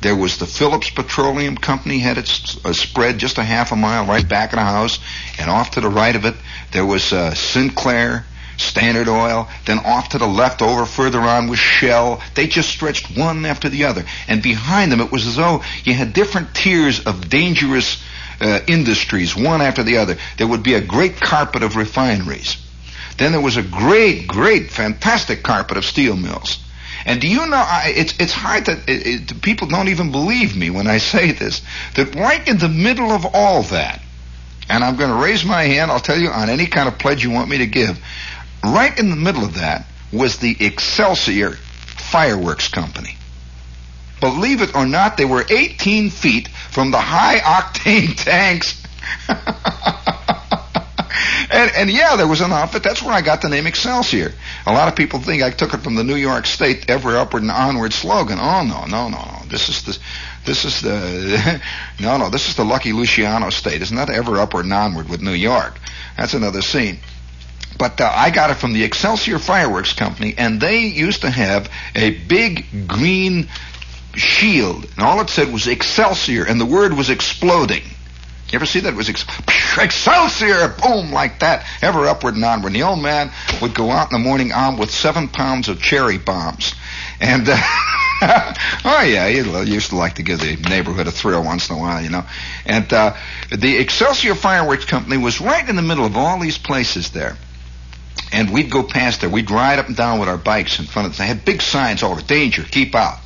There 0.00 0.16
was 0.16 0.38
the 0.38 0.46
Phillips 0.46 0.90
Petroleum 0.90 1.56
Company 1.56 2.00
had 2.00 2.18
its 2.18 2.58
uh, 2.64 2.72
spread 2.72 3.18
just 3.18 3.38
a 3.38 3.44
half 3.44 3.70
a 3.70 3.76
mile 3.76 4.04
right 4.04 4.28
back 4.28 4.52
of 4.52 4.58
the 4.58 4.64
house, 4.64 4.98
and 5.38 5.48
off 5.48 5.72
to 5.72 5.80
the 5.80 5.88
right 5.88 6.16
of 6.16 6.24
it 6.24 6.34
there 6.72 6.84
was 6.84 7.12
uh, 7.12 7.34
Sinclair, 7.34 8.24
Standard 8.56 9.08
Oil, 9.08 9.48
then 9.64 9.78
off 9.78 10.10
to 10.10 10.18
the 10.18 10.26
left 10.26 10.62
over 10.62 10.86
further 10.86 11.20
on 11.20 11.48
was 11.48 11.58
Shell. 11.58 12.20
They 12.34 12.46
just 12.46 12.70
stretched 12.70 13.16
one 13.16 13.44
after 13.44 13.68
the 13.68 13.84
other, 13.84 14.04
and 14.28 14.42
behind 14.42 14.92
them 14.92 15.00
it 15.00 15.10
was 15.10 15.26
as 15.26 15.36
though 15.36 15.62
you 15.84 15.94
had 15.94 16.12
different 16.12 16.54
tiers 16.54 17.00
of 17.04 17.28
dangerous 17.28 18.02
uh, 18.40 18.60
industries, 18.66 19.36
one 19.36 19.60
after 19.60 19.82
the 19.82 19.98
other. 19.98 20.16
There 20.36 20.46
would 20.46 20.62
be 20.62 20.74
a 20.74 20.80
great 20.80 21.20
carpet 21.20 21.62
of 21.62 21.76
refineries. 21.76 22.56
Then 23.18 23.32
there 23.32 23.40
was 23.40 23.56
a 23.56 23.62
great, 23.62 24.26
great, 24.26 24.70
fantastic 24.70 25.42
carpet 25.42 25.76
of 25.76 25.84
steel 25.84 26.16
mills. 26.16 26.58
And 27.04 27.20
do 27.20 27.28
you 27.28 27.46
know, 27.46 27.56
I, 27.56 27.92
it's, 27.96 28.14
it's 28.20 28.32
hard 28.32 28.66
that 28.66 28.88
it, 28.88 29.32
it, 29.32 29.42
people 29.42 29.68
don't 29.68 29.88
even 29.88 30.12
believe 30.12 30.56
me 30.56 30.70
when 30.70 30.86
I 30.86 30.98
say 30.98 31.32
this, 31.32 31.62
that 31.96 32.14
right 32.14 32.46
in 32.46 32.58
the 32.58 32.68
middle 32.68 33.10
of 33.10 33.26
all 33.34 33.62
that, 33.64 34.00
and 34.68 34.84
I'm 34.84 34.96
going 34.96 35.10
to 35.10 35.16
raise 35.16 35.44
my 35.44 35.64
hand, 35.64 35.90
I'll 35.90 36.00
tell 36.00 36.18
you 36.18 36.28
on 36.30 36.48
any 36.48 36.66
kind 36.66 36.88
of 36.88 36.98
pledge 36.98 37.24
you 37.24 37.30
want 37.30 37.48
me 37.48 37.58
to 37.58 37.66
give, 37.66 37.98
right 38.64 38.96
in 38.98 39.10
the 39.10 39.16
middle 39.16 39.44
of 39.44 39.54
that 39.54 39.86
was 40.12 40.38
the 40.38 40.56
Excelsior 40.60 41.52
Fireworks 41.52 42.68
Company. 42.68 43.16
Believe 44.20 44.62
it 44.62 44.74
or 44.76 44.86
not, 44.86 45.16
they 45.16 45.24
were 45.24 45.44
18 45.48 46.10
feet 46.10 46.48
from 46.48 46.90
the 46.90 47.00
high 47.00 47.38
octane 47.38 48.16
tanks. 48.24 48.80
And, 51.52 51.70
and 51.76 51.90
yeah, 51.90 52.16
there 52.16 52.26
was 52.26 52.40
an 52.40 52.50
outfit. 52.50 52.82
That's 52.82 53.02
where 53.02 53.12
I 53.12 53.20
got 53.20 53.42
the 53.42 53.50
name 53.50 53.66
Excelsior. 53.66 54.32
A 54.66 54.72
lot 54.72 54.88
of 54.88 54.96
people 54.96 55.20
think 55.20 55.42
I 55.42 55.50
took 55.50 55.74
it 55.74 55.80
from 55.80 55.96
the 55.96 56.04
New 56.04 56.16
York 56.16 56.46
State 56.46 56.88
ever 56.88 57.18
upward 57.18 57.42
and 57.42 57.50
onward 57.50 57.92
slogan. 57.92 58.38
Oh 58.40 58.64
no, 58.64 58.86
no, 58.86 59.08
no, 59.08 59.18
no. 59.18 59.42
This 59.48 59.68
is 59.68 59.82
the, 59.82 59.98
this 60.46 60.64
is 60.64 60.80
the, 60.80 61.60
no, 62.00 62.16
no. 62.16 62.30
This 62.30 62.48
is 62.48 62.56
the 62.56 62.64
Lucky 62.64 62.92
Luciano 62.92 63.50
State. 63.50 63.82
It's 63.82 63.90
not 63.90 64.08
ever 64.08 64.38
upward 64.38 64.64
and 64.64 64.72
onward 64.72 65.10
with 65.10 65.20
New 65.20 65.34
York. 65.34 65.78
That's 66.16 66.32
another 66.32 66.62
scene. 66.62 67.00
But 67.78 68.00
uh, 68.00 68.10
I 68.14 68.30
got 68.30 68.50
it 68.50 68.54
from 68.54 68.72
the 68.72 68.84
Excelsior 68.84 69.38
Fireworks 69.38 69.92
Company, 69.92 70.34
and 70.36 70.60
they 70.60 70.86
used 70.86 71.22
to 71.22 71.30
have 71.30 71.70
a 71.94 72.10
big 72.10 72.88
green 72.88 73.48
shield, 74.14 74.84
and 74.84 75.04
all 75.04 75.20
it 75.20 75.30
said 75.30 75.52
was 75.52 75.66
Excelsior, 75.66 76.44
and 76.44 76.60
the 76.60 76.66
word 76.66 76.94
was 76.94 77.10
exploding. 77.10 77.82
You 78.52 78.56
ever 78.56 78.66
see 78.66 78.80
that? 78.80 78.92
It 78.92 78.96
was 78.96 79.08
ex- 79.08 79.24
Excelsior! 79.78 80.68
Boom, 80.82 81.10
like 81.10 81.40
that, 81.40 81.64
ever 81.80 82.06
upward 82.06 82.34
and 82.34 82.44
onward. 82.44 82.68
And 82.68 82.76
the 82.76 82.82
old 82.86 83.00
man 83.00 83.32
would 83.62 83.74
go 83.74 83.90
out 83.90 84.12
in 84.12 84.18
the 84.20 84.22
morning 84.22 84.52
armed 84.52 84.78
with 84.78 84.90
seven 84.90 85.28
pounds 85.28 85.70
of 85.70 85.80
cherry 85.80 86.18
bombs. 86.18 86.74
And, 87.18 87.48
uh, 87.48 87.56
oh 88.84 89.02
yeah, 89.06 89.26
he 89.28 89.38
used 89.72 89.90
to 89.90 89.96
like 89.96 90.16
to 90.16 90.22
give 90.22 90.40
the 90.40 90.56
neighborhood 90.68 91.06
a 91.06 91.10
thrill 91.10 91.42
once 91.42 91.70
in 91.70 91.76
a 91.76 91.78
while, 91.78 92.02
you 92.02 92.10
know. 92.10 92.24
And, 92.66 92.92
uh, 92.92 93.16
the 93.50 93.78
Excelsior 93.78 94.34
Fireworks 94.34 94.84
Company 94.84 95.16
was 95.16 95.40
right 95.40 95.66
in 95.66 95.76
the 95.76 95.82
middle 95.82 96.04
of 96.04 96.18
all 96.18 96.38
these 96.38 96.58
places 96.58 97.10
there. 97.12 97.38
And 98.32 98.50
we'd 98.50 98.70
go 98.70 98.82
past 98.82 99.20
there. 99.20 99.30
We'd 99.30 99.50
ride 99.50 99.78
up 99.78 99.88
and 99.88 99.96
down 99.96 100.18
with 100.18 100.28
our 100.28 100.38
bikes 100.38 100.78
in 100.78 100.86
front 100.86 101.08
of. 101.08 101.16
They 101.16 101.26
had 101.26 101.44
big 101.44 101.60
signs 101.62 102.02
all 102.02 102.12
over, 102.12 102.22
danger, 102.22 102.62
keep 102.62 102.94
out. 102.94 103.18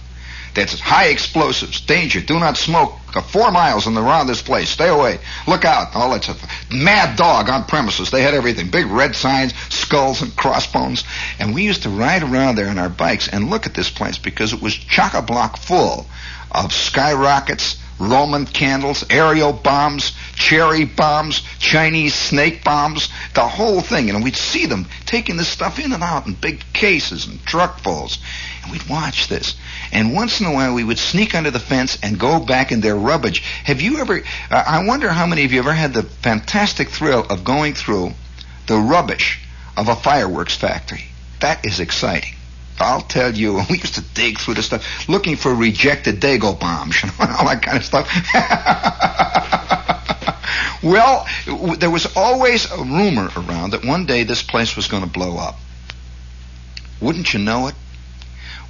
That's 0.57 0.81
high 0.81 1.09
explosives, 1.09 1.83
danger, 1.83 2.23
do 2.23 2.41
not 2.41 2.57
smoke, 2.57 2.95
four 3.29 3.51
miles 3.51 3.87
in 3.87 3.93
the 3.93 4.01
round 4.01 4.27
this 4.27 4.41
place, 4.41 4.71
stay 4.71 4.89
away, 4.89 5.19
look 5.47 5.67
out, 5.67 5.95
all 5.95 6.11
that 6.13 6.25
stuff. 6.25 6.71
Mad 6.73 7.19
dog 7.19 7.51
on 7.51 7.65
premises, 7.65 8.11
they 8.11 8.23
had 8.23 8.33
everything, 8.33 8.71
big 8.71 8.87
red 8.87 9.15
signs, 9.15 9.53
skulls 9.69 10.23
and 10.23 10.35
crossbones. 10.35 11.05
And 11.39 11.55
we 11.55 11.63
used 11.63 11.83
to 11.83 11.91
ride 11.91 12.23
around 12.23 12.57
there 12.57 12.71
on 12.71 12.79
our 12.79 12.89
bikes 12.89 13.29
and 13.29 13.51
look 13.51 13.67
at 13.67 13.75
this 13.75 13.91
place 13.91 14.17
because 14.17 14.55
it 14.55 14.63
was 14.63 14.75
chock-a-block 14.75 15.59
full 15.59 16.07
of 16.51 16.73
skyrockets, 16.73 17.77
Roman 17.99 18.45
candles, 18.47 19.05
aerial 19.09 19.53
bombs, 19.53 20.13
cherry 20.35 20.85
bombs, 20.85 21.43
Chinese 21.59 22.15
snake 22.15 22.63
bombs, 22.63 23.09
the 23.35 23.47
whole 23.47 23.81
thing. 23.81 24.11
And 24.11 24.23
we'd 24.23 24.37
see 24.37 24.67
them 24.67 24.87
taking 25.07 25.37
this 25.37 25.49
stuff 25.49 25.79
in 25.79 25.93
and 25.93 26.03
out 26.03 26.27
in 26.27 26.35
big 26.35 26.63
cases 26.73 27.27
and 27.27 27.45
truckfuls. 27.47 28.19
And 28.63 28.73
we'd 28.73 28.89
watch 28.89 29.29
this. 29.29 29.57
And 29.93 30.15
once 30.15 30.41
in 30.41 30.47
a 30.47 30.53
while 30.53 30.75
we 30.75 30.85
would 30.85 30.99
sneak 30.99 31.35
under 31.35 31.51
the 31.51 31.59
fence 31.59 31.99
and 32.03 32.19
go 32.19 32.39
back 32.41 32.71
in 32.71 32.81
their 32.81 32.97
rubbish. 32.97 33.43
Have 33.65 33.81
you 33.81 33.99
ever, 33.99 34.23
uh, 34.51 34.65
I 34.67 34.85
wonder 34.85 35.09
how 35.09 35.27
many 35.27 35.45
of 35.45 35.53
you 35.53 35.59
ever 35.61 35.73
had 35.73 35.95
the 35.95 36.03
fantastic 36.03 36.91
thrill 36.91 37.27
of 37.31 37.45
going 37.45 37.75
through 37.75 38.13
the 38.67 38.77
rubbish 38.77 39.41
of 39.77 39.89
a 39.89 39.97
fireworks 39.97 40.55
factory? 40.55 41.07
That 41.41 41.65
is 41.65 41.81
exciting. 41.81 42.35
I'll 42.79 43.01
tell 43.01 43.35
you, 43.35 43.55
we 43.71 43.79
used 43.79 43.95
to 43.97 44.03
dig 44.03 44.39
through 44.39 44.55
the 44.55 44.63
stuff 44.63 45.09
looking 45.09 45.37
for 45.37 45.55
rejected 45.55 46.21
Dago 46.21 46.59
bombs, 46.59 47.03
you 47.03 47.09
know, 47.09 47.15
and 47.21 47.31
all 47.33 47.47
that 47.47 47.63
kind 47.63 47.79
of 47.79 47.85
stuff. 47.85 48.07
well, 50.83 51.27
there 51.79 51.91
was 51.91 52.15
always 52.17 52.71
a 52.71 52.79
rumor 52.79 53.31
around 53.37 53.71
that 53.71 53.85
one 53.85 54.07
day 54.07 54.25
this 54.25 54.43
place 54.43 54.77
was 54.77 54.89
going 54.89 55.03
to 55.03 55.09
blow 55.09 55.37
up. 55.39 55.59
Wouldn't 57.01 57.35
you 57.35 57.41
know 57.41 57.69
it? 57.69 57.75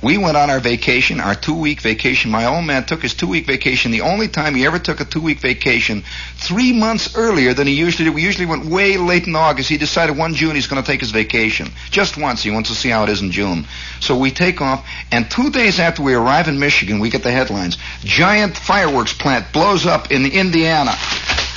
We 0.03 0.19
went 0.19 0.37
on 0.37 0.51
our 0.51 0.61
vacation, 0.61 1.21
our 1.21 1.35
two 1.35 1.55
week 1.55 1.81
vacation. 1.81 2.31
My 2.31 2.45
old 2.45 2.65
man 2.67 2.85
took 2.85 3.01
his 3.03 3.15
two 3.15 3.29
week 3.29 3.47
vacation, 3.47 3.93
the 3.93 4.03
only 4.03 4.29
time 4.29 4.55
he 4.55 4.67
ever 4.67 4.79
took 4.79 5.01
a 5.01 5.05
two 5.07 5.23
week 5.23 5.41
vacation, 5.41 6.05
three 6.37 6.73
months 6.73 7.17
earlier 7.17 7.55
than 7.55 7.67
he 7.67 7.75
usually 7.75 8.05
did. 8.05 8.15
We 8.15 8.23
usually 8.23 8.47
went 8.47 8.67
way 8.67 8.99
late 8.99 9.27
in 9.27 9.35
August. 9.35 9.71
He 9.71 9.79
decided 9.79 10.17
one 10.17 10.35
June 10.35 10.55
he's 10.55 10.67
going 10.67 10.83
to 10.83 10.87
take 10.87 11.01
his 11.01 11.13
vacation. 11.13 11.69
Just 11.91 12.19
once. 12.19 12.43
He 12.43 12.51
wants 12.51 12.69
to 12.69 12.75
see 12.77 12.91
how 12.91 13.05
it 13.05 13.09
is 13.09 13.23
in 13.23 13.31
June. 13.31 13.67
So 14.01 14.19
we 14.19 14.31
take 14.31 14.61
off, 14.61 14.87
and 15.11 15.31
two 15.31 15.51
days 15.51 15.81
after 15.81 16.03
we 16.03 16.15
arrive 16.15 16.49
in 16.49 16.59
Michigan, 16.59 17.01
we 17.01 17.09
get 17.09 17.23
the 17.23 17.33
headlines. 17.33 17.79
Giant 18.05 18.57
fireworks 18.57 19.15
plant 19.15 19.53
blows 19.53 19.87
up 19.87 20.11
in 20.11 20.27
Indiana. 20.27 20.93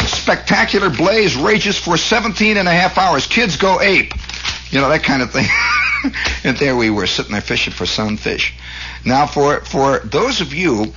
Spectacular 0.07 0.89
blaze 0.89 1.35
rages 1.35 1.77
for 1.77 1.97
17 1.97 2.55
and 2.55 2.67
a 2.67 2.71
half 2.71 2.97
hours. 2.97 3.27
Kids 3.27 3.57
go 3.57 3.81
ape. 3.81 4.13
You 4.71 4.81
know, 4.81 4.89
that 4.89 5.03
kind 5.03 5.21
of 5.21 5.31
thing. 5.31 5.47
and 6.43 6.57
there 6.57 6.75
we 6.75 6.89
were 6.89 7.07
sitting 7.07 7.31
there 7.31 7.41
fishing 7.41 7.73
for 7.73 7.85
sunfish. 7.85 8.53
Now, 9.05 9.25
for 9.27 9.61
for 9.61 9.99
those 9.99 10.41
of 10.41 10.53
you 10.53 10.93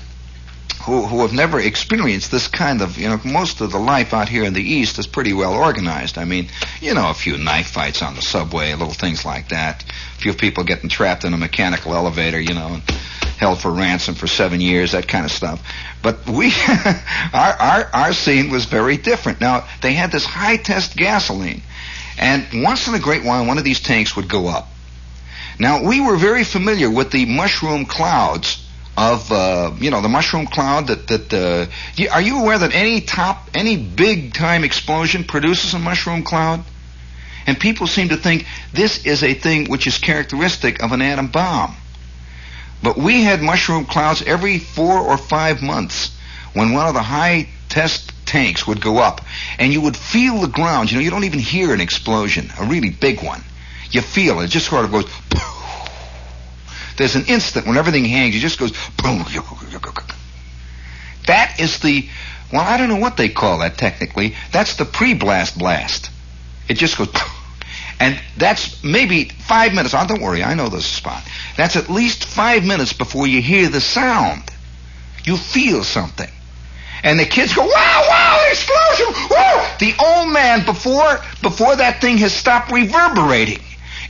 who 0.85 1.07
who 1.07 1.23
have 1.23 1.33
never 1.33 1.61
experienced 1.61 2.31
this 2.31 2.49
kind 2.49 2.83
of, 2.83 2.99
you 2.99 3.09
know, 3.09 3.21
most 3.25 3.61
of 3.61 3.71
the 3.71 3.79
life 3.79 4.13
out 4.13 4.29
here 4.29 4.45
in 4.45 4.53
the 4.53 4.63
East 4.63 4.99
is 4.99 5.07
pretty 5.07 5.33
well 5.33 5.55
organized. 5.55 6.19
I 6.19 6.25
mean, 6.25 6.49
you 6.81 6.95
know, 6.95 7.11
a 7.11 7.15
few 7.15 7.39
knife 7.39 7.69
fights 7.69 8.03
on 8.03 8.17
the 8.17 8.23
subway, 8.23 8.73
little 8.73 8.93
things 8.93 9.25
like 9.25 9.49
that. 9.51 9.85
A 9.85 10.21
few 10.21 10.35
people 10.35 10.65
getting 10.65 10.89
trapped 10.89 11.25
in 11.25 11.35
a 11.35 11.39
mechanical 11.39 11.95
elevator, 11.95 12.41
you 12.41 12.55
know, 12.55 12.75
and 12.75 12.83
held 13.39 13.61
for 13.61 13.71
ransom 13.71 14.15
for 14.15 14.27
seven 14.27 14.61
years, 14.61 14.93
that 14.93 15.09
kind 15.09 15.25
of 15.25 15.31
stuff. 15.31 15.63
But 16.03 16.29
we, 16.29 16.53
our 17.33 17.53
our 17.53 17.91
our 17.93 18.13
scene 18.13 18.51
was 18.51 18.67
very 18.67 18.97
different. 18.97 19.41
Now 19.41 19.67
they 19.83 19.93
had 19.93 20.11
this 20.11 20.25
high 20.25 20.57
test 20.57 20.97
gasoline. 20.97 21.63
And 22.19 22.63
once 22.63 22.89
in 22.89 22.95
a 22.95 22.99
great 22.99 23.25
while, 23.25 23.47
one 23.47 23.59
of 23.59 23.65
these 23.65 23.81
tanks 23.81 24.17
would 24.17 24.29
go 24.29 24.49
up. 24.49 24.69
Now, 25.59 25.83
we 25.83 26.01
were 26.01 26.17
very 26.17 26.45
familiar 26.45 26.91
with 26.91 27.11
the 27.11 27.27
mushroom 27.27 27.85
clouds 27.85 28.67
of, 28.97 29.31
uh, 29.33 29.73
you 29.79 29.91
know, 29.91 30.01
the 30.01 30.09
mushroom 30.09 30.47
cloud 30.47 30.89
that, 30.89 31.07
that, 31.09 31.33
uh, 31.33 31.67
are 32.13 32.21
you 32.21 32.41
aware 32.41 32.59
that 32.59 32.75
any 32.75 33.01
top, 33.01 33.49
any 33.55 33.77
big 33.77 34.35
time 34.35 34.65
explosion 34.65 35.25
produces 35.25 35.75
a 35.75 35.79
mushroom 35.79 36.23
cloud? 36.23 36.65
And 37.47 37.59
people 37.59 37.87
seem 37.87 38.11
to 38.11 38.17
think 38.17 38.47
this 38.73 39.05
is 39.05 39.23
a 39.23 39.35
thing 39.35 39.69
which 39.69 39.87
is 39.87 39.99
characteristic 39.99 40.83
of 40.83 40.93
an 40.93 41.03
atom 41.03 41.29
bomb. 41.29 41.75
But 42.83 42.97
we 42.97 43.23
had 43.23 43.41
mushroom 43.41 43.85
clouds 43.85 44.23
every 44.23 44.59
four 44.59 44.99
or 44.99 45.17
five 45.17 45.63
months 45.63 46.17
when 46.53 46.73
one 46.73 46.87
of 46.87 46.95
the 46.95 47.03
high 47.03 47.49
test 47.69 48.13
tanks 48.33 48.67
would 48.67 48.81
go 48.81 48.97
up 48.97 49.21
and 49.59 49.75
you 49.75 49.83
would 49.83 49.97
feel 49.97 50.41
the 50.41 50.49
ground. 50.49 50.91
You 50.91 50.97
know, 50.97 51.05
you 51.05 51.11
don't 51.11 51.25
even 51.25 51.39
hear 51.39 51.75
an 51.75 51.83
explosion, 51.83 52.51
a 52.59 52.65
really 52.65 52.89
big 52.89 53.23
one. 53.23 53.43
You 53.91 54.01
feel 54.01 54.41
it. 54.41 54.45
It 54.45 54.49
just 54.49 54.69
sort 54.69 54.87
of 54.87 54.91
goes. 54.91 55.05
There's 56.97 57.15
an 57.15 57.27
instant 57.27 57.67
when 57.67 57.77
everything 57.77 58.07
hangs. 58.07 58.35
It 58.35 58.41
just 58.41 58.59
goes. 58.59 58.73
That 61.27 61.61
is 61.61 61.79
the. 61.81 62.09
Well, 62.53 62.63
I 62.63 62.77
don't 62.79 62.89
know 62.89 62.97
what 62.97 63.17
they 63.17 63.29
call 63.29 63.59
that 63.59 63.77
technically. 63.79 64.35
That's 64.51 64.77
the 64.77 64.85
pre-blast 64.85 65.59
blast. 65.59 66.11
It 66.69 66.75
just 66.75 66.99
goes. 66.99 67.09
And 68.01 68.21
that's 68.37 68.83
maybe 68.83 69.27
five 69.27 69.75
minutes. 69.75 69.95
Oh, 69.95 70.05
don't 70.05 70.21
worry, 70.21 70.43
I 70.43 70.55
know 70.55 70.69
this 70.69 70.85
spot. 70.85 71.23
That's 71.57 71.77
at 71.77 71.89
least 71.89 72.25
five 72.25 72.65
minutes 72.65 72.93
before 72.93 73.29
you 73.29 73.41
hear 73.41 73.69
the 73.69 73.81
sound. 73.81 74.43
You 75.23 75.37
feel 75.37 75.85
something. 75.85 76.29
And 77.03 77.19
the 77.19 77.25
kids 77.25 77.53
go, 77.53 77.63
wow, 77.65 78.05
wow, 78.09 78.47
explosion, 78.49 79.07
wow. 79.31 79.77
The 79.81 79.95
old 79.99 80.33
man, 80.33 80.65
before, 80.65 81.21
before 81.43 81.77
that 81.77 82.01
thing 82.01 82.19
has 82.19 82.33
stopped 82.33 82.71
reverberating, 82.71 83.59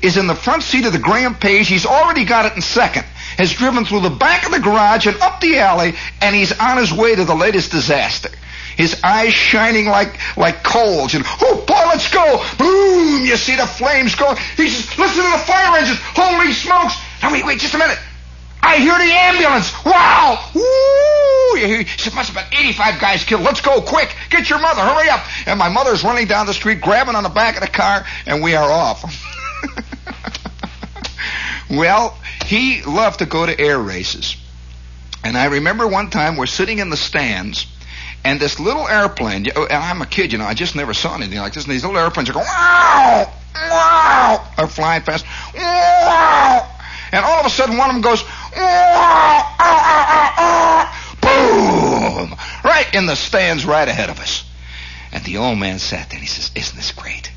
is 0.02 0.16
in 0.16 0.26
the 0.26 0.34
front 0.34 0.62
seat 0.62 0.84
of 0.84 0.92
the 0.92 0.98
Graham-Paige. 0.98 1.68
He's 1.68 1.86
already 1.86 2.24
got 2.24 2.46
it 2.46 2.54
in 2.54 2.60
second. 2.60 3.04
has 3.38 3.52
driven 3.52 3.84
through 3.84 4.00
the 4.00 4.10
back 4.10 4.44
of 4.44 4.52
the 4.52 4.60
garage 4.60 5.06
and 5.06 5.16
up 5.20 5.40
the 5.40 5.58
alley, 5.58 5.94
and 6.20 6.34
he's 6.34 6.52
on 6.58 6.76
his 6.76 6.92
way 6.92 7.14
to 7.14 7.24
the 7.24 7.34
latest 7.34 7.70
disaster. 7.70 8.28
His 8.76 9.00
eyes 9.04 9.34
shining 9.34 9.86
like 9.86 10.18
like 10.36 10.62
coals, 10.62 11.14
and 11.14 11.24
oh 11.26 11.64
boy, 11.66 11.84
let's 11.88 12.10
go! 12.10 12.42
Boom! 12.56 13.24
You 13.24 13.36
see 13.36 13.56
the 13.56 13.66
flames 13.66 14.14
go. 14.14 14.34
He 14.56 14.70
says, 14.70 14.98
"Listen 14.98 15.24
to 15.24 15.30
the 15.30 15.44
fire 15.44 15.76
engines! 15.78 15.98
Holy 16.00 16.52
smokes!" 16.52 16.96
Now 17.22 17.32
wait, 17.32 17.44
wait, 17.44 17.58
just 17.58 17.74
a 17.74 17.78
minute. 17.78 17.98
I 18.62 18.76
hear 18.76 18.96
the 18.96 19.12
ambulance. 19.12 19.72
Wow! 19.84 20.50
Woo! 20.54 21.56
He 21.56 21.84
must 22.14 22.32
have 22.32 22.34
been 22.34 22.58
85 22.58 23.00
guys 23.00 23.24
killed. 23.24 23.42
Let's 23.42 23.60
go 23.60 23.82
quick. 23.82 24.14
Get 24.30 24.48
your 24.48 24.60
mother. 24.60 24.80
Hurry 24.80 25.08
up. 25.08 25.20
And 25.46 25.58
my 25.58 25.68
mother's 25.68 26.04
running 26.04 26.26
down 26.26 26.46
the 26.46 26.54
street, 26.54 26.80
grabbing 26.80 27.14
on 27.14 27.22
the 27.22 27.28
back 27.28 27.56
of 27.56 27.62
the 27.62 27.68
car, 27.68 28.06
and 28.26 28.42
we 28.42 28.54
are 28.54 28.70
off. 28.70 29.04
well, 31.70 32.16
he 32.46 32.82
loved 32.82 33.18
to 33.18 33.26
go 33.26 33.44
to 33.44 33.58
air 33.58 33.78
races. 33.78 34.36
And 35.24 35.36
I 35.36 35.46
remember 35.46 35.86
one 35.86 36.10
time 36.10 36.36
we're 36.36 36.46
sitting 36.46 36.78
in 36.78 36.90
the 36.90 36.96
stands, 36.96 37.66
and 38.24 38.40
this 38.40 38.58
little 38.58 38.88
airplane, 38.88 39.46
oh, 39.54 39.64
and 39.64 39.82
I'm 39.82 40.02
a 40.02 40.06
kid, 40.06 40.32
you 40.32 40.38
know, 40.38 40.44
I 40.44 40.54
just 40.54 40.74
never 40.74 40.94
saw 40.94 41.14
anything 41.14 41.38
like 41.38 41.52
this, 41.52 41.64
and 41.64 41.72
these 41.72 41.84
little 41.84 41.98
airplanes 41.98 42.28
are 42.30 42.32
going, 42.32 42.46
wow, 42.46 43.32
wow, 43.54 44.48
are 44.58 44.66
flying 44.66 45.02
fast, 45.02 45.24
wow, 45.54 46.68
and 47.12 47.24
all 47.24 47.40
of 47.40 47.46
a 47.46 47.50
sudden 47.50 47.76
one 47.76 47.90
of 47.90 47.94
them 47.94 48.02
goes, 48.02 48.24
boom, 51.20 52.36
right 52.64 52.88
in 52.92 53.06
the 53.06 53.16
stands 53.16 53.64
right 53.64 53.88
ahead 53.88 54.10
of 54.10 54.20
us. 54.20 54.44
And 55.12 55.24
the 55.24 55.38
old 55.38 55.58
man 55.58 55.78
sat 55.78 56.10
there 56.10 56.18
and 56.18 56.26
he 56.26 56.28
says, 56.28 56.50
isn't 56.54 56.76
this 56.76 56.92
great? 56.92 57.32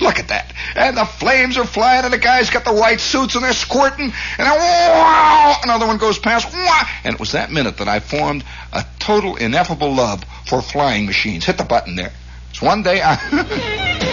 Look 0.00 0.18
at 0.18 0.28
that. 0.28 0.52
And 0.74 0.96
the 0.96 1.04
flames 1.04 1.56
are 1.58 1.66
flying, 1.66 2.04
and 2.04 2.12
the 2.12 2.18
guys 2.18 2.50
got 2.50 2.64
the 2.64 2.72
white 2.72 3.00
suits, 3.00 3.34
and 3.34 3.44
they're 3.44 3.52
squirting, 3.52 4.12
and 4.38 4.46
then, 4.46 5.56
another 5.62 5.86
one 5.86 5.98
goes 5.98 6.18
past. 6.18 6.52
And 7.04 7.14
it 7.14 7.20
was 7.20 7.32
that 7.32 7.52
minute 7.52 7.76
that 7.78 7.88
I 7.88 8.00
formed 8.00 8.44
a 8.72 8.84
total 8.98 9.36
ineffable 9.36 9.94
love 9.94 10.24
for 10.46 10.62
flying 10.62 11.06
machines. 11.06 11.44
Hit 11.44 11.58
the 11.58 11.64
button 11.64 11.94
there. 11.94 12.12
It's 12.50 12.62
one 12.62 12.82
day 12.82 13.00
I... 13.02 13.14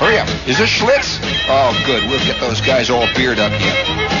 Hurry 0.00 0.18
up. 0.18 0.28
Is 0.48 0.58
this 0.58 0.70
Schlitz? 0.70 1.20
Oh, 1.48 1.82
good. 1.86 2.02
We'll 2.08 2.24
get 2.24 2.40
those 2.40 2.60
guys 2.60 2.88
all 2.90 3.06
beard 3.14 3.38
up 3.38 3.52
here. 3.52 4.19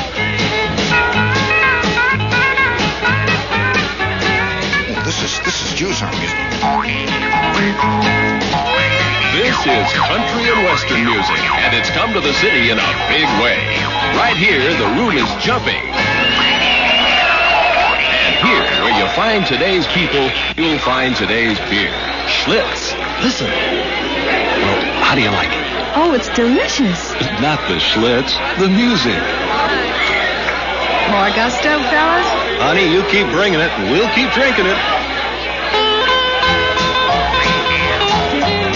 This 5.20 5.36
is, 5.36 5.44
this 5.44 5.60
is 5.68 5.74
Jews 5.76 6.00
Arm 6.00 6.16
music. 6.16 6.38
This 9.36 9.52
is 9.68 9.84
country 9.92 10.48
and 10.48 10.64
western 10.64 11.04
music, 11.04 11.40
and 11.60 11.76
it's 11.76 11.90
come 11.90 12.14
to 12.14 12.20
the 12.20 12.32
city 12.40 12.70
in 12.70 12.78
a 12.78 12.90
big 13.12 13.28
way. 13.36 13.60
Right 14.16 14.36
here, 14.36 14.64
the 14.80 14.88
room 14.96 15.18
is 15.20 15.28
jumping. 15.44 15.76
And 18.16 18.32
here, 18.40 18.64
where 18.80 18.96
you 18.96 19.06
find 19.12 19.44
today's 19.44 19.86
people, 19.88 20.30
you'll 20.56 20.78
find 20.78 21.14
today's 21.14 21.58
beer. 21.68 21.92
Schlitz. 22.24 22.96
Listen. 23.22 23.50
Well, 23.50 25.04
how 25.04 25.14
do 25.14 25.20
you 25.20 25.30
like 25.30 25.52
it? 25.52 25.66
Oh, 25.96 26.14
it's 26.14 26.28
delicious. 26.30 27.12
Not 27.44 27.60
the 27.68 27.76
Schlitz, 27.76 28.32
the 28.58 28.68
music. 28.68 29.20
More 31.12 31.28
gusto, 31.36 31.78
fellas? 31.90 32.39
Honey, 32.60 32.92
you 32.92 33.00
keep 33.08 33.24
bringing 33.32 33.58
it, 33.58 33.72
and 33.72 33.88
we'll 33.88 34.12
keep 34.12 34.28
drinking 34.36 34.68
it. 34.68 34.76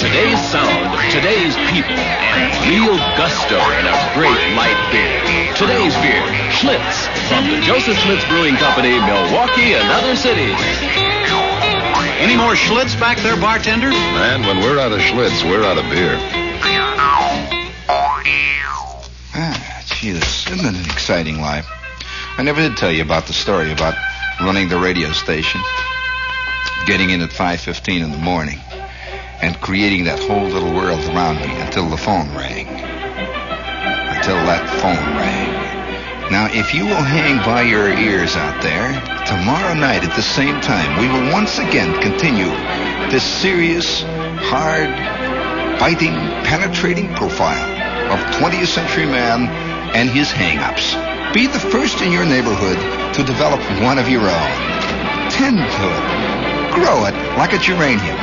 Today's 0.00 0.40
sound, 0.40 0.96
today's 1.12 1.52
people, 1.68 1.92
and 1.92 2.48
real 2.64 2.96
gusto 3.20 3.60
in 3.76 3.84
a 3.84 3.96
great 4.16 4.40
light 4.56 4.80
beer. 4.88 5.20
Today's 5.52 5.92
beer, 6.00 6.24
Schlitz, 6.48 7.12
from 7.28 7.44
the 7.52 7.60
Joseph 7.60 8.00
Schlitz 8.00 8.24
Brewing 8.26 8.56
Company, 8.56 8.96
Milwaukee 9.04 9.76
and 9.76 9.84
other 9.92 10.16
cities. 10.16 10.56
Any 12.24 12.40
more 12.40 12.56
Schlitz 12.56 12.98
back 12.98 13.18
there, 13.18 13.36
bartender? 13.36 13.90
Man, 13.90 14.48
when 14.48 14.64
we're 14.64 14.80
out 14.80 14.92
of 14.92 15.00
Schlitz, 15.00 15.44
we're 15.44 15.62
out 15.62 15.76
of 15.76 15.84
beer. 15.92 16.16
Ah, 19.36 19.82
Jesus, 19.84 20.50
isn't 20.50 20.74
an 20.74 20.84
exciting 20.86 21.38
life? 21.38 21.68
I 22.36 22.42
never 22.42 22.60
did 22.60 22.76
tell 22.76 22.90
you 22.90 23.02
about 23.02 23.26
the 23.26 23.32
story 23.32 23.70
about 23.70 23.94
running 24.40 24.68
the 24.68 24.76
radio 24.76 25.12
station, 25.12 25.60
getting 26.84 27.10
in 27.10 27.22
at 27.22 27.30
5.15 27.30 28.02
in 28.02 28.10
the 28.10 28.18
morning, 28.18 28.58
and 29.40 29.54
creating 29.60 30.02
that 30.04 30.18
whole 30.18 30.42
little 30.42 30.74
world 30.74 30.98
around 31.14 31.36
me 31.36 31.54
until 31.62 31.88
the 31.88 31.96
phone 31.96 32.34
rang. 32.34 32.66
Until 32.66 34.34
that 34.50 34.66
phone 34.82 35.14
rang. 35.14 36.32
Now, 36.32 36.48
if 36.50 36.74
you 36.74 36.84
will 36.84 37.06
hang 37.06 37.38
by 37.46 37.62
your 37.62 37.88
ears 37.88 38.34
out 38.34 38.60
there, 38.64 38.90
tomorrow 39.26 39.74
night 39.74 40.02
at 40.02 40.16
the 40.16 40.22
same 40.22 40.60
time, 40.60 40.98
we 40.98 41.06
will 41.06 41.32
once 41.32 41.60
again 41.60 42.02
continue 42.02 42.50
this 43.12 43.22
serious, 43.22 44.02
hard, 44.50 44.90
biting, 45.78 46.14
penetrating 46.42 47.14
profile 47.14 47.70
of 48.10 48.18
20th 48.34 48.66
century 48.66 49.06
man 49.06 49.46
and 49.94 50.10
his 50.10 50.32
hang-ups. 50.32 51.13
Be 51.34 51.48
the 51.48 51.58
first 51.58 52.00
in 52.00 52.12
your 52.12 52.24
neighborhood 52.24 52.78
to 53.14 53.24
develop 53.24 53.58
one 53.82 53.98
of 53.98 54.08
your 54.08 54.20
own. 54.20 55.30
Tend 55.32 55.58
to 55.58 55.64
it. 55.64 56.74
Grow 56.74 57.06
it 57.06 57.14
like 57.36 57.52
a 57.52 57.58
geranium. 57.58 58.16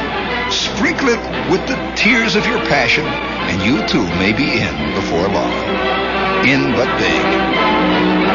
Sprinkle 0.49 1.09
it 1.09 1.51
with 1.51 1.59
the 1.68 1.76
tears 1.97 2.38
of 2.38 2.45
your 2.45 2.59
passion, 2.68 3.05
and 3.05 3.62
you 3.64 3.86
too 3.86 4.05
may 4.18 4.32
be 4.32 4.62
in 4.62 4.95
before 4.95 5.28
long. 5.28 5.51
In 6.47 6.72
but 6.72 6.88
big. 6.99 8.30